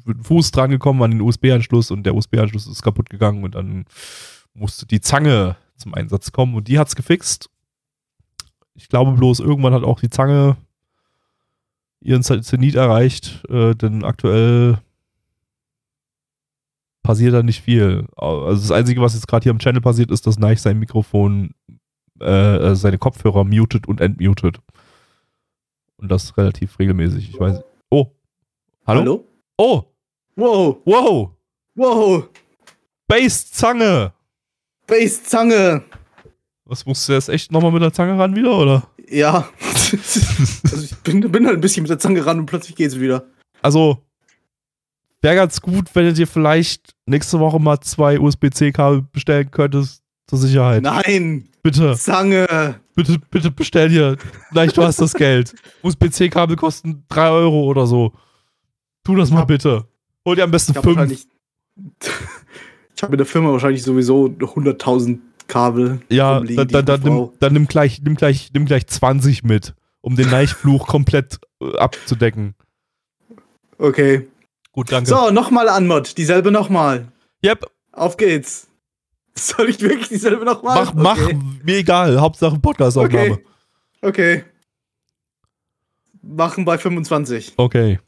[0.07, 3.87] dem Fuß dran gekommen an den USB-Anschluss und der USB-Anschluss ist kaputt gegangen und dann
[4.55, 7.51] musste die Zange zum Einsatz kommen und die hat's gefixt.
[8.75, 10.57] Ich glaube bloß, irgendwann hat auch die Zange
[12.01, 14.79] ihren Zenit erreicht, äh, denn aktuell
[17.07, 18.07] passiert da nicht viel.
[18.17, 21.55] Also das Einzige, was jetzt gerade hier im Channel passiert, ist, dass Nike sein Mikrofon,
[22.19, 24.59] äh, seine Kopfhörer mutet und entmutet.
[25.99, 27.31] Und das relativ regelmäßig.
[27.31, 27.63] Ich weiß.
[27.91, 28.07] Oh.
[28.87, 29.01] Hallo?
[29.01, 29.25] Hallo?
[29.57, 29.83] Oh.
[30.35, 31.31] Wow, Wow.
[31.77, 32.29] wow,
[33.09, 34.13] Base Zange.
[34.87, 35.85] Base Zange.
[36.65, 38.91] Was musst du jetzt echt nochmal mit der Zange ran wieder, oder?
[39.09, 39.49] Ja.
[39.93, 43.25] also ich bin, bin halt ein bisschen mit der Zange ran und plötzlich geht's wieder.
[43.63, 44.03] Also,
[45.23, 50.39] wäre ganz gut, wenn du dir vielleicht nächste Woche mal zwei USB-C-Kabel bestellen könntest, zur
[50.39, 50.83] Sicherheit.
[50.83, 52.77] Nein, Bitte, Zange.
[52.95, 54.17] bitte, bitte bestell dir.
[54.51, 55.53] Vielleicht du hast das Geld.
[55.83, 58.13] USB-C-Kabel kosten 3 Euro oder so.
[59.03, 59.85] Tu das mal bitte.
[60.25, 60.97] Hol dir am besten Ich habe fünf.
[60.99, 61.27] wahrscheinlich.
[62.95, 65.19] Ich habe in der Firma wahrscheinlich sowieso 100.000
[65.49, 66.01] Kabel.
[66.09, 70.15] Ja, dann, dann, dann, nimm, dann nimm, gleich, nimm, gleich, nimm gleich 20 mit, um
[70.17, 72.55] den Neichfluch komplett äh, abzudecken.
[73.79, 74.29] Okay.
[74.77, 75.09] Gut, danke.
[75.09, 76.19] So, nochmal Anmod.
[76.19, 77.11] Dieselbe nochmal.
[77.43, 78.69] Yep, Auf geht's.
[79.35, 80.85] Soll ich wirklich dieselbe nochmal?
[80.85, 81.39] mach, mach, Okay.
[81.65, 82.21] mir egal.
[82.21, 83.39] Hauptsache Podcast-Aufnahme.
[84.03, 84.43] Okay.
[84.43, 84.45] okay.
[86.21, 87.55] Machen bei 25.
[87.57, 87.99] Okay.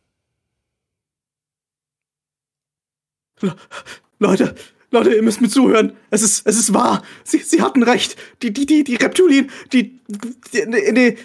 [4.18, 4.54] Leute,
[4.90, 5.92] Leute, ihr müsst mir zuhören.
[6.10, 7.02] Es ist, es ist wahr.
[7.24, 8.16] Sie, sie hatten recht.
[8.42, 10.00] Die, die, die, die Reptilien, die,
[10.52, 11.16] die, die, die,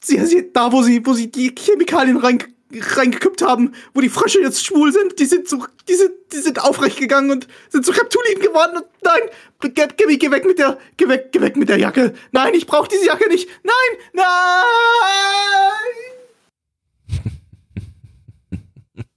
[0.00, 2.42] sie, sie, da, wo sie, wo sie die Chemikalien rein,
[2.80, 6.62] reingekippt haben, wo die Frösche jetzt schwul sind, die sind so, die sind, die sind
[6.62, 9.20] aufrecht gegangen und sind zu Reptilien geworden und nein,
[9.60, 9.70] geh,
[10.16, 12.14] geh, weg mit der, geh weg, geh weg mit der Jacke.
[12.30, 13.48] Nein, ich brauche diese Jacke nicht.
[13.62, 13.74] Nein,
[14.12, 14.22] nein.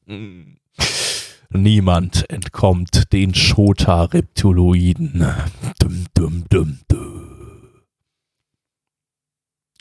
[1.52, 5.26] Niemand entkommt den Shota-Reptiloiden.
[5.80, 7.16] Dum, dum, dum, dum.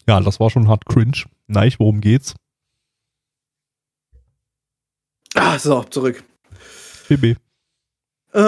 [0.07, 1.25] Ja, das war schon hart cringe.
[1.47, 2.35] Neich, worum geht's?
[5.35, 6.23] Ah, so, zurück.
[7.09, 7.37] BB.
[8.33, 8.39] Äh,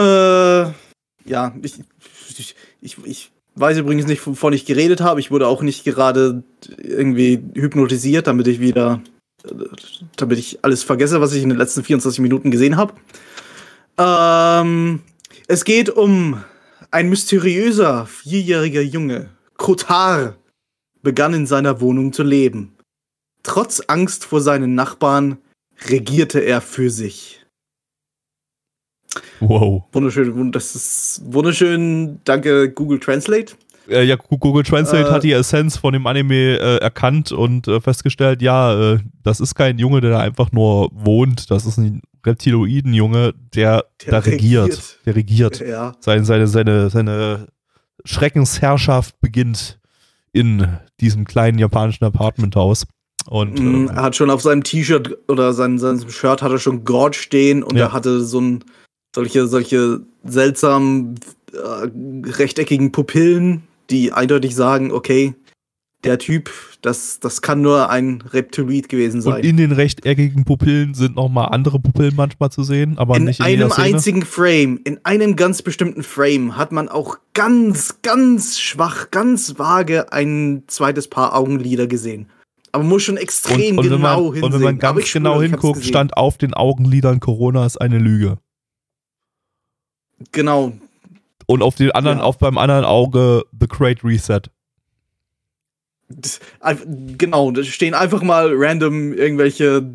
[1.24, 1.80] ja, ich,
[2.38, 5.20] ich, ich, ich weiß übrigens nicht, wovon ich geredet habe.
[5.20, 6.42] Ich wurde auch nicht gerade
[6.78, 9.00] irgendwie hypnotisiert, damit ich wieder,
[10.16, 12.94] damit ich alles vergesse, was ich in den letzten 24 Minuten gesehen habe.
[13.98, 15.00] Ähm,
[15.48, 16.42] es geht um
[16.90, 20.36] ein mysteriöser vierjähriger Junge, Kotar,
[21.02, 22.76] begann in seiner Wohnung zu leben.
[23.42, 25.38] Trotz Angst vor seinen Nachbarn
[25.88, 27.42] regierte er für sich.
[29.40, 29.84] Wow.
[29.92, 32.20] Wunderschön, wund- das ist wunderschön.
[32.24, 33.54] Danke, Google Translate.
[33.88, 37.80] Äh, ja, Google Translate Äh, hat die Essenz von dem Anime äh, erkannt und äh,
[37.80, 41.50] festgestellt, ja, äh, das ist kein Junge, der da einfach nur wohnt.
[41.50, 44.64] Das ist ein Reptiloiden-Junge, der, Der da regiert.
[44.64, 44.98] regiert.
[45.06, 45.60] Der regiert.
[45.60, 45.94] Ja.
[46.00, 47.46] Seine, seine, seine, seine
[48.04, 49.78] Schreckensherrschaft beginnt
[50.32, 50.66] in
[51.00, 52.86] diesem kleinen japanischen Apartmenthaus.
[53.28, 56.58] Und Mm, äh, Er hat schon auf seinem T-Shirt oder sein, seinem Shirt hat er
[56.58, 57.86] schon God stehen und Ja.
[57.86, 58.64] er hatte so ein,
[59.14, 61.16] solche, solche seltsamen
[61.52, 61.88] äh,
[62.30, 65.34] rechteckigen Pupillen, die eindeutig sagen, okay,
[66.04, 66.50] der Typ,
[66.82, 69.42] das, das kann nur ein Reptiloid gewesen und sein.
[69.42, 73.46] in den rechteckigen Pupillen sind nochmal andere Pupillen manchmal zu sehen, aber in nicht in
[73.46, 79.58] einem einzigen Frame, in einem ganz bestimmten Frame hat man auch ganz, ganz schwach, ganz
[79.58, 82.26] vage ein zweites Paar Augenlider gesehen.
[82.76, 84.52] Aber man muss schon extrem und, und, wenn man, genau und hinsehen.
[84.52, 88.36] wenn man ganz schwöre, genau hinguckt, stand auf den Augenlidern Corona ist eine Lüge.
[90.32, 90.72] Genau.
[91.46, 92.24] Und auf den anderen, Ja.
[92.24, 94.42] auf beim anderen Auge The Great Reset.
[96.08, 96.40] Das,
[97.18, 99.88] genau, da stehen einfach mal random irgendwelche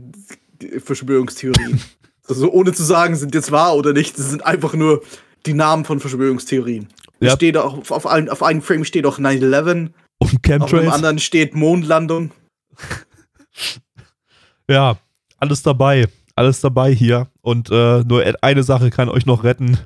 [0.84, 1.80] Verschwörungstheorien.
[2.28, 5.02] also ohne zu sagen, sind jetzt wahr oder nicht, das sind einfach nur
[5.46, 6.88] die Namen von Verschwörungstheorien.
[7.20, 7.32] Ja.
[7.32, 10.92] Steht auch, auf, einem, auf einem Frame steht auch 9-11, Und auf dem Chemtrails.
[10.94, 12.32] anderen steht Mondlandung.
[14.70, 14.98] Ja,
[15.38, 16.08] alles dabei.
[16.36, 17.28] Alles dabei hier.
[17.42, 19.78] Und äh, nur eine Sache kann euch noch retten.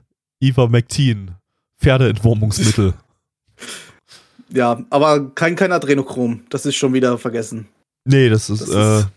[0.42, 1.32] Ivermectin.
[1.80, 2.94] Pferdeentwurmungsmittel.
[4.50, 6.44] Ja, aber kein, kein Adrenochrom.
[6.50, 7.68] Das ist schon wieder vergessen.
[8.06, 9.08] nee, das ist, Das äh, ist-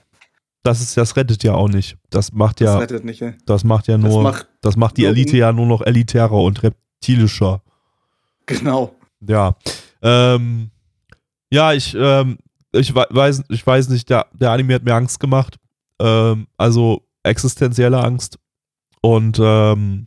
[0.63, 1.97] das ist, das rettet ja auch nicht.
[2.11, 3.35] Das macht Das ja, rettet nicht, ey.
[3.45, 4.09] das macht ja nur,
[4.63, 7.63] das macht macht, die Elite ja nur noch elitärer und reptilischer.
[8.47, 8.97] Genau.
[9.21, 9.55] Ja.
[10.03, 10.71] Ähm,
[11.51, 12.39] ja, ich, ähm,
[12.73, 15.57] ich wei- weiß, ich weiß nicht, der, der Anime hat mir Angst gemacht.
[16.01, 18.39] Ähm, also existenzielle Angst.
[19.01, 20.07] Und ähm,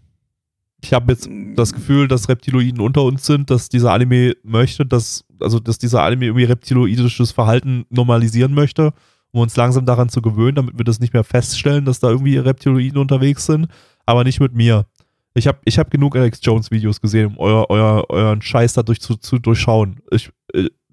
[0.84, 5.24] ich habe jetzt das Gefühl, dass Reptiloiden unter uns sind, dass dieser Anime möchte, dass,
[5.40, 8.94] also dass dieser Anime irgendwie reptiloidisches Verhalten normalisieren möchte,
[9.32, 12.38] um uns langsam daran zu gewöhnen, damit wir das nicht mehr feststellen, dass da irgendwie
[12.38, 13.68] Reptiloiden unterwegs sind,
[14.06, 14.88] aber nicht mit mir.
[15.34, 19.00] Ich habe ich hab genug Alex Jones Videos gesehen, um euer, euer, euren Scheiß dadurch
[19.00, 20.02] zu, zu durchschauen.
[20.10, 20.32] Ich,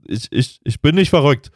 [0.09, 1.51] ich, ich, ich bin nicht verrückt.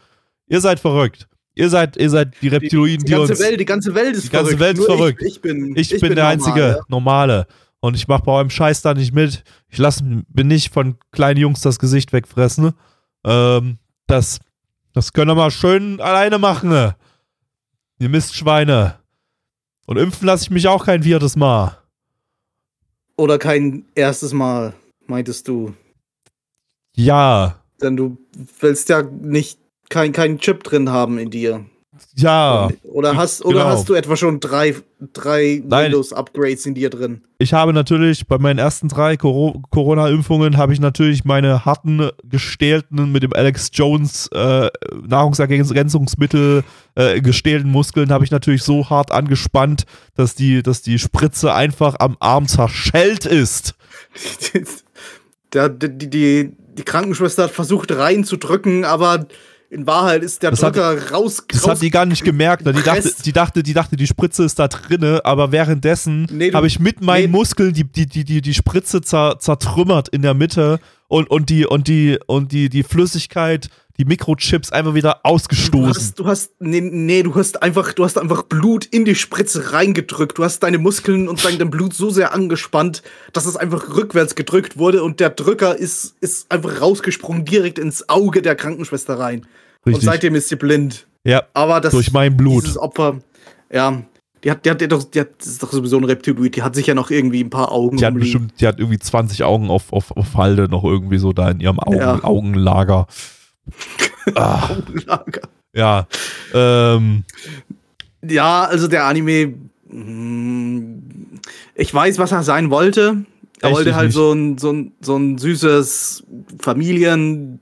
[0.46, 1.28] Ihr seid verrückt.
[1.54, 3.40] Ihr seid, ihr seid die Reptiloiden, die, die, ganze uns.
[3.40, 4.60] Welt, die ganze Welt ist die ganze verrückt.
[4.60, 5.22] Welt ist verrückt.
[5.22, 6.80] Ich, ich bin, Ich, bin, der normal, einzige ja.
[6.88, 7.46] Normale.
[7.80, 9.42] Und ich mache bei eurem Scheiß da nicht mit.
[9.68, 12.72] Ich lass, bin nicht von kleinen Jungs das Gesicht wegfressen.
[13.24, 14.38] Ähm, das,
[14.92, 16.70] das können wir mal schön alleine machen.
[16.70, 16.96] ne?
[17.98, 18.98] Ihr Mistschweine.
[19.86, 21.76] Und impfen lasse ich mich auch kein viertes Mal.
[23.16, 24.74] Oder kein erstes Mal,
[25.06, 25.74] meintest du.
[26.94, 27.61] Ja.
[27.82, 28.18] Denn du
[28.60, 31.64] willst ja nicht kein, keinen Chip drin haben in dir.
[32.16, 32.68] Ja.
[32.84, 33.70] Oder hast, oder genau.
[33.70, 34.74] hast du etwa schon drei,
[35.12, 35.62] drei.
[35.64, 37.22] Windows-Upgrades in dir drin?
[37.38, 43.12] Ich habe natürlich bei meinen ersten drei Coro- Corona-Impfungen habe ich natürlich meine harten, gestählten,
[43.12, 44.70] mit dem Alex Jones äh,
[45.06, 46.64] Nahrungsergänzungsmittel
[46.94, 49.84] äh, gestählten Muskeln habe ich natürlich so hart angespannt,
[50.14, 53.74] dass die, dass die Spritze einfach am Arm zerschellt ist.
[55.52, 59.26] Der, die, die, die Krankenschwester hat versucht reinzudrücken, aber
[59.70, 61.44] in Wahrheit ist der Das hat- Drücker raus.
[61.48, 62.64] Das raus hat die gar nicht gemerkt.
[62.66, 62.74] Ne?
[62.74, 66.66] Die, dachte, die, dachte, die dachte, die Spritze ist da drinne, aber währenddessen Nee, habe
[66.66, 67.38] ich mit meinen nee.
[67.38, 70.78] Muskeln die, die, die, die, die Spritze zer, zertrümmert in der Mitte
[71.08, 73.68] und, und, die, und, die, und die, die Flüssigkeit,
[74.02, 75.88] die Mikrochips einfach wieder Du ausgestoßen.
[75.88, 79.72] hast, du hast, nee, nee, du hast einfach, du hast einfach Blut in die Spritze
[79.72, 80.38] reingedrückt.
[80.38, 83.02] Du hast deine Muskeln und dein, dein Blut so sehr angespannt,
[83.32, 88.08] dass es einfach rückwärts gedrückt wurde und der Drücker ist, ist einfach rausgesprungen direkt ins
[88.08, 89.46] Auge der Krankenschwester rein.
[89.84, 90.04] Und Richtig.
[90.04, 91.06] seitdem ist sie blind.
[91.24, 92.64] ja, Aber das durch mein Blut.
[92.64, 93.18] dieses Opfer,
[93.72, 94.02] ja,
[94.44, 96.56] die hat, die hat, die hat doch, die hat, das ist doch sowieso ein Reptiloid.
[96.56, 97.96] Die hat sicher noch irgendwie ein paar Augen.
[97.96, 101.32] Die hat bestimmt, die hat irgendwie 20 Augen auf, auf, auf Halde noch irgendwie so
[101.32, 102.24] da in ihrem Augen, Ja.
[102.24, 103.06] Augenlager.
[104.34, 104.76] Ah,
[105.74, 106.06] ja.
[106.54, 107.24] Ähm,
[108.26, 109.54] Ja, also der Anime,
[109.88, 110.98] mm,
[111.74, 113.24] ich weiß, was er sein wollte.
[113.60, 114.14] Er Echt, wollte halt nicht.
[114.14, 116.24] so ein, so, ein, so ein süßes
[116.60, 117.60] Familien,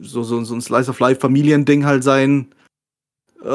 [0.00, 2.48] so, so, so ein Slice of Life Familiending halt sein.
[3.42, 3.46] Äh,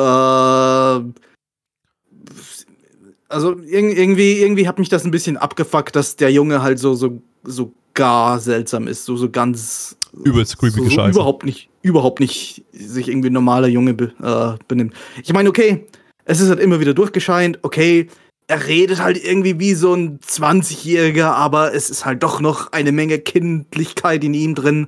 [3.30, 6.94] also irg- irgendwie, irgendwie hat mich das ein bisschen abgefuckt, dass der Junge halt so,
[6.94, 12.20] so, so gar seltsam ist, so, so ganz übelst creepy so, so überhaupt nicht, überhaupt
[12.20, 14.94] nicht sich irgendwie ein normaler Junge be, äh, benimmt.
[15.24, 15.88] Ich meine, okay,
[16.26, 18.08] es ist halt immer wieder durchgescheint, okay,
[18.48, 22.92] er redet halt irgendwie wie so ein 20-Jähriger, aber es ist halt doch noch eine
[22.92, 24.88] Menge Kindlichkeit in ihm drin.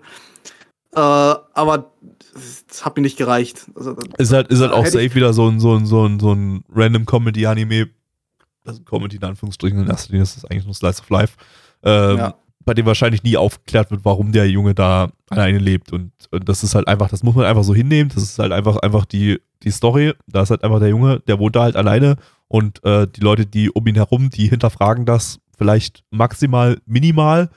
[0.95, 1.91] Äh, aber
[2.35, 3.69] es hat mir nicht gereicht.
[3.75, 6.33] Also, Ist halt, ist halt auch safe wieder so ein, so ein, so ein, so
[6.33, 7.89] ein random Comedy-Anime.
[8.65, 11.33] Also Comedy in Anführungsstrichen, in erster Linie ist das eigentlich nur Slice of Life.
[11.83, 12.35] Ähm, Ja.
[12.69, 15.91] Bei dem wahrscheinlich nie aufgeklärt wird, warum der Junge da alleine lebt.
[15.91, 18.11] Und, und das ist halt einfach, das muss man einfach so hinnehmen.
[18.13, 20.13] Das ist halt einfach, einfach die, die Story.
[20.27, 22.17] Da ist halt einfach der Junge, der wohnt da halt alleine.
[22.47, 27.49] Und äh, die Leute, die um ihn herum, die hinterfragen das vielleicht maximal minimal.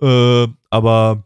[0.00, 1.24] Äh, aber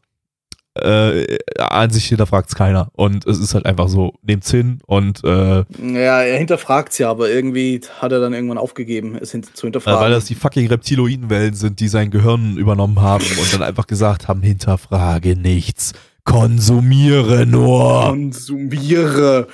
[0.82, 2.88] äh, an sich hinterfragt es keiner.
[2.92, 7.30] Und es ist halt einfach so, nehmt's hin und äh, ja, er hinterfragt's ja, aber
[7.30, 10.00] irgendwie hat er dann irgendwann aufgegeben, es hin zu hinterfragen.
[10.00, 14.28] weil das die fucking Reptiloidenwellen sind, die sein Gehirn übernommen haben und dann einfach gesagt
[14.28, 15.92] haben, hinterfrage nichts,
[16.24, 18.04] konsumiere nur.
[18.06, 19.46] konsumiere.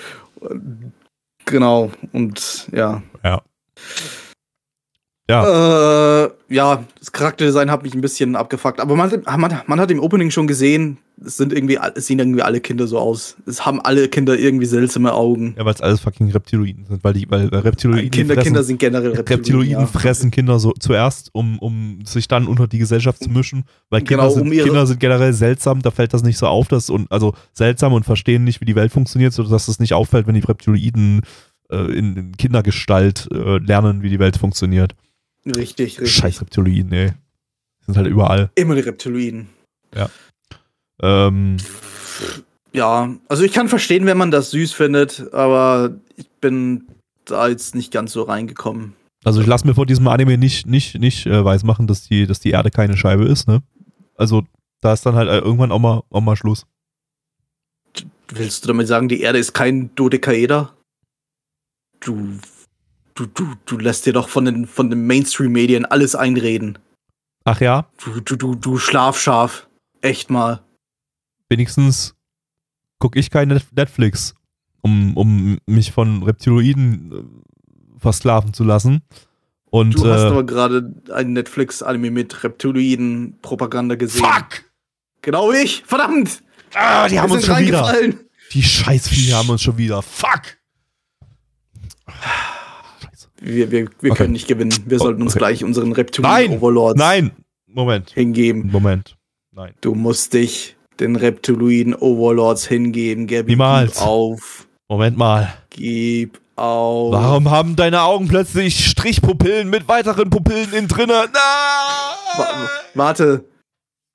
[1.44, 3.02] Genau, und ja.
[3.24, 3.42] Ja.
[5.28, 8.80] Ja, Äh, ja, das Charakterdesign hat mich ein bisschen abgefuckt.
[8.80, 12.42] Aber man, man, man hat im Opening schon gesehen, es sind irgendwie, es sehen irgendwie
[12.42, 13.36] alle Kinder so aus.
[13.46, 15.54] Es haben alle Kinder irgendwie seltsame Augen.
[15.56, 18.78] ja weil es alles fucking Reptiloiden sind, weil die, weil Reptiloiden Kinder, fressen, Kinder sind
[18.78, 19.36] generell Reptiloiden.
[19.36, 19.86] Reptiloiden ja.
[19.86, 24.24] fressen Kinder so zuerst, um, um sich dann unter die Gesellschaft zu mischen, weil Kinder,
[24.24, 27.10] Genau, sind, um Kinder sind generell seltsam, da fällt das nicht so auf, dass, und,
[27.10, 30.40] also seltsam und verstehen nicht, wie die Welt funktioniert, sodass es nicht auffällt, wenn die
[30.40, 31.22] Reptiloiden
[31.70, 34.94] äh, in, in Kindergestalt äh, lernen, wie die Welt funktioniert.
[35.46, 36.12] Richtig, richtig.
[36.16, 37.12] Scheiß Reptiloiden, ey.
[37.86, 38.50] Sind halt überall.
[38.56, 39.48] Immer die Reptiloiden.
[41.02, 41.56] Ähm,
[42.72, 46.86] Ja, also ich kann verstehen, wenn man das süß findet, aber ich bin
[47.24, 48.94] da jetzt nicht ganz so reingekommen.
[49.24, 52.40] also ich lasse mir vor diesem Anime nicht, nicht, nicht äh, weismachen, dass die, dass
[52.40, 53.62] die Erde keine Scheibe ist, ne?
[54.16, 54.44] Also
[54.80, 56.66] da ist dann halt äh, irgendwann auch mal, auch mal Schluss.
[58.28, 60.74] Willst du damit sagen, die Erde ist kein Dodekaeder?
[62.00, 62.38] Du,
[63.16, 66.78] du, du, du lässt dir doch von den, von den Mainstream-Medien alles einreden.
[67.44, 69.68] Ach ja, Du, du, du, du Schlafschaf.
[70.00, 70.62] Echt mal.
[71.48, 72.14] wenigstens
[72.98, 74.34] gucke ich kein Net- Netflix,
[74.82, 79.02] um, um mich von Reptiloiden äh, versklaven zu lassen.
[79.70, 84.24] Und Du hast äh, aber gerade ein Netflix-Anime mit Reptiloiden-Propaganda gesehen.
[84.24, 84.64] fuck!
[85.22, 85.82] Genau ich!
[85.84, 86.42] Verdammt!
[86.74, 87.92] Ah, die haben uns schon wieder.
[88.52, 90.02] Die Scheißviecher haben uns schon wieder.
[90.02, 90.56] Fuck!
[93.46, 94.18] Wir, wir, wir Okay.
[94.18, 94.74] können nicht gewinnen.
[94.86, 95.38] Wir sollten uns okay.
[95.38, 95.94] gleich unseren Nein!
[95.96, 97.30] Reptiloiden-Overlords Nein!
[97.66, 98.10] Moment.
[98.10, 98.70] hingeben.
[98.72, 99.16] Moment.
[99.52, 99.72] Nein.
[99.80, 103.26] Du musst dich den Reptiloiden-Overlords hingeben.
[103.26, 103.94] Gabi, Niemals.
[103.94, 104.66] Gib auf.
[104.88, 105.52] Moment mal.
[105.70, 107.12] Gib auf.
[107.12, 111.12] Warum haben deine Augen plötzlich Strichpupillen mit weiteren Pupillen innen drinne?
[111.12, 111.26] Wa
[112.38, 112.68] Nein!
[112.94, 113.44] warte.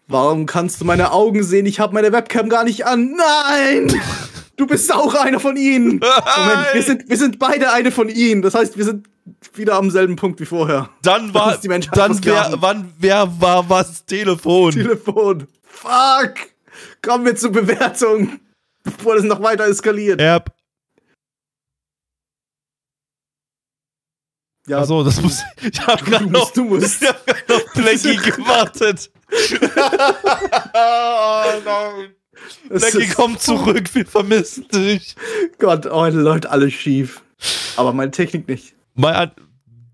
[0.08, 1.66] Warum kannst du meine Augen sehen?
[1.66, 3.16] Ich habe meine Webcam gar nicht an.
[3.16, 3.94] Nein!
[4.62, 6.00] Du bist auch einer von ihnen.
[6.38, 8.44] Moment, wir sind, wir sind beide eine von ihnen.
[8.44, 9.10] Das heißt, wir sind
[9.56, 10.88] wieder am selben Punkt wie vorher.
[11.02, 14.72] Dann war, ist die Menschheit dann wer, wann, wer war was Telefon?
[14.74, 15.48] Telefon.
[15.64, 16.36] Fuck!
[17.02, 18.40] Kommen wir zur Bewertung,
[18.84, 20.22] bevor das noch weiter eskaliert.
[20.22, 20.54] Erb.
[24.68, 25.42] Ja, Achso, das muss.
[25.60, 27.02] Ich hab du grad noch, du musst.
[27.02, 29.12] ich hab noch Blackie gewartet.
[30.76, 32.21] oh nein.
[32.70, 35.16] Ist- komm zurück, wir vermissen dich.
[35.60, 37.22] Gott, heute läuft alles schief.
[37.76, 38.74] Aber meine Technik nicht.
[38.96, 39.32] Mein,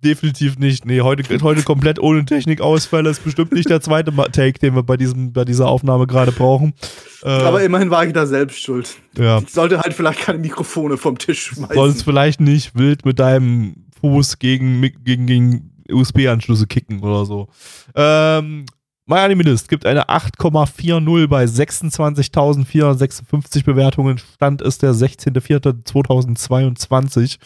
[0.03, 0.85] definitiv nicht.
[0.85, 3.09] Nee, heute, heute komplett ohne Technikausfälle.
[3.09, 6.73] Ist bestimmt nicht der zweite Take, den wir bei, diesem, bei dieser Aufnahme gerade brauchen.
[7.23, 8.95] Äh, Aber immerhin war ich da selbst schuld.
[9.17, 9.39] ja.
[9.39, 11.75] Ich sollte halt vielleicht keine Mikrofone vom Tisch schmeißen.
[11.75, 17.47] sollst vielleicht nicht wild mit deinem Fuß gegen, gegen, gegen USB-Anschlüsse kicken oder so.
[17.95, 18.65] Ähm,
[19.07, 24.17] MyAnimeList gibt eine 8,40 bei 26.456 Bewertungen.
[24.17, 27.37] Stand ist der 16.04.2022.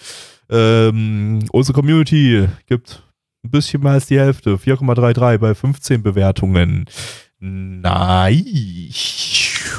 [0.49, 3.03] Ähm, unsere Community gibt
[3.43, 6.85] ein bisschen mehr als die Hälfte, 4,33 bei 15 Bewertungen.
[7.39, 9.77] Nice.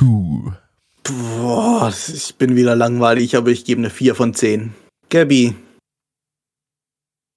[1.05, 4.73] Boah, ich bin wieder langweilig, aber ich gebe eine 4 von 10.
[5.11, 5.55] Gabby,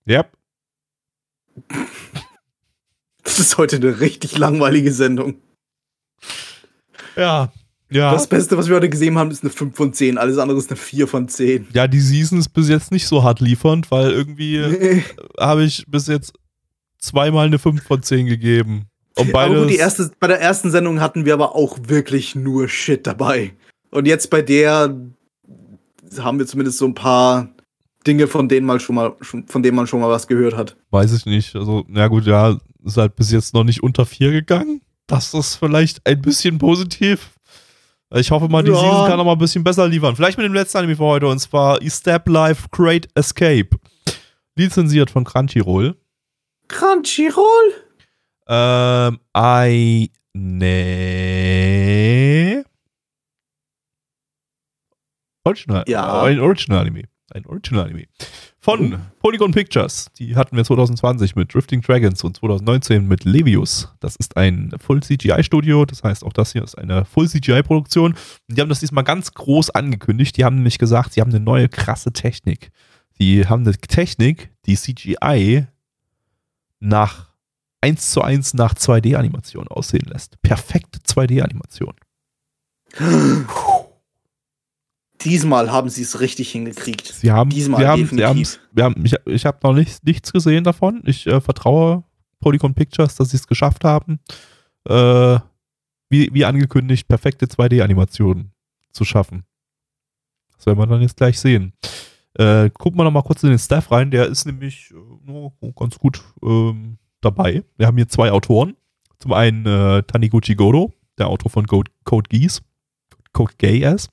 [0.08, 0.32] Yep.
[3.26, 5.36] Das ist heute eine richtig langweilige Sendung.
[7.18, 7.52] Ja.
[7.92, 8.12] Ja.
[8.14, 10.18] Das Beste, was wir heute gesehen haben, ist eine 5 von 10.
[10.18, 11.68] Alles andere ist eine 4 von 10.
[11.74, 15.04] Ja, die Season ist bis jetzt nicht so hart liefernd, weil irgendwie Nee.
[15.40, 16.34] habe ich bis jetzt
[16.98, 18.86] zweimal eine 5 von 10 gegeben.
[19.18, 19.62] Und Aber beides.
[19.62, 23.54] gut, die erste, bei der ersten Sendung hatten wir aber auch wirklich nur Shit dabei.
[23.92, 24.94] Und jetzt bei der
[26.18, 27.50] haben wir zumindest so ein paar
[28.06, 30.76] Dinge, von denen man schon mal, von denen man schon mal was gehört hat.
[30.92, 31.56] weiß ich nicht.
[31.56, 34.82] Also, na gut, ja, ist halt bis jetzt noch nicht unter 4 gegangen.
[35.08, 37.32] Das ist vielleicht ein bisschen positiv.
[38.14, 38.78] Ich hoffe mal, die Ja.
[38.78, 40.16] Season kann noch mal ein bisschen besser liefern.
[40.16, 43.70] Vielleicht mit dem letzten Anime für heute und zwar Step Life Great Escape.
[44.56, 45.96] Lizenziert von Crunchyroll.
[46.68, 47.74] Crunchyroll?
[48.48, 50.10] Ähm, eine
[55.44, 56.24] Original, Ja.
[56.24, 58.06] ein Original Anime, ein Original Anime
[58.66, 60.08] von Polygon Pictures.
[60.18, 63.94] Die hatten wir 2020 mit Drifting Dragons und 2019 mit Levius.
[64.00, 67.62] Das ist ein Full CGI Studio, das heißt auch das hier ist eine Full CGI
[67.62, 68.14] Produktion.
[68.14, 70.36] Und die haben das diesmal ganz groß angekündigt.
[70.36, 72.72] Die haben nämlich gesagt, sie haben eine neue krasse Technik.
[73.20, 75.68] Die haben eine Technik, die CGI
[76.80, 77.30] nach
[77.82, 80.42] 1 zu 1 nach 2D-Animation aussehen lässt.
[80.42, 81.94] Perfekte 2D-Animation.
[85.26, 87.08] Diesmal haben sie es richtig hingekriegt.
[87.08, 88.60] Sie haben, Diesmal wir haben, definitiv.
[88.72, 91.02] wir haben, wir haben, ich, ich habe noch nicht, nichts gesehen davon.
[91.06, 92.04] Ich äh, vertraue
[92.40, 94.20] Polygon Pictures, dass sie es geschafft haben,
[94.88, 95.40] äh,
[96.10, 98.52] wie, wie angekündigt, perfekte 2D-Animationen
[98.92, 99.44] zu schaffen.
[100.56, 101.74] Das werden wir dann jetzt gleich sehen.
[102.36, 104.12] Äh, gucken wir noch mal kurz in den Staff rein.
[104.12, 104.94] Der ist nämlich
[105.24, 107.64] nur ganz gut ähm, dabei.
[107.78, 108.76] Wir haben hier zwei Autoren.
[109.20, 112.62] Zum einen äh, Taniguchi Godo, der Autor von Code, Code Geass,
[113.34, 114.10] Code Geass,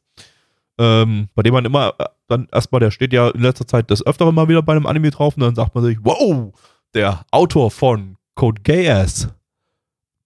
[0.78, 4.04] ähm, bei dem man immer äh, dann erstmal, der steht ja in letzter Zeit des
[4.06, 6.52] Öfteren mal wieder bei einem Anime drauf und dann sagt man sich, wow,
[6.94, 9.28] der Autor von Code Geass,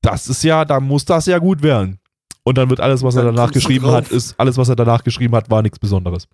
[0.02, 1.98] das ist ja, da muss das ja gut werden.
[2.44, 4.68] Und dann wird alles, was er Dann danach kommst du geschrieben hat, ist, alles, was
[4.68, 6.28] er danach geschrieben hat, war nichts Besonderes.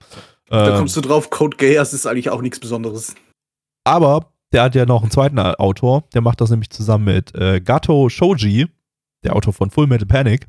[0.48, 3.14] Da Ähm, kommst du drauf, Code Geass ist eigentlich auch nichts Besonderes.
[3.84, 7.62] aber der hat ja noch einen zweiten Autor, der macht das nämlich zusammen mit äh,
[7.62, 8.66] Gato Shoji,
[9.24, 10.46] der Autor von Full Metal Panic,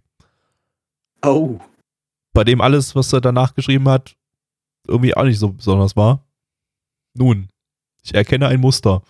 [1.26, 1.58] Oh.
[2.34, 4.16] Bei dem alles, was er danach geschrieben hat,
[4.88, 6.24] irgendwie auch nicht so besonders war.
[7.16, 7.48] Nun,
[8.04, 9.02] ich erkenne ein Muster.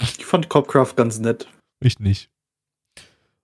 [0.00, 1.48] Ich fand Copcraft ganz nett.
[1.80, 2.30] Ich nicht.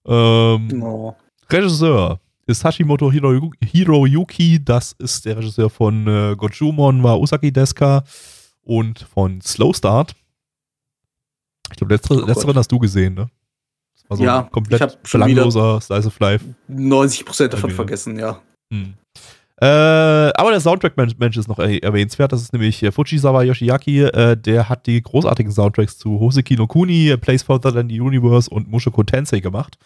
[0.06, 1.14] Ähm, Oh.
[1.50, 4.64] Regisseur ist Hashimoto Hiroyu- Hiroyuki.
[4.64, 8.04] Das ist der Regisseur von äh, Gojumon wa Usaki Deska
[8.62, 10.14] und von Slow Start.
[11.70, 13.30] Ich glaube, letztere, Oh letzteren hast du gesehen, ne?
[13.94, 16.44] Das war so Ja, ein komplett belangloser Slice of Life.
[16.68, 17.76] 90% davon Anime.
[17.76, 18.40] vergessen, ja.
[18.72, 18.94] Hm.
[19.60, 22.32] Äh, aber der Soundtrack-Mensch ist noch er erwähnenswert.
[22.32, 24.00] Das ist nämlich äh, Fujisawa Yoshiaki.
[24.00, 28.50] Äh, der hat die großartigen Soundtracks zu Hoseki no Kuni, Place Further Than the Universe
[28.50, 29.78] und Mushoku Tensei gemacht.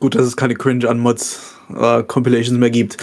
[0.00, 2.96] Gut, dass es keine Cringe-Anmods äh, Compilations mehr gibt.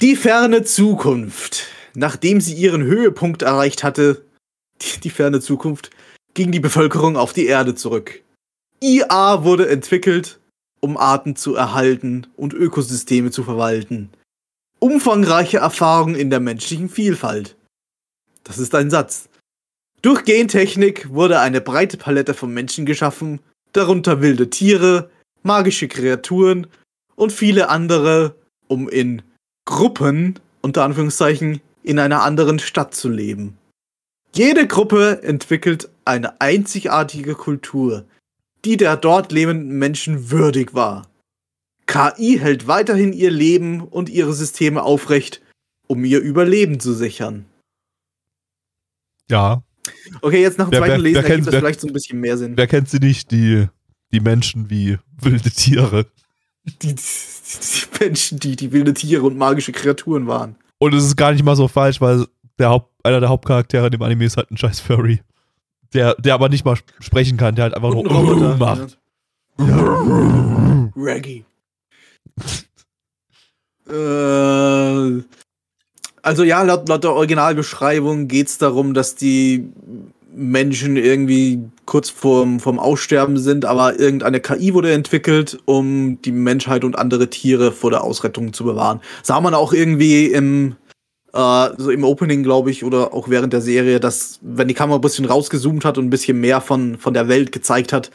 [0.00, 1.66] Die ferne Zukunft.
[1.94, 4.24] Nachdem sie ihren Höhepunkt erreicht hatte,
[4.80, 5.90] die, die ferne Zukunft,
[6.34, 8.22] ging die Bevölkerung auf die Erde zurück.
[8.80, 10.38] IA wurde entwickelt,
[10.80, 14.10] um Arten zu erhalten und Ökosysteme zu verwalten.
[14.78, 17.56] Umfangreiche Erfahrung in der menschlichen Vielfalt.
[18.44, 19.28] Das ist ein Satz.
[20.02, 23.40] Durch Gentechnik wurde eine breite Palette von Menschen geschaffen,
[23.72, 25.10] darunter wilde Tiere,
[25.42, 26.68] magische Kreaturen
[27.16, 28.36] und viele andere,
[28.68, 29.22] um in
[29.64, 33.58] Gruppen, unter Anführungszeichen, in einer anderen Stadt zu leben.
[34.34, 38.04] Jede Gruppe entwickelt eine einzigartige Kultur,
[38.64, 41.06] die der dort lebenden Menschen würdig war.
[41.86, 45.40] KI hält weiterhin ihr Leben und ihre Systeme aufrecht,
[45.86, 47.46] um ihr Überleben zu sichern.
[49.30, 49.62] Ja.
[50.20, 51.86] Okay, jetzt nach dem Wer- zweiten wer- Lesen wer ergibt kennt- das wer- vielleicht so
[51.86, 52.56] ein bisschen mehr Sinn.
[52.56, 53.30] Wer kennt sie nicht?
[53.30, 53.66] Die,
[54.12, 56.06] die Menschen wie wilde Tiere.
[56.64, 60.56] Die, die, die Menschen, die die wilde Tiere und magische Kreaturen waren.
[60.78, 62.26] Und es ist gar nicht mal so falsch, weil
[62.58, 65.20] der Haupt, einer der Hauptcharaktere in dem Anime ist halt ein scheiß Furry.
[65.94, 68.56] Der, der aber nicht mal sp- sprechen kann, der halt einfach nur Roboter.
[68.58, 68.98] macht.
[70.96, 71.44] Reggae.
[73.88, 75.22] äh,
[76.22, 79.68] also ja, laut, laut der Originalbeschreibung geht es darum, dass die
[80.34, 86.84] Menschen irgendwie kurz vorm, vorm Aussterben sind, aber irgendeine KI wurde entwickelt, um die Menschheit
[86.84, 89.00] und andere Tiere vor der Ausrettung zu bewahren.
[89.22, 90.76] Sah man auch irgendwie im,
[91.32, 94.98] äh, so im Opening, glaube ich, oder auch während der Serie, dass, wenn die Kamera
[94.98, 98.10] ein bisschen rausgezoomt hat und ein bisschen mehr von, von der Welt gezeigt hat,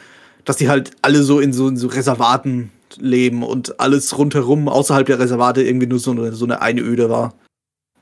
[0.46, 5.06] dass die halt alle so in so, in so Reservaten leben und alles rundherum außerhalb
[5.08, 7.34] der Reservate irgendwie nur so eine, so eine Einöde war.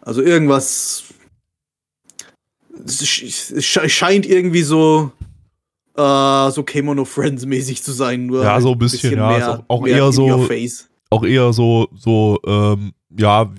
[0.01, 1.03] Also irgendwas.
[2.85, 5.11] Es sch- es sche- scheint irgendwie so.
[5.95, 9.43] Äh, so Kemono Friends mäßig zu sein, nur Ja, halt so ein bisschen, ja, ist
[9.47, 10.25] auch- auch eher so-.
[11.09, 13.51] Auch eher so, so, ähm, ja,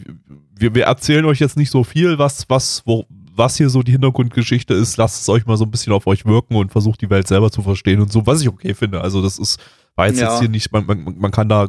[0.62, 3.92] wir, wir erzählen euch jetzt nicht so viel, was, was, wo, was hier so die
[3.92, 4.96] Hintergrundgeschichte ist.
[4.96, 7.50] Lasst es euch mal so ein bisschen auf euch wirken und versucht die Welt selber
[7.50, 9.00] zu verstehen und so, was ich okay finde.
[9.02, 9.60] Also das ist,
[9.96, 10.30] war jetzt, Ja.
[10.30, 11.68] jetzt hier nicht, man, man, man kann da,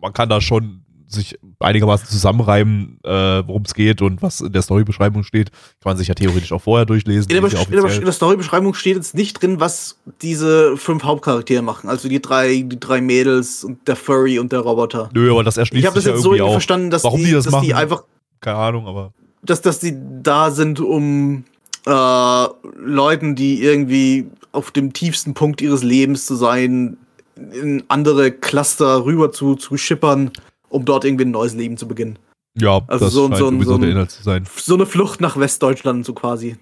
[0.00, 3.10] man kann da schon sich einigermaßen zusammenreimen, äh,
[3.46, 5.50] worum es geht und was in der Storybeschreibung steht.
[5.80, 7.30] Kann man sich ja theoretisch auch vorher durchlesen.
[7.30, 11.62] In der, die Besch- in, der, Storybeschreibung steht jetzt nicht drin, was diese fünf Hauptcharaktere
[11.62, 11.88] machen.
[11.88, 15.10] Also die drei, die drei Mädels und der Furry und der Roboter.
[15.12, 16.52] Nö, aber das erschließt Ich habe das sich ja jetzt so irgendwie irgendwie auch.
[16.54, 17.80] verstanden, dass Warum die, die das dass die machen?
[17.82, 18.04] einfach
[18.44, 19.12] Keine Ahnung, aber
[19.42, 21.44] dass, dass die da sind, um
[21.86, 22.46] äh,
[22.78, 26.96] Leuten, die irgendwie auf dem tiefsten Punkt ihres Lebens zu sein,
[27.36, 30.30] in andere Cluster rüber zu, zu schippern,
[30.68, 32.18] um dort irgendwie ein neues Leben zu beginnen.
[32.56, 34.46] ja, Also das so ein- scheint so ein- so ein- der Inhalt zu sein.
[34.56, 36.56] So eine Flucht nach Westdeutschland, so quasi.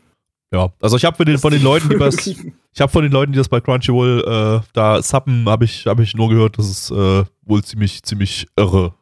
[0.52, 3.12] Ja, also ich habe von den, von den Leuten, die das, ich habe von den
[3.12, 6.68] Leuten, die das bei Crunchyroll äh, da suppen, habe ich, habe ich nur gehört, dass
[6.68, 8.92] es äh, wohl ziemlich, ziemlich irre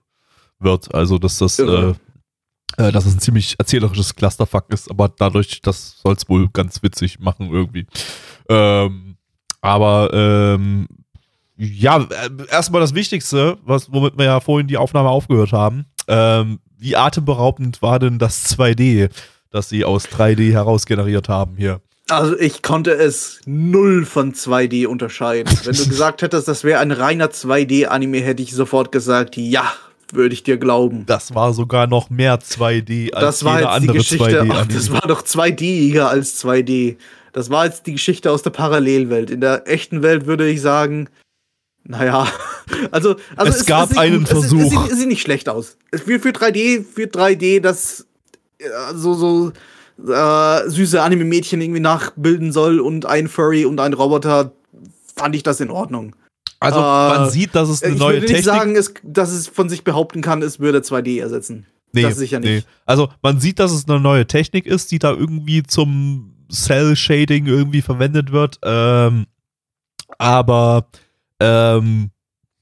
[0.60, 0.94] wird.
[0.94, 1.94] Also dass das, äh,
[2.76, 6.82] äh, dass es ein ziemlich erzählerisches Clusterfuck ist, aber dadurch, das soll es wohl ganz
[6.82, 7.86] witzig machen irgendwie.
[8.48, 9.16] Ähm,
[9.60, 10.88] aber ähm,
[11.56, 15.86] ja, äh, erstmal das Wichtigste, was, womit wir ja vorhin die Aufnahme aufgehört haben.
[16.08, 19.10] Ähm, wie atemberaubend war denn das 2D,
[19.50, 21.80] das sie aus 3D heraus generiert haben hier?
[22.08, 25.52] Also ich konnte es null von 2D unterscheiden.
[25.64, 29.72] Wenn du gesagt hättest, das wäre ein reiner 2D-Anime, hätte ich sofort gesagt, ja,
[30.14, 31.04] würde ich dir glauben.
[31.06, 34.66] Das war sogar noch mehr 2D als das war jetzt die andere Geschichte, 2D ach,
[34.66, 36.96] das war doch 2D-iger als 2D.
[37.32, 39.30] Das war jetzt die Geschichte aus der Parallelwelt.
[39.30, 41.08] In der echten Welt würde ich sagen,
[41.84, 42.26] naja,
[42.90, 44.60] also, also Es gab sieht einen es, Es, Versuch.
[44.60, 45.76] es, sieht, es sieht nicht schlecht aus.
[45.90, 48.06] Es- Für, für 3D, für 3D, das
[48.58, 48.64] äh,
[48.94, 49.52] so, so
[50.12, 54.52] äh, süße Anime-Mädchen irgendwie nachbilden soll und ein Furry und ein Roboter,
[55.16, 56.14] fand ich das in Ordnung.
[56.60, 59.48] Also äh, man sieht, dass es eine ich neue würde nicht Technik sagen, dass es
[59.48, 61.66] von sich behaupten kann, es würde 2D ersetzen.
[61.92, 62.66] Nee, das sicher nicht.
[62.86, 67.82] Also man sieht, dass es eine neue Technik ist, die da irgendwie zum Cell-Shading irgendwie
[67.82, 68.58] verwendet wird.
[68.62, 69.26] Ähm,
[70.18, 70.86] aber
[71.40, 72.10] ähm,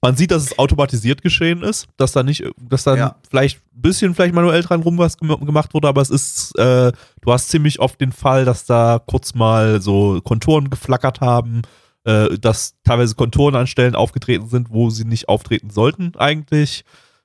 [0.00, 3.16] Man sieht, dass es automatisiert geschehen ist, dass da nicht, dass dann Ja.
[3.28, 6.92] vielleicht ein bisschen vielleicht manuell dran rum was gem- gemacht wurde, aber es ist, äh,
[7.20, 11.62] du hast ziemlich oft den Fall, dass da kurz mal so Konturen geflackert haben,
[12.08, 16.84] äh, dass teilweise Konturen an Stellen aufgetreten sind, wo sie nicht auftreten sollten eigentlich,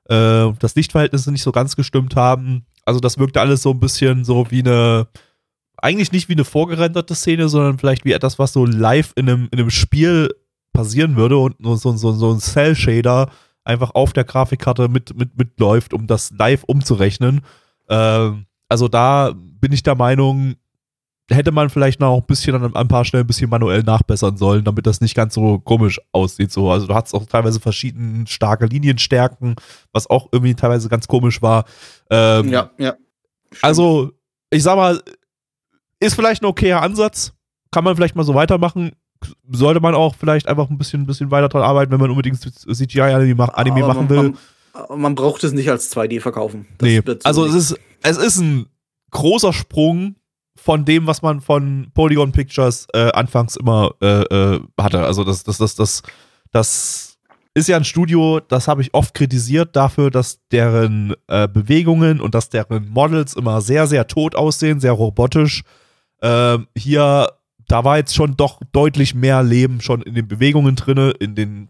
[0.10, 2.65] äh, dass Lichtverhältnisse nicht so ganz gestimmt haben.
[2.84, 5.07] Also das wirkte alles so ein bisschen so wie eine,
[5.77, 9.47] eigentlich nicht wie eine vorgerenderte Szene, sondern vielleicht wie etwas, was so live in einem,
[9.51, 10.35] in einem Spiel
[10.73, 13.30] passieren würde und so, so, so ein Cell-Shader
[13.64, 17.39] einfach auf der Grafikkarte mit, mit, mitläuft, um das live umzurechnen.
[17.88, 20.55] Ähm, also da bin ich der Meinung,
[21.30, 24.64] hätte man vielleicht noch ein bisschen an ein paar Stellen ein bisschen manuell nachbessern sollen,
[24.64, 26.52] damit das nicht ganz so komisch aussieht.
[26.52, 26.70] So.
[26.70, 29.56] Also du hattest auch teilweise verschiedene starke Linienstärken,
[29.94, 31.66] was auch irgendwie teilweise ganz komisch war.
[32.10, 32.95] Ähm, Ja, ja.
[33.62, 34.12] also,
[34.50, 35.02] ich sag mal,
[36.00, 37.34] ist vielleicht ein okayer Ansatz.
[37.72, 38.91] Kann man vielleicht mal so weitermachen.
[39.50, 43.36] Sollte man auch vielleicht einfach ein bisschen, bisschen weiter dran arbeiten, wenn man unbedingt CGI-Anime
[43.36, 44.34] machen man, will.
[44.90, 46.68] Man, man braucht es nicht als 2D verkaufen.
[46.78, 47.02] Das nee.
[47.24, 48.66] Also, es ist, es ist ein
[49.12, 50.16] großer Sprung
[50.64, 55.03] von dem, was man von Polygon Pictures äh, anfangs immer äh, äh, hatte.
[55.06, 56.03] Also, das, das, das, das,
[56.52, 57.18] das
[57.53, 62.34] ist ja ein Studio, das habe ich oft kritisiert dafür, dass deren äh, Bewegungen und
[62.34, 65.64] dass deren Models immer sehr, sehr tot aussehen, sehr robotisch.
[66.22, 67.27] Ähm, hier,
[67.68, 71.68] da war jetzt schon doch deutlich mehr Leben schon in den Bewegungen drinne, in den,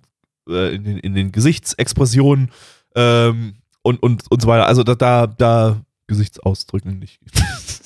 [0.47, 2.51] äh, in den, in den Gesichtsexpressionen
[2.95, 4.67] ähm, und, und, und so weiter.
[4.67, 7.19] Also da, da, da Gesichtsausdrücken nicht.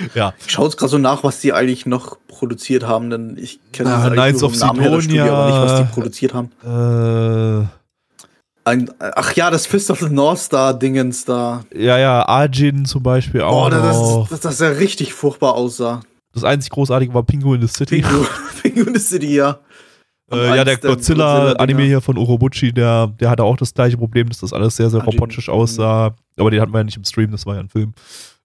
[0.14, 0.34] ja.
[0.44, 3.94] Ich schaue jetzt gerade so nach, was die eigentlich noch produziert haben, denn ich kenne
[3.94, 5.32] Ah, Knights nur of das Studio, Sidonia.
[5.32, 6.50] aber nicht, was die produziert haben.
[6.64, 7.66] Äh,
[8.64, 11.64] Ein, ach ja, das Fist of the North Star Dingens da.
[11.74, 13.66] ja, ja, Arjin zum Beispiel auch.
[13.66, 16.00] Oh, das, das, das, das ja richtig furchtbar aussah.
[16.32, 18.00] Das einzig Großartige war Pingu in the City.
[18.02, 18.24] Pingu,
[18.62, 19.58] Pingu in the City, ja.
[20.30, 24.38] Äh, ja, der Godzilla-Anime hier von Urobuchi, der, der hatte auch das gleiche Problem, dass
[24.38, 26.14] das alles sehr, sehr robotisch aussah.
[26.38, 27.92] Aber den hatten wir ja nicht im Stream, das war ja ein Film.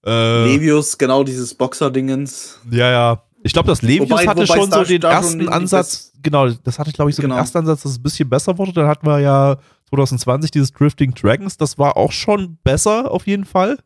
[0.07, 2.59] Äh, Levius, genau dieses Boxer-Dingens.
[2.71, 3.21] ja, ja.
[3.43, 6.11] Ich glaube, das Levius Wobei- hatte wobei schon es da- so den schon ersten Ansatz,
[6.21, 7.35] genau, das hatte ich, glaube ich, so Genau.
[7.35, 8.73] den ersten Ansatz, dass es ein bisschen besser wurde.
[8.73, 9.57] Dann hatten wir ja
[9.89, 13.77] 2020 dieses Drifting Dragons, das war auch schon besser auf jeden Fall.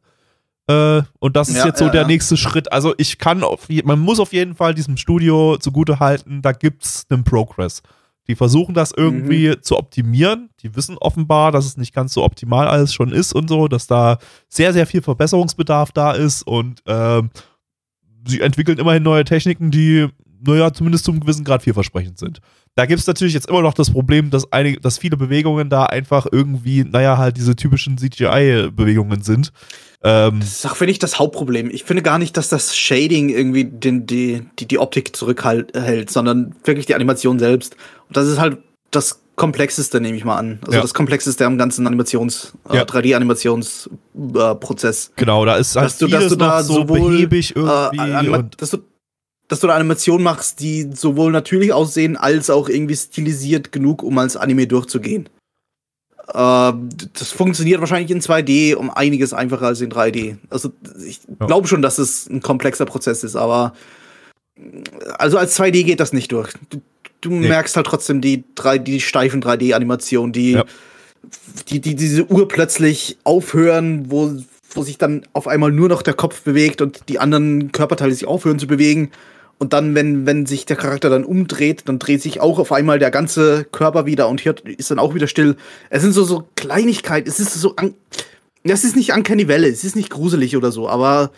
[0.67, 2.07] Äh, und das ist Ja, jetzt so ja, der ja.
[2.07, 2.71] nächste Schritt.
[2.71, 7.05] Also ich kann auf man muss auf jeden Fall diesem Studio zugute halten, da gibt's
[7.09, 7.81] einen Progress.
[8.27, 9.61] Die versuchen das irgendwie Mhm.
[9.63, 10.49] zu optimieren.
[10.61, 13.87] Die wissen offenbar, dass es nicht ganz so optimal alles schon ist und so, dass
[13.87, 17.29] da sehr, sehr viel Verbesserungsbedarf da ist und ähm,
[18.27, 20.07] sie entwickeln immerhin neue Techniken, die,
[20.45, 22.39] naja, zumindest zum gewissen Grad vielversprechend sind.
[22.75, 25.85] Da gibt es natürlich jetzt immer noch das Problem, dass, einige, dass viele Bewegungen da
[25.87, 29.51] einfach irgendwie, naja, halt diese typischen CGI-Bewegungen sind.
[30.03, 31.69] Ähm, Das ist auch, finde ich, das Hauptproblem.
[31.69, 36.55] Ich finde gar nicht, dass das Shading irgendwie den, die, die, die Optik zurückhält, sondern
[36.63, 37.75] wirklich die Animation selbst.
[38.11, 38.57] Das ist halt
[38.91, 40.59] das Komplexeste, nehme ich mal an.
[40.63, 40.81] Also Ja.
[40.81, 42.81] das Komplexeste am ganzen Animations-, Ja.
[42.81, 45.11] äh, 3D-Animationsprozess.
[45.15, 47.97] genau, da ist halt Dass du- dass du da so sowohl, behäbig irgendwie.
[47.97, 48.79] Äh, Anima- und, dass, du,
[49.47, 54.17] dass du eine Animation machst, die sowohl natürlich aussehen, als auch irgendwie stilisiert genug, um
[54.17, 55.29] als Anime durchzugehen.
[56.27, 56.73] Äh,
[57.13, 60.37] das funktioniert wahrscheinlich in 2D um einiges einfacher als in 3D.
[60.49, 60.71] Also
[61.05, 61.45] ich Ja.
[61.47, 63.73] glaube schon, dass es ein komplexer Prozess ist, aber
[65.17, 66.53] also als 2D geht das nicht durch.
[66.69, 66.81] Du,
[67.21, 67.47] du Nee.
[67.47, 70.65] merkst halt trotzdem die, drei, die steifen 3D-Animationen, die, Ja.
[71.69, 74.31] die, die diese Uhr plötzlich aufhören, wo,
[74.73, 78.25] wo sich dann auf einmal nur noch der Kopf bewegt und die anderen Körperteile sich
[78.27, 79.11] aufhören zu bewegen.
[79.59, 82.97] Und dann, wenn, wenn sich der Charakter dann umdreht, dann dreht sich auch auf einmal
[82.97, 85.55] der ganze Körper wieder und hier ist dann auch wieder still.
[85.91, 87.29] Es sind so, so Kleinigkeiten.
[87.29, 87.93] Es ist so, an,
[88.63, 91.29] es ist nicht Uncanny Valley, es ist nicht gruselig oder so, aber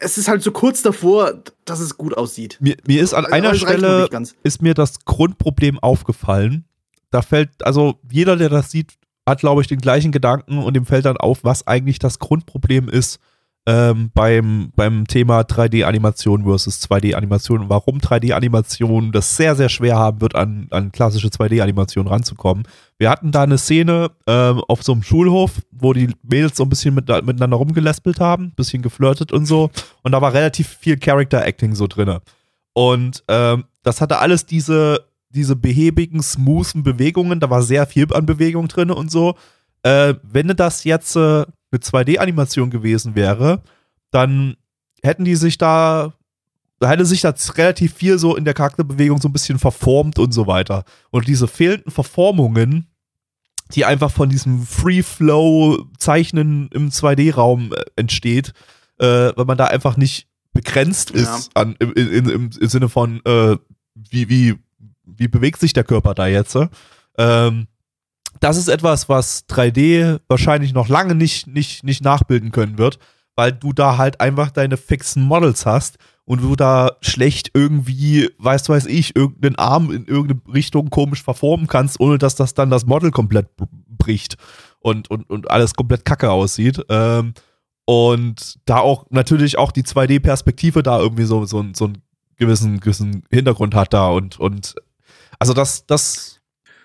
[0.00, 2.58] es ist halt so kurz davor, dass es gut aussieht.
[2.60, 4.08] mir, mir ist an Also, einer Stelle
[4.42, 6.64] ist mir das Grundproblem aufgefallen.
[7.10, 8.94] Da fällt, also jeder, der das sieht,
[9.26, 12.88] hat, glaube ich, den gleichen Gedanken und dem fällt dann auf, was eigentlich das Grundproblem
[12.88, 13.18] ist
[13.68, 20.20] ähm, beim, beim Thema 3D-Animation versus 2D-Animation und warum 3D-Animation das sehr, sehr schwer haben
[20.20, 22.68] wird, an, an klassische 2D-Animation ranzukommen.
[22.96, 26.68] Wir hatten da eine Szene ähm, auf so einem Schulhof, wo die Mädels so ein
[26.68, 29.70] bisschen mit, miteinander rumgeläspelt haben, ein bisschen geflirtet und so.
[30.02, 32.22] Und da war relativ viel Character-Acting so drinne.
[32.72, 37.40] Und ähm, das hatte alles diese, diese behäbigen, smoothen Bewegungen.
[37.40, 39.34] Da war sehr viel an Bewegung drin und so.
[39.82, 43.62] Äh, wenn das jetzt äh, eine 2D-Animation gewesen wäre,
[44.10, 44.56] dann
[45.02, 46.12] hätten die sich da,
[46.78, 50.32] da hätte sich das relativ viel so in der Charakterbewegung so ein bisschen verformt und
[50.32, 50.84] so weiter.
[51.10, 52.86] Und diese fehlenden Verformungen,
[53.74, 58.52] die einfach von diesem Free-Flow-Zeichnen im 2D-Raum äh, entsteht,
[58.98, 61.62] äh, weil man da einfach nicht begrenzt ist Ja.
[61.62, 63.56] an, im, im, im Sinne von, äh,
[63.94, 64.54] wie, wie,
[65.04, 66.54] wie bewegt sich der Körper da jetzt?
[66.56, 66.68] äh?
[67.18, 67.66] Ähm,
[68.40, 72.98] das ist etwas, was 3D wahrscheinlich noch lange nicht, nicht, nicht nachbilden können wird,
[73.34, 78.68] weil du da halt einfach deine fixen Models hast und du da schlecht irgendwie, weiß
[78.68, 82.86] weiß ich, irgendeinen Arm in irgendeine Richtung komisch verformen kannst, ohne dass das dann das
[82.86, 83.48] Model komplett
[83.88, 84.36] bricht
[84.80, 86.84] und, und, und alles komplett kacke aussieht.
[86.88, 87.34] Ähm,
[87.84, 92.02] und da auch natürlich auch die 2D-Perspektive da irgendwie so, so, so einen
[92.36, 94.74] gewissen, gewissen Hintergrund hat da und, und
[95.38, 96.35] also das, das,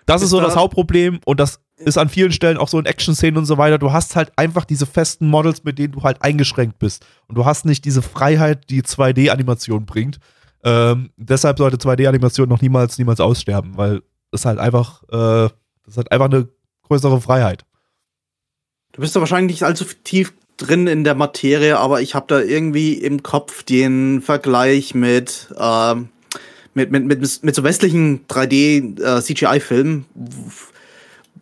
[0.06, 3.36] das ist, so das Hauptproblem und das ist an vielen Stellen auch so in Action-Szenen
[3.36, 3.78] und so weiter.
[3.78, 7.04] Du hast halt einfach diese festen Models, mit denen du halt eingeschränkt bist.
[7.28, 10.18] Und du hast nicht diese Freiheit, die 2D-Animation bringt.
[10.64, 15.96] Ähm, deshalb sollte 2D-Animation noch niemals, niemals aussterben, weil es halt einfach, äh, das ist
[15.96, 16.48] halt einfach eine
[16.82, 17.64] größere Freiheit.
[18.92, 22.40] Du bist da wahrscheinlich nicht allzu tief drin in der Materie, aber ich habe da
[22.40, 25.94] irgendwie im Kopf den Vergleich mit, äh,
[26.74, 30.72] mit, mit, mit, mit so westlichen 3D-CGI-Filmen, äh,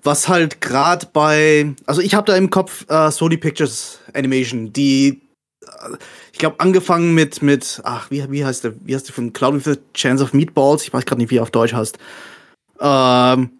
[0.02, 5.20] was halt gerade bei, also ich habe da im Kopf äh, Sony Pictures Animation, die,
[5.62, 5.96] äh,
[6.32, 9.54] ich glaube, angefangen mit, mit, ach, wie, wie heißt der, wie heißt der von Cloud
[9.54, 11.98] with a Chance of Meatballs, ich weiß gerade nicht, wie er auf Deutsch heißt,
[12.80, 13.50] ähm,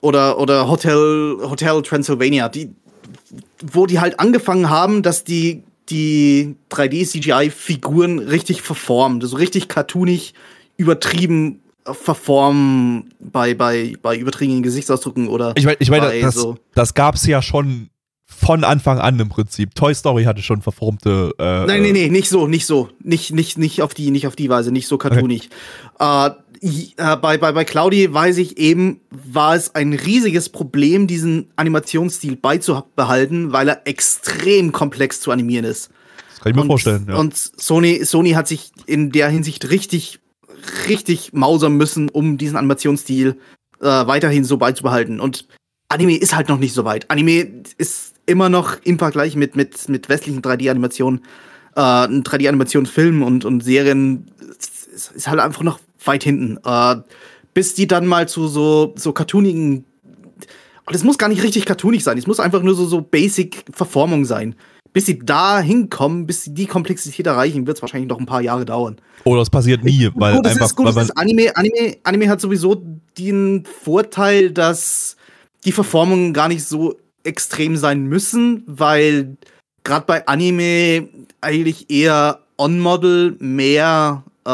[0.00, 2.74] oder, oder Hotel, Hotel Transylvania, die,
[3.62, 10.34] wo die halt angefangen haben, dass die, die 3D-CGI-Figuren richtig verformen, so richtig cartoonig
[10.82, 15.52] übertrieben verformen bei, bei, bei übertriebenen Gesichtsausdrücken oder.
[15.56, 17.90] Ich meine, ich mein, das, so das gab es ja schon
[18.26, 19.74] von Anfang an im Prinzip.
[19.74, 21.32] Toy Story hatte schon verformte.
[21.38, 22.88] Äh, Nein, nee, nee, nicht so, nicht so.
[23.02, 25.48] Nicht, nicht, nicht auf die, nicht auf die Weise, nicht so cartoonig.
[25.98, 26.26] Okay.
[26.28, 31.50] Äh, äh, bei, bei, bei Claudi weiß ich eben, war es ein riesiges Problem, diesen
[31.56, 35.90] Animationsstil beizubehalten, weil er extrem komplex zu animieren ist.
[36.30, 37.16] Das kann ich mir und, vorstellen, ja.
[37.16, 40.20] Und Sony, Sony hat sich in der Hinsicht richtig
[40.88, 43.38] richtig mausern müssen, um diesen Animationsstil
[43.80, 45.20] äh, weiterhin so beizubehalten.
[45.20, 45.46] Und
[45.88, 47.10] Anime ist halt noch nicht so weit.
[47.10, 51.20] Anime ist immer noch im Vergleich mit, mit, mit westlichen 3D-Animationen,
[51.74, 56.58] äh, 3D-Animationsfilmen und, und Serien ist, ist, halt einfach noch weit hinten.
[56.64, 56.96] Äh,
[57.54, 59.84] bis die dann mal zu so, so cartoonigen.
[60.86, 62.18] Das muss gar nicht richtig cartoonig sein.
[62.18, 64.56] Es muss einfach nur so, so Basic-Verformung sein
[64.92, 68.42] bis sie da hinkommen, bis sie die Komplexität erreichen, wird es wahrscheinlich noch ein paar
[68.42, 68.96] Jahre dauern.
[69.24, 70.66] Oder es passiert nie, weil gut, einfach.
[70.66, 72.82] Ist, gut, weil Anime, Anime, Anime hat sowieso
[73.16, 75.16] den Vorteil, dass
[75.64, 79.36] die Verformungen gar nicht so extrem sein müssen, weil
[79.84, 81.08] gerade bei Anime
[81.40, 84.50] eigentlich eher On-Model mehr, äh,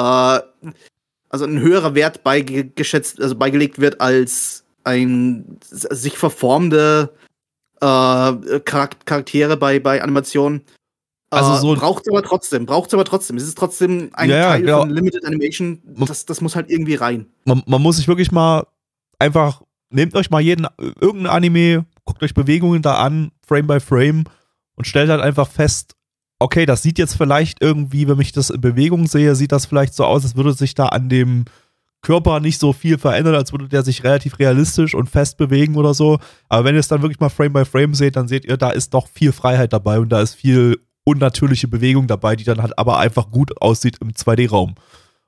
[1.30, 7.14] also ein höherer Wert beigeschätzt, also beigelegt wird als ein sich verformende
[7.80, 10.62] äh, Charaktere bei, bei Animationen.
[11.30, 13.36] Also äh, so braucht es aber trotzdem, braucht es aber trotzdem.
[13.36, 14.80] Es ist trotzdem ein ja, Teil genau.
[14.80, 15.82] von Limited Animation.
[15.84, 17.26] Das, das muss halt irgendwie rein.
[17.44, 18.66] Man, man muss sich wirklich mal
[19.18, 20.66] einfach, nehmt euch mal jeden,
[21.00, 24.24] irgendein Anime, guckt euch Bewegungen da an, Frame by Frame
[24.74, 25.94] und stellt halt einfach fest,
[26.38, 29.92] okay, das sieht jetzt vielleicht irgendwie, wenn ich das in Bewegung sehe, sieht das vielleicht
[29.92, 31.44] so aus, als würde sich da an dem
[32.00, 35.94] Körper nicht so viel verändert, als würde der sich relativ realistisch und fest bewegen oder
[35.94, 36.18] so.
[36.48, 38.70] Aber wenn ihr es dann wirklich mal Frame by Frame seht, dann seht ihr, da
[38.70, 42.78] ist doch viel Freiheit dabei und da ist viel unnatürliche Bewegung dabei, die dann halt
[42.78, 44.74] aber einfach gut aussieht im 2D-Raum.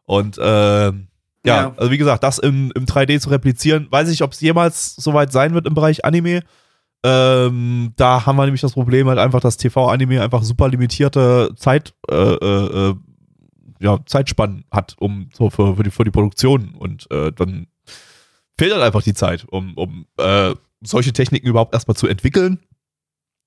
[0.04, 0.92] Und äh, ja,
[1.44, 4.94] ja, also wie gesagt, das im, im 3D zu replizieren, weiß ich, ob es jemals
[4.96, 6.42] soweit sein wird im Bereich Anime.
[7.02, 11.94] Ähm, da haben wir nämlich das Problem halt einfach, dass TV-Anime einfach super limitierte Zeit
[12.10, 12.94] äh, äh, äh
[13.80, 16.74] ja, Zeitspannen hat, um so für, für, die, für die Produktion.
[16.78, 17.66] Und äh, dann
[18.58, 22.60] fehlt halt einfach die Zeit, um, um äh, solche Techniken überhaupt erstmal zu entwickeln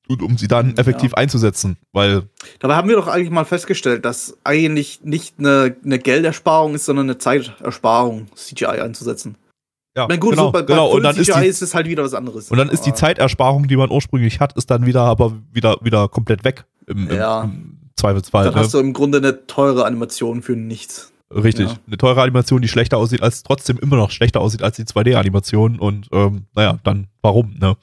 [0.07, 1.17] und um sie dann effektiv ja.
[1.17, 1.77] einzusetzen.
[1.91, 2.29] Weil.
[2.59, 7.05] Dabei haben wir doch eigentlich mal festgestellt, dass eigentlich nicht eine, eine Geldersparung ist, sondern
[7.05, 9.37] eine Zeitersparung, CGI einzusetzen.
[9.95, 10.89] Ja, meine, gut, genau, so bei, genau.
[10.89, 12.49] und dann CGI ist, die, ist, es halt wieder was anderes.
[12.49, 16.07] Und dann ist die Zeitersparung, die man ursprünglich hat, ist dann wieder aber wieder, wieder
[16.07, 17.43] komplett weg im, im, ja.
[17.43, 18.45] im Zweifelsfall.
[18.45, 18.59] Dann ne?
[18.59, 21.11] hast du im Grunde eine teure Animation für nichts.
[21.33, 21.69] Richtig.
[21.69, 21.75] Ja.
[21.87, 25.79] Eine teure Animation, die schlechter aussieht, als trotzdem immer noch schlechter aussieht als die 2D-Animation.
[25.79, 27.77] Und ähm, naja, dann warum, ne?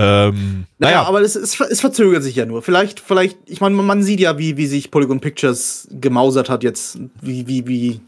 [0.00, 2.62] Ähm, naja, naja, aber es, es, es, verzögert sich ja nur.
[2.62, 7.00] Vielleicht, vielleicht, ich meine, man sieht ja, wie, wie sich Polygon Pictures gemausert hat jetzt,
[7.20, 8.00] wie, wie, wie,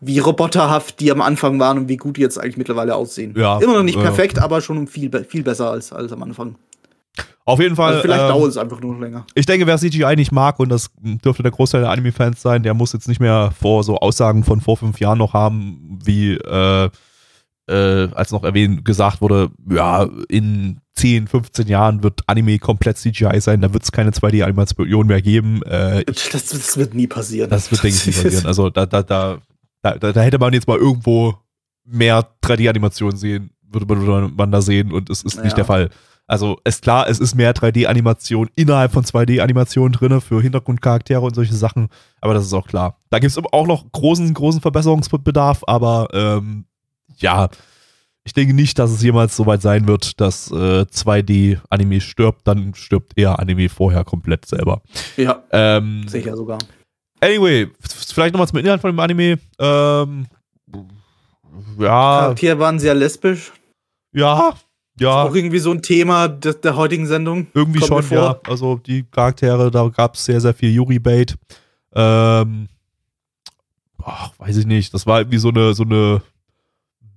[0.00, 3.34] wie roboterhaft die am Anfang waren und wie gut die jetzt eigentlich mittlerweile aussehen.
[3.36, 6.56] Ja, Immer noch nicht äh, perfekt, aber schon viel, viel besser als, als am Anfang.
[7.44, 7.94] Auf jeden Fall.
[7.94, 9.26] Also vielleicht ähm, dauert es einfach nur noch länger.
[9.34, 12.74] Ich denke, wer CGI nicht mag, und das dürfte der Großteil der Anime-Fans sein, der
[12.74, 16.88] muss jetzt nicht mehr vor so Aussagen von vor fünf Jahren noch haben, wie äh,
[17.68, 23.40] äh, als noch erwähnt gesagt wurde, ja, in 10, 15 Jahren wird Anime komplett CGI
[23.40, 25.62] sein, da wird es keine 2D-Animation mehr geben.
[25.62, 27.50] Äh, ich, das, das, wird nie passieren.
[27.50, 28.46] Das wird, denke ich, nie passieren.
[28.46, 29.38] Also da, da, da,
[29.82, 31.34] da, da hätte man jetzt mal irgendwo
[31.84, 35.56] mehr 3D-Animationen sehen würde man, man da sehen und es ist nicht Ja.
[35.56, 35.90] der Fall.
[36.32, 41.52] Also ist klar, es ist mehr 3D-Animation innerhalb von 2D-Animationen drinne für Hintergrundcharaktere und solche
[41.52, 41.90] Sachen,
[42.22, 42.96] aber das ist auch klar.
[43.10, 46.64] Da gibt es auch noch großen, großen Verbesserungsbedarf, aber ähm,
[47.18, 47.50] ja,
[48.24, 52.74] ich denke nicht, dass es jemals so weit sein wird, dass äh, 2D-Anime stirbt, dann
[52.74, 54.80] stirbt eher Anime vorher komplett selber.
[55.18, 56.60] Ja, Ähm, sicher sogar.
[57.20, 59.38] Anyway, vielleicht nochmal zum Inhalt von dem Anime.
[59.58, 60.28] Ähm,
[61.78, 63.52] ja, Charaktere waren sehr lesbisch.
[64.14, 64.54] ja,
[64.98, 67.46] ja, Auch irgendwie so ein Thema der, der heutigen Sendung.
[67.54, 68.38] irgendwie kommt schon, ja.
[68.46, 71.36] Also die Charaktere, da gab es sehr, sehr viel Yuri-Bait.
[71.94, 72.68] Ähm,
[74.04, 74.92] ach, weiß ich nicht.
[74.92, 76.22] Das war irgendwie so eine, so eine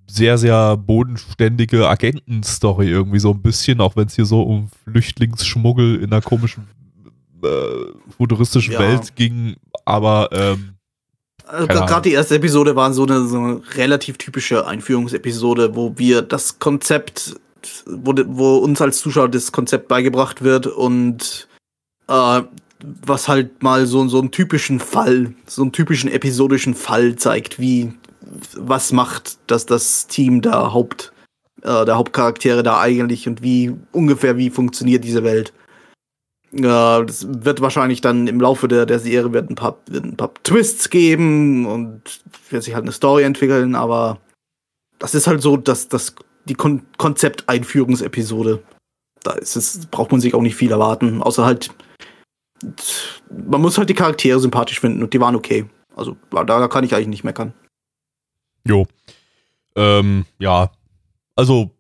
[0.08, 5.96] sehr, sehr bodenständige Agentenstory irgendwie so ein bisschen, auch wenn es hier so um Flüchtlingsschmuggel
[6.02, 6.68] in einer komischen
[7.44, 7.48] äh,
[8.18, 8.80] futuristischen Ja.
[8.80, 9.56] Welt ging.
[9.84, 10.76] Aber ähm,
[11.46, 16.22] Also Gerade die erste Episode war so eine, so eine relativ typische Einführungsepisode, wo wir
[16.22, 17.36] das Konzept,
[17.86, 21.48] wo, de- wo uns als Zuschauer das Konzept beigebracht wird und
[22.08, 22.42] äh,
[23.06, 27.94] was halt mal so, so einen typischen Fall, so einen typischen episodischen Fall zeigt, wie
[28.56, 31.14] was macht das, das Team der Haupt,
[31.62, 35.54] äh, der Hauptcharaktere da eigentlich und wie ungefähr wie funktioniert diese Welt.
[36.52, 40.16] Ja, das wird wahrscheinlich dann im Laufe der, der Serie wird ein, paar, wird ein
[40.16, 44.20] paar Twists geben und wird sich halt eine Story entwickeln, aber
[45.00, 46.16] das ist halt so, dass das
[46.46, 48.64] die Kon Konzepteinführungsepisode.
[49.24, 51.72] Da ist es, braucht man sich auch nicht viel erwarten, außer halt
[53.30, 55.66] man muss halt die Charaktere sympathisch finden und die waren okay.
[55.96, 57.54] Also da, da kann ich eigentlich nicht meckern.
[58.68, 58.88] Jo.
[59.76, 60.72] Ähm, ja.
[61.36, 61.72] Also,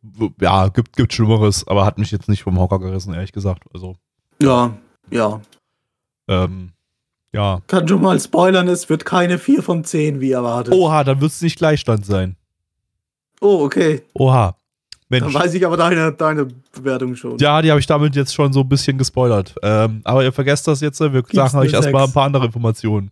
[0.42, 3.64] ja, gibt, gibt Schlimmeres, aber hat mich jetzt nicht vom Hocker gerissen, ehrlich gesagt.
[3.74, 3.96] Also,
[4.42, 4.78] Ja,
[5.12, 5.42] ja.
[6.28, 6.74] ähm,
[7.34, 7.62] ja.
[7.68, 10.74] Kann schon mal spoilern, es wird keine 4 von 10 wie erwartet.
[10.74, 12.36] Oha, dann wird es nicht Gleichstand sein.
[13.46, 14.02] Oh okay.
[14.14, 14.56] Oha.
[15.10, 15.34] Dann Mensch.
[15.36, 17.38] weiß ich aber deine, deine Bewertung schon.
[17.38, 19.54] Ja, die habe ich damit jetzt schon so ein bisschen gespoilert.
[19.62, 23.12] Ähm, aber ihr vergesst das jetzt, wir sagen euch erstmal ein paar andere Informationen.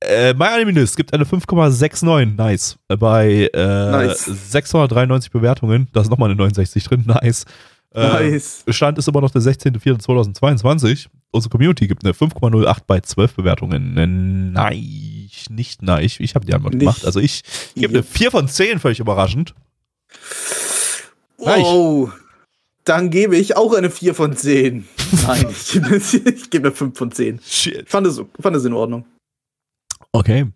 [0.00, 2.76] Äh, My Animalist gibt eine 5,69, nice.
[2.88, 4.24] Bei äh, Nice.
[4.24, 7.44] 693 Bewertungen, da ist nochmal eine 69 drin, nice.
[7.94, 8.64] Äh, Nice.
[8.68, 11.08] Stand ist immer noch der 16.04.2022.
[11.30, 13.94] Unsere Community gibt eine 5,08 bei 12 Bewertungen.
[14.52, 16.04] Nein, nicht nein.
[16.04, 16.80] Ich, ich habe die Antwort Nicht.
[16.80, 17.04] gemacht.
[17.04, 17.42] Also ich
[17.74, 19.54] gebe eine 4 von 10, völlig überraschend.
[21.38, 21.64] Reich.
[21.64, 22.10] Oh,
[22.84, 24.86] dann gebe ich auch eine 4 von 10.
[25.26, 27.40] Nein, ich gebe, ich gebe eine 5 von 10.
[27.44, 27.82] Shit.
[27.84, 29.04] Ich fand es, fand es in Ordnung.
[30.12, 30.46] Okay.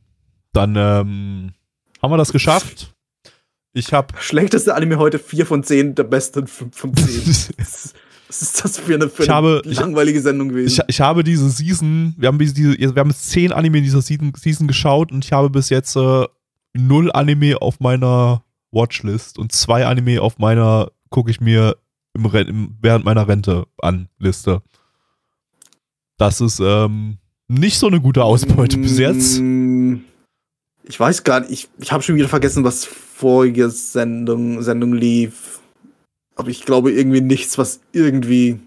[0.52, 1.52] Dann ähm,
[2.02, 2.92] haben wir das geschafft.
[3.72, 7.54] Ich habe Schlechteste Anime heute 4 von 10, der beste 5 von 10.
[8.28, 10.82] Was ist das für eine, für Ich eine habe- langweilige Sendung ich, gewesen?
[10.88, 14.32] ich habe diese Season, wir haben diese, wir haben jetzt zehn Anime in dieser Season,
[14.36, 16.24] Season geschaut und ich habe bis jetzt äh,
[16.74, 18.42] null Anime auf meiner
[18.72, 21.76] Watchlist und zwei Anime auf meiner gucke ich mir
[22.14, 24.62] im, im, während meiner Rente an Liste.
[26.18, 27.18] Das ist ähm,
[27.48, 29.38] nicht so eine gute Ausbeute bis jetzt.
[29.40, 29.96] Mm,
[30.84, 35.60] Ich weiß gar nicht, ich, ich habe schon wieder vergessen, was vorige Sendung, Sendung lief.
[36.36, 38.58] Aber ich glaube irgendwie nichts, was irgendwie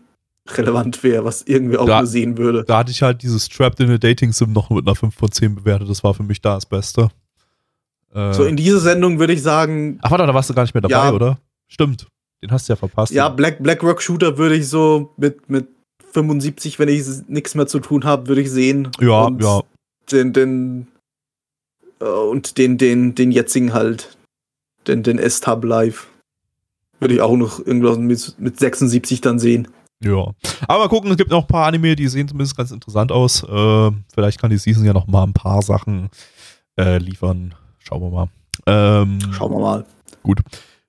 [0.48, 2.64] relevant wäre, was irgendwie auch Da- nur sehen würde.
[2.64, 5.32] Da hatte ich halt dieses Trapped in a Dating Sim noch mit einer 5 von
[5.32, 5.90] 10 bewertet.
[5.90, 7.10] Das war für mich da das Beste.
[8.14, 10.74] Äh, So in dieser Sendung würde ich sagen, Ach, warte, da warst du gar nicht
[10.74, 11.12] mehr dabei, Ja.
[11.14, 11.40] oder?
[11.68, 12.08] Stimmt.
[12.42, 13.12] Den hast du ja verpasst.
[13.12, 15.68] ja, Black, Black Rock Shooter würde ich so mit, mit
[16.14, 18.90] 75, wenn ich nichts mehr zu tun habe, würde ich sehen.
[19.00, 19.62] Ja, und ja.
[20.12, 20.88] Den, den,
[22.00, 24.18] äh, und den, den, den jetzigen halt.
[24.88, 26.08] Den, den S-Tab Live.
[27.00, 29.68] Würde ich auch noch irgendwas mit, mit 76 dann sehen.
[30.04, 30.32] Ja.
[30.68, 33.44] Aber mal gucken, es gibt noch ein paar Anime, die sehen zumindest ganz interessant aus.
[33.44, 36.10] Äh, vielleicht kann die Season ja noch mal ein paar Sachen
[36.80, 37.54] äh, liefern.
[37.80, 38.28] Schauen wir mal.
[38.66, 39.86] Ähm, Schauen wir mal.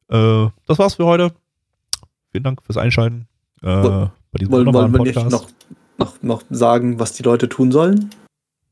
[0.09, 1.33] äh, das war's für heute.
[2.33, 3.27] Vielen Dank fürs Einschalten.
[3.63, 5.49] Äh, Woll- bei diesem Wollen, wollen wir nicht noch,
[5.99, 8.11] noch, noch sagen, was die Leute tun sollen?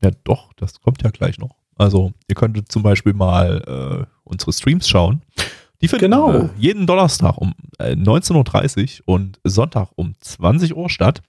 [0.01, 1.55] Ja, doch, das kommt ja gleich noch.
[1.77, 5.21] Also, ihr könntet zum Beispiel mal äh, unsere Streams schauen.
[5.81, 6.31] Die finden Genau.
[6.33, 11.21] äh, jeden Donnerstag um äh, 19.30 Uhr und Sonntag um 20 Uhr statt.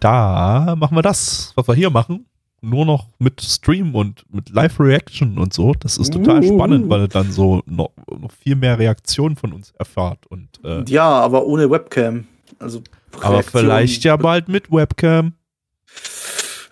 [0.00, 2.26] Da machen wir das, was wir hier machen.
[2.64, 5.74] Nur noch mit Stream und mit Live-Reaction und so.
[5.80, 6.54] Das ist total Uh.
[6.54, 10.26] spannend, weil ihr dann so noch, noch viel mehr Reaktionen von uns erfahrt.
[10.28, 12.26] Und, äh, Ja, aber ohne Webcam.
[12.60, 12.82] Also
[13.20, 15.32] aber vielleicht ja bald mit Webcam.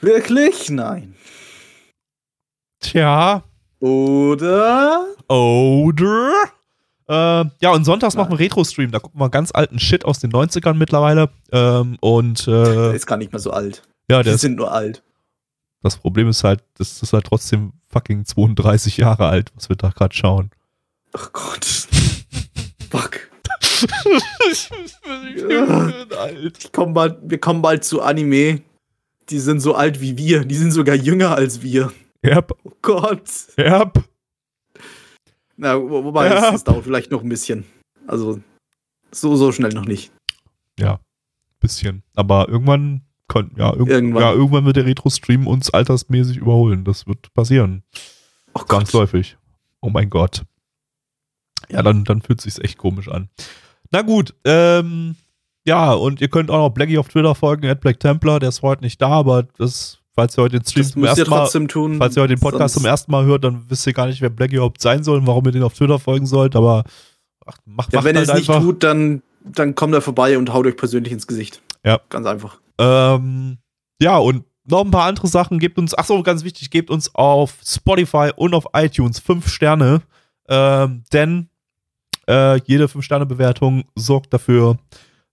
[0.01, 0.71] Wirklich?
[0.71, 1.15] Nein.
[2.81, 3.43] Tja,
[3.81, 5.07] Oder?
[5.29, 6.33] Oder?
[7.09, 8.25] Äh, ja, und sonntags Nein.
[8.25, 8.91] machen wir Retro-Stream.
[8.93, 11.31] Da gucken wir ganz alten Shit aus den 90ern mittlerweile.
[11.53, 13.83] Ähm, und Der äh, ist gar nicht mehr so alt.
[14.11, 15.03] ja, Die das, sind nur alt.
[15.82, 19.90] Das Problem ist halt, das ist halt trotzdem fucking 32 Jahre alt, was wir da
[19.90, 20.51] gerade schauen.
[21.12, 21.65] Ach Gott.
[22.90, 23.31] Fuck.
[26.43, 28.62] Ich komm bald, wir kommen bald zu Anime.
[29.28, 30.44] Die sind so alt wie wir.
[30.44, 31.93] Die sind sogar jünger als wir.
[32.24, 33.23] Yep, Oh Gott.
[33.59, 34.02] yep.
[35.57, 37.65] Na, wo- wobei, es, es dauert vielleicht noch ein bisschen.
[38.07, 38.40] Also,
[39.12, 40.12] so, so schnell noch nicht.
[40.78, 41.01] Ja,
[41.61, 42.02] bisschen.
[42.15, 44.23] Aber irgendwann, kon- ja, irg Irgendwann.
[44.23, 46.85] ja, irgendwann wird der Retro-Stream uns altersmäßig überholen.
[46.85, 47.82] Das wird passieren.
[48.55, 48.61] Oh.
[48.69, 49.39] Zwangsläufig.
[49.81, 50.43] Oh mein Gott.
[51.70, 53.28] Ja, dann, dann fühlt sich's echt komisch an.
[53.93, 55.16] Na gut, ähm,
[55.66, 58.62] ja, und ihr könnt auch noch Blackie auf Twitter folgen, at Black Templar, der ist
[58.62, 61.66] heute nicht da, aber das, falls ihr heute den Stream Das zum ihr ersten Mal,
[61.69, 61.97] tun.
[61.98, 64.31] falls ihr heute den Podcast zum ersten Mal hört, dann wisst ihr gar nicht, wer
[64.31, 66.85] Blackie überhaupt sein soll und warum ihr den auf Twitter folgen sollt, aber
[67.47, 70.39] ach, macht, Ja, macht wenn ihr halt es nicht tut, dann, dann kommt er vorbei
[70.39, 71.62] und haut euch persönlich ins Gesicht.
[71.85, 72.01] Ja.
[72.09, 72.59] Ganz einfach.
[72.81, 73.59] Ähm,
[74.01, 75.59] ja, und noch ein paar andere Sachen.
[75.59, 80.02] Gebt uns, ach so, ganz wichtig, gebt uns auf Spotify und auf iTunes fünf Sterne.
[80.48, 81.48] Ähm, denn
[82.28, 84.78] äh, jede fünf Sterne Bewertung sorgt dafür,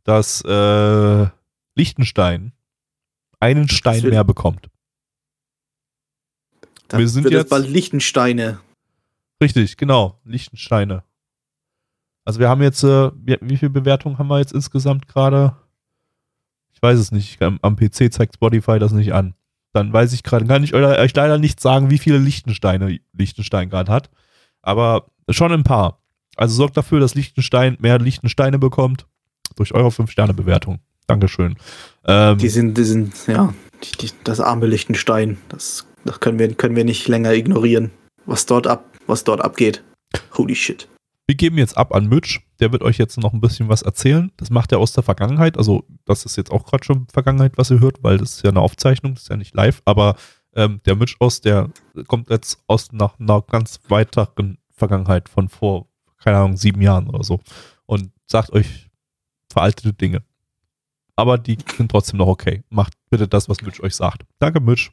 [0.03, 1.27] dass äh,
[1.75, 2.51] Liechtenstein
[3.39, 4.69] einen Stein mehr bekommt.
[6.87, 8.59] Dann Wir sind wird jetzt- bald Lichtensteine.
[9.41, 11.03] Richtig, genau, Liechtensteine.
[12.25, 15.55] Also wir haben jetzt, äh, wie, wie viele Bewertungen haben wir jetzt insgesamt gerade?
[16.77, 17.41] Ich weiß es nicht.
[17.41, 19.33] Am, am PC zeigt Spotify das nicht an.
[19.73, 23.71] Dann weiß ich gerade, kann ich euch euch leider nicht sagen, wie viele Liechtensteine Liechtenstein
[23.71, 24.11] gerade hat.
[24.61, 26.03] Aber schon ein paar.
[26.35, 29.07] Also sorgt dafür, dass Liechtenstein mehr Liechtensteine bekommt
[29.55, 30.77] durch eure 5-Sterne-Bewertung.
[31.07, 31.55] Dankeschön.
[32.05, 35.39] Ähm, Die sind, die sind, ja, die, die, das arme Lichtenstein.
[35.49, 37.89] Das, das können wir, können wir nicht länger ignorieren.
[38.27, 39.83] Was dort ab, was dort abgeht.
[40.37, 40.87] Holy shit.
[41.25, 42.41] Wir geben jetzt ab an Mitch.
[42.59, 44.31] Der wird euch jetzt noch ein bisschen was erzählen.
[44.38, 45.57] Das macht er aus der Vergangenheit.
[45.57, 48.49] Also, das ist jetzt auch gerade schon Vergangenheit, was ihr hört, weil das ist ja
[48.49, 49.81] eine Aufzeichnung, das ist ja nicht live.
[49.85, 50.15] Aber
[50.55, 51.69] ähm, der Mitch aus, der
[52.07, 57.23] kommt jetzt aus nach einer ganz weiteren Vergangenheit von vor, keine Ahnung, sieben Jahren oder
[57.23, 57.39] so.
[57.85, 58.89] Und sagt euch
[59.51, 60.23] veraltete Dinge.
[61.15, 62.63] Aber die sind trotzdem noch okay.
[62.69, 64.23] Macht bitte das, was Mitch euch sagt.
[64.39, 64.91] Danke, Mitch.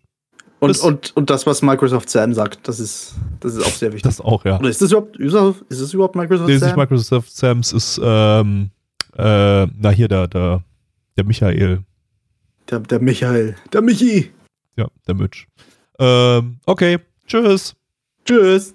[0.64, 3.88] Und, Das- und, und das, was Microsoft Sam sagt, das ist, das ist auch sehr
[3.92, 4.02] wichtig.
[4.02, 4.58] Das auch, ja.
[4.58, 6.78] Oder ist das überhaupt, ist das, überhaupt Microsoft Nee, ist nicht Sam?
[6.80, 8.70] Microsoft Sams, ist, ähm,
[9.16, 10.62] äh, na hier, der, der,
[11.16, 11.82] der Michael.
[12.70, 13.56] Der, der Michael.
[13.72, 14.30] Der Michi.
[14.76, 15.46] Ja, der Mitch.
[15.98, 17.74] Ähm, okay, tschüss.
[18.24, 18.74] Tschüss.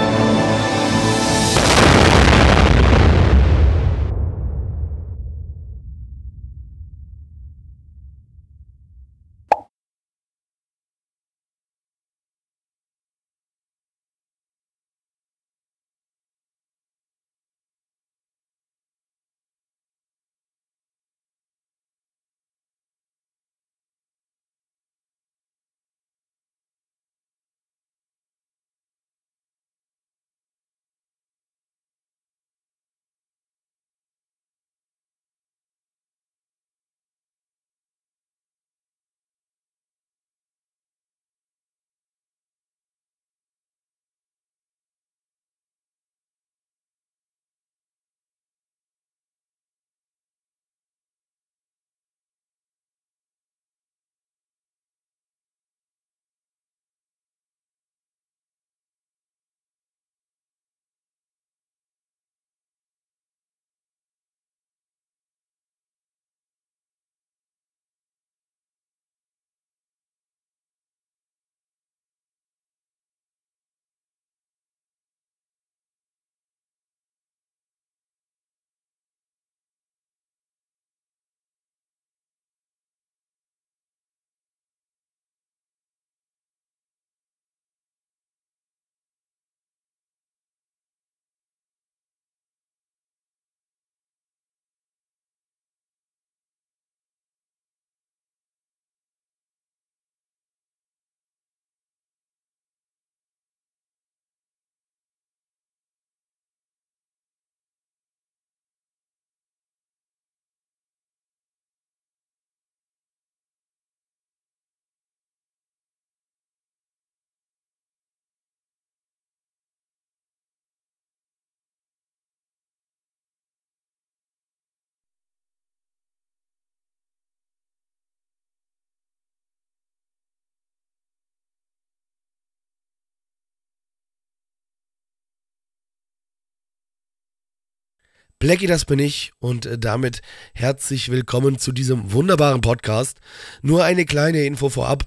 [138.41, 140.23] Blackie, das bin ich und äh, damit
[140.55, 143.19] herzlich willkommen zu diesem wunderbaren Podcast.
[143.61, 145.03] Nur eine kleine Info vorab.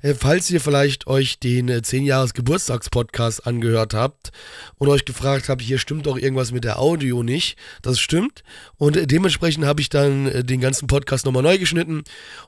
[0.00, 4.32] Äh, falls ihr vielleicht euch den 10 äh, Jahres Geburtstagspodcast angehört habt
[4.78, 8.42] und euch gefragt habt, hier stimmt doch irgendwas mit der Audio nicht, das stimmt.
[8.78, 12.02] Und dementsprechend habe ich dann den ganzen Podcast nochmal neu geschnitten.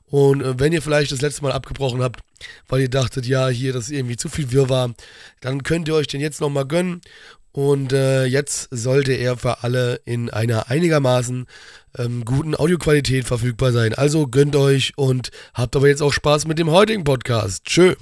[0.06, 2.18] Und wenn ihr vielleicht das letzte Mal abgebrochen habt,
[2.66, 4.94] weil ihr dachtet, ja, hier, das ist irgendwie zu viel Wirrwarr,
[5.40, 7.02] dann könnt ihr euch den jetzt nochmal gönnen
[7.54, 11.46] und äh, jetzt sollte er für alle in einer einigermaßen
[11.96, 13.94] ähm, guten Audioqualität verfügbar sein.
[13.94, 17.64] Also gönnt euch und habt aber jetzt auch Spaß mit dem heutigen Podcast.
[17.64, 17.94] Tschö.